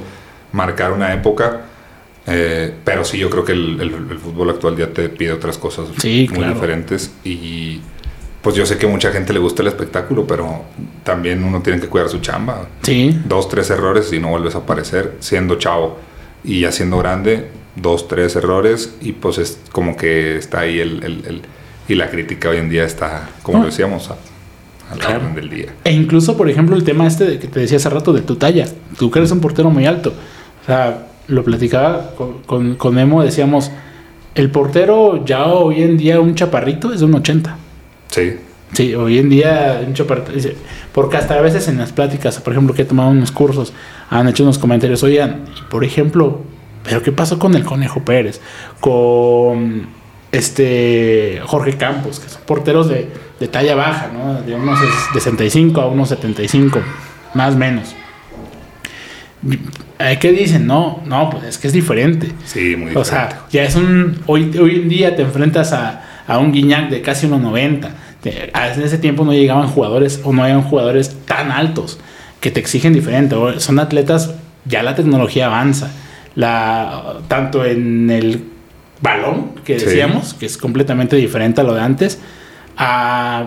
[0.51, 1.61] marcar una época.
[2.27, 5.57] Eh, pero sí, yo creo que el, el- el fútbol actual ya te pide otras
[5.57, 6.53] cosas Sí, muy claro.
[6.55, 7.11] diferentes.
[7.23, 7.79] Y
[8.41, 10.63] pues yo sé que mucha gente le gusta el espectáculo, pero
[11.03, 12.67] también uno tiene que cuidar su chamba.
[12.83, 15.97] Sí, Dos, tres errores y no vuelves a aparecer siendo chavo.
[16.43, 21.03] Y ya siendo grande, dos, tres errores y pues es como que está ahí el...
[21.03, 21.41] el-
[21.87, 25.19] y la crítica hoy en día está, como lo decíamos, a, a la Claro.
[25.19, 25.67] orden del día.
[25.83, 28.37] E incluso, por ejemplo, el tema este de que te decía hace rato de tu
[28.37, 28.65] talla.
[28.97, 30.11] Tú que eres un portero muy alto.
[30.63, 33.71] O sea, lo platicaba con, con, con Memo, decíamos,
[34.35, 37.57] el portero ya hoy en día un chaparrito es de un 80.
[38.09, 38.37] Sí,
[38.73, 40.31] Sí, hoy en día un chaparrito,
[40.91, 43.71] porque hasta a veces en las pláticas, por ejemplo, que he tomado unos cursos,
[44.09, 46.41] han hecho unos comentarios, oigan, por ejemplo,
[46.83, 48.41] ¿pero qué pasó con el Conejo Pérez?
[48.81, 49.87] Con
[50.31, 53.07] este Jorge Campos, que son porteros de,
[53.39, 54.41] de talla baja, ¿no?
[54.41, 54.77] De unos
[55.13, 56.81] 65 a unos 75,
[57.33, 57.95] más o menos.
[59.99, 60.67] Eh, ¿Qué dicen?
[60.67, 62.31] No, no, pues es que es diferente.
[62.45, 63.09] sí, muy O diferente.
[63.09, 64.19] sea, ya es un.
[64.25, 67.89] Hoy, hoy en día te enfrentas a, a un Guiñac de casi 1.90.
[68.21, 71.99] Te- a- En ese tiempo no llegaban jugadores o no habían jugadores tan altos
[72.41, 73.35] que te exigen diferente.
[73.35, 74.33] O- Son atletas,
[74.65, 75.91] ya la tecnología avanza.
[76.35, 78.43] La, tanto en el
[79.01, 79.85] balón, que Sí.
[79.85, 82.19] decíamos, que es completamente diferente a lo de antes,
[82.75, 83.45] a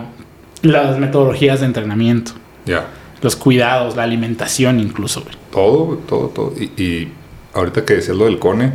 [0.63, 2.31] las metodologías de entrenamiento,
[2.65, 2.85] Ya.
[3.21, 5.21] los cuidados, la alimentación incluso.
[5.21, 5.35] güey.
[5.51, 6.53] Todo, todo, todo.
[6.57, 7.11] Y, y
[7.53, 8.71] ahorita que decías lo del Cone,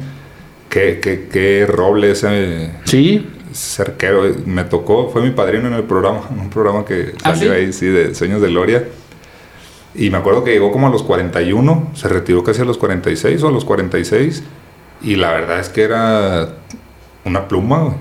[0.69, 4.23] qué, qué, qué roble ese, Sí, ese arquero.
[4.47, 7.57] Me tocó, fue mi padrino en el programa, en un programa que ¿Ah, salió sí?
[7.59, 8.85] ahí, sí, de Sueños de Gloria.
[9.95, 13.41] Y me acuerdo que llegó como a los 41, se retiró casi a los 46
[13.45, 14.43] o a los 46.
[15.03, 16.49] Y la verdad es que era
[17.25, 17.95] una pluma.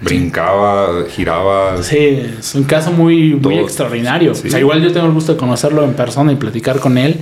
[0.00, 1.82] Brincaba, giraba.
[1.82, 3.64] Sí, es un caso muy, muy Todo.
[3.64, 4.34] extraordinario.
[4.34, 4.48] Sí.
[4.48, 7.20] O sea, igual yo tengo el gusto de conocerlo en persona y platicar con él.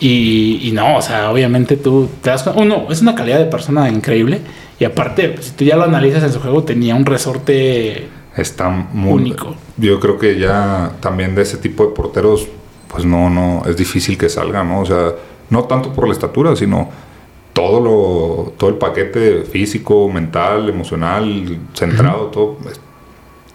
[0.00, 2.60] Y, y no, o sea, obviamente tú te das cuenta.
[2.60, 4.40] Uno, es una calidad de persona increíble.
[4.78, 8.08] Y aparte, pues, si tú ya lo analizas en su juego, tenía un resorte.
[8.36, 9.54] Está muy Único.
[9.76, 12.48] Yo creo que ya también de ese tipo de porteros,
[12.88, 14.80] pues no, no, es difícil que salga, ¿no?
[14.80, 15.12] O sea,
[15.50, 16.90] no tanto por la estatura, sino
[17.52, 22.58] todo lo, todo el paquete físico, mental, emocional, centrado, todo.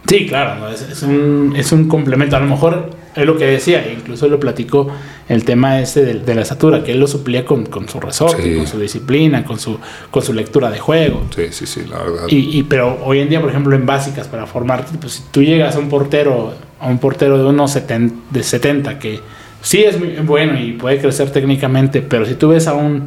[0.07, 0.69] Sí, claro, ¿no?
[0.69, 2.35] es, es un, es un complemento.
[2.35, 4.89] A lo mejor es lo que decía, incluso lo platicó
[5.27, 8.41] el tema este de, de la estatura, que él lo suplía con, con su resorte,
[8.41, 8.55] Sí.
[8.55, 9.77] con su disciplina, con su,
[10.09, 11.25] con su lectura de juego.
[11.35, 12.23] Sí, sí, sí, la verdad.
[12.29, 15.43] Y, y- pero hoy en día, por ejemplo, en básicas para formarte, pues si tú
[15.43, 19.19] llegas a un portero, a un portero de unos 70, de 70 que
[19.61, 23.05] sí es muy bueno y puede crecer técnicamente, pero si tú ves a un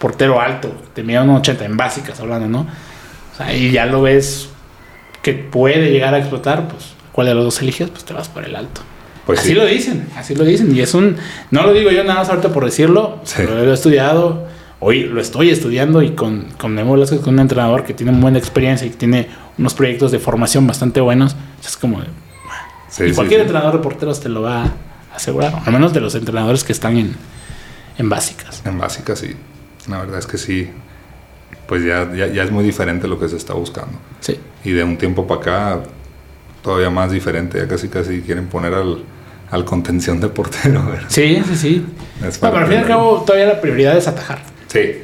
[0.00, 2.60] portero alto, te mide unos 80 en básicas hablando, ¿no?
[2.62, 4.48] O sea, y ya lo ves
[5.22, 7.90] que puede llegar a explotar, pues ¿cuál de los dos eliges?
[7.90, 8.80] Pues te vas por el alto.
[9.26, 9.54] Pues así sí.
[9.54, 10.74] lo dicen, así lo dicen.
[10.74, 11.16] Y es un,
[11.50, 13.42] no lo digo yo nada más ahorita por decirlo, Sí.
[13.42, 14.46] lo he estudiado,
[14.80, 18.38] hoy lo estoy estudiando y con, con Memo Velázquez, con un entrenador que tiene buena
[18.38, 19.28] experiencia y que tiene
[19.58, 21.36] unos proyectos de formación bastante buenos.
[21.64, 22.06] Es como, de-
[22.88, 24.72] Sí, y cualquier entrenador de porteros te lo va a
[25.14, 27.14] asegurar, al menos de los entrenadores que están en,
[27.98, 28.62] en básicas.
[28.64, 29.36] En básica, sí.
[29.88, 30.70] La verdad es que sí.
[31.70, 33.96] Pues ya, ya, ya es muy diferente lo que se está buscando.
[34.18, 34.36] Sí.
[34.64, 35.80] Y de un tiempo para acá,
[36.62, 37.58] todavía más diferente.
[37.58, 39.04] Ya casi, casi quieren poner al,
[39.52, 40.84] al contención de portero.
[40.84, 41.04] ¿verdad?
[41.06, 41.86] Sí, sí, sí.
[42.20, 44.40] No, pero al fin y al cabo, todavía la prioridad es atajar.
[44.66, 44.94] Sí,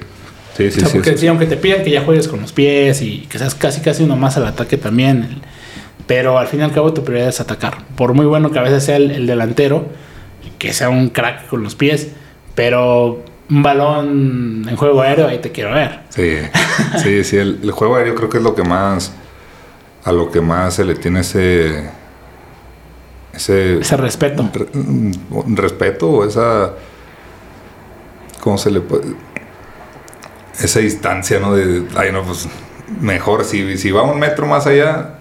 [0.56, 0.94] Sí, sí, O sea, sí.
[0.97, 3.55] porque eso sí, aunque te pidan que ya juegues con los pies y que seas
[3.55, 5.43] casi casi uno más al ataque también.
[6.09, 7.78] pero al fin y al cabo tu prioridad es atacar.
[7.94, 9.86] Por muy bueno que a veces sea el, el delantero,
[10.59, 12.09] que sea un crack con los pies,
[12.56, 16.01] pero un balón en juego aéreo ahí te quiero ver.
[16.10, 16.39] Sí,
[17.02, 17.36] sí, sí.
[17.36, 19.12] El, el juego aéreo creo que es lo que más.
[20.05, 21.90] A lo que más se le tiene ese.
[23.32, 23.78] Ese.
[23.81, 24.48] Ese respeto.
[24.52, 26.73] re- un respeto o esa.
[28.40, 29.14] ¿Cómo se le puede.?
[30.60, 31.55] Esa distancia, ¿no?
[31.55, 31.85] De.
[31.97, 32.48] Ay, no, pues.
[33.01, 35.18] Mejor, si, si va un metro más allá,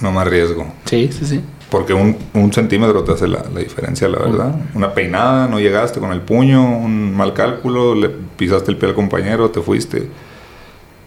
[0.00, 0.66] no me arriesgo.
[0.84, 1.40] Sí, sí, sí.
[1.70, 4.54] Porque un, un centímetro te hace la, la diferencia, la verdad.
[4.74, 8.94] Una peinada, no llegaste con el puño, un mal cálculo, le pisaste el pie al
[8.94, 10.08] compañero, te fuiste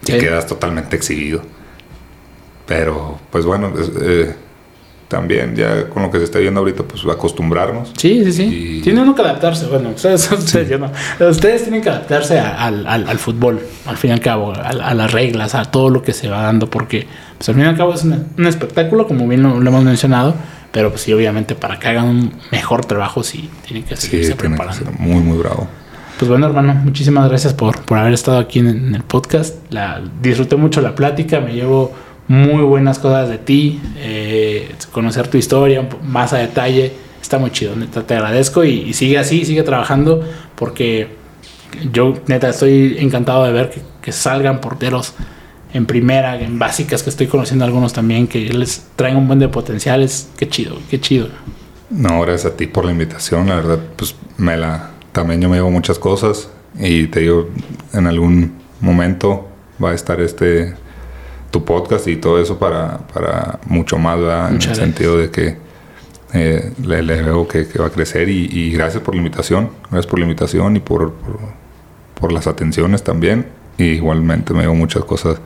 [0.02, 1.40] y quedas totalmente exhibido.
[2.66, 4.34] Pero, pues bueno, es- eh,
[5.08, 7.92] también ya con lo que se está viendo ahorita, pues acostumbrarnos.
[7.96, 8.42] Sí, sí, sí.
[8.78, 9.66] Y- Tiene uno que adaptarse.
[9.66, 10.90] Bueno, ustedes, ustedes, yo no.
[11.28, 14.60] Ustedes tienen que adaptarse a- al, al- al fútbol, al fin y al cabo, a,
[14.68, 17.06] a las reglas, a todo lo que se va dando, porque
[17.38, 19.84] pues, al fin y al cabo es una- un espectáculo, como bien lo, lo hemos
[19.84, 20.34] mencionado,
[20.72, 24.32] pero pues sí, obviamente para que hagan un mejor trabajo, sí, tienen que Sí, seguirse
[24.32, 24.72] que preparando.
[24.84, 25.66] ser muy, muy bravo.
[26.18, 29.54] Pues bueno, hermano, muchísimas gracias por, por haber estado aquí en, en el podcast.
[29.70, 31.92] La, disfruté mucho la plática, me llevo
[32.28, 36.92] muy buenas cosas de ti, eh, conocer tu historia más a detalle.
[37.20, 40.22] Está muy chido, neta, te agradezco y, y sigue así, sigue trabajando
[40.54, 41.08] porque
[41.92, 45.14] yo, neta, estoy encantado de ver que, que salgan porteros
[45.72, 49.48] en primera, en básicas, que estoy conociendo algunos también, que les traen un buen de
[49.48, 50.30] potenciales.
[50.36, 51.28] Qué chido, qué chido.
[51.90, 53.48] No, gracias a ti por la invitación.
[53.48, 54.90] La verdad, pues me la.
[55.12, 56.50] También yo me llevo muchas cosas.
[56.78, 57.48] Y te digo,
[57.92, 59.48] en algún momento
[59.82, 60.74] va a estar este.
[61.50, 64.48] Tu podcast y todo eso para, para mucho más, ¿verdad?
[64.48, 64.86] En Muchas el gracias.
[64.86, 65.56] sentido de que
[66.34, 68.28] eh, le, le veo que, que va a crecer.
[68.28, 69.70] Y, y gracias por la invitación.
[69.90, 71.38] Gracias por la invitación y por, por,
[72.20, 73.46] por las atenciones también.
[73.78, 75.40] Y igualmente me llevo muchas cosas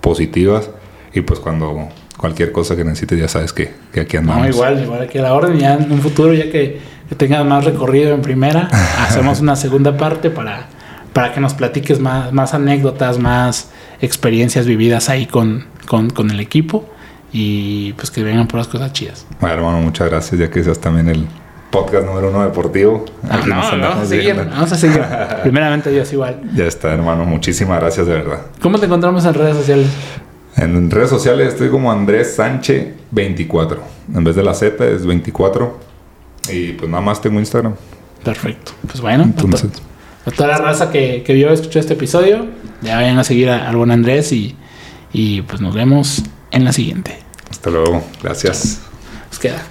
[0.00, 0.70] positivas.
[1.12, 4.42] Y pues cuando cualquier cosa que necesites, ya sabes que, que aquí andamos.
[4.42, 5.58] No, igual, igual aquí a la orden.
[5.58, 8.68] Ya en un futuro, ya que, que tengas más recorrido en primera,
[8.98, 10.68] hacemos una segunda parte para,
[11.14, 13.70] para que nos platiques más, más anécdotas, más
[14.02, 16.84] experiencias vividas ahí con, con, con el equipo
[17.32, 19.26] y pues que vengan por las cosas chidas.
[19.40, 21.26] Bueno, hermano, muchas gracias, ya que seas también el
[21.70, 23.04] podcast número uno deportivo.
[23.28, 25.02] Ah, no, nos vamos a seguir, vamos a seguir.
[25.42, 26.40] Primeramente Dios igual.
[26.54, 28.40] Ya está, hermano, muchísimas gracias de verdad.
[28.60, 29.88] ¿Cómo te encontramos en redes sociales?
[30.56, 33.82] En redes sociales estoy como Andrés Sánchez 24.
[34.14, 35.78] En vez de la Z es 24.
[36.52, 37.74] Y pues nada más tengo Instagram.
[38.22, 38.72] Perfecto.
[38.86, 39.70] Pues bueno, Entonces,
[40.26, 42.46] a toda la raza que, que vio escuchó este episodio,
[42.82, 44.54] ya vayan a seguir a- al buen Andrés y,
[45.12, 47.18] y pues nos vemos en la siguiente.
[47.50, 48.04] hasta luego.
[48.22, 48.80] Gracias.
[49.30, 49.62] Nos queda.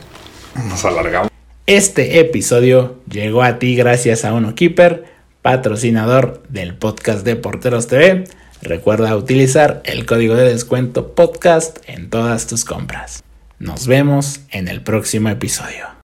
[0.70, 1.30] Nos alargamos.
[1.66, 5.06] Este episodio llegó a ti gracias a Uno Keeper,
[5.42, 8.26] patrocinador del podcast de Porteros TV.
[8.62, 13.24] Recuerda utilizar el código de descuento podcast en todas tus compras.
[13.60, 15.93] Nos vemos en el próximo episodio.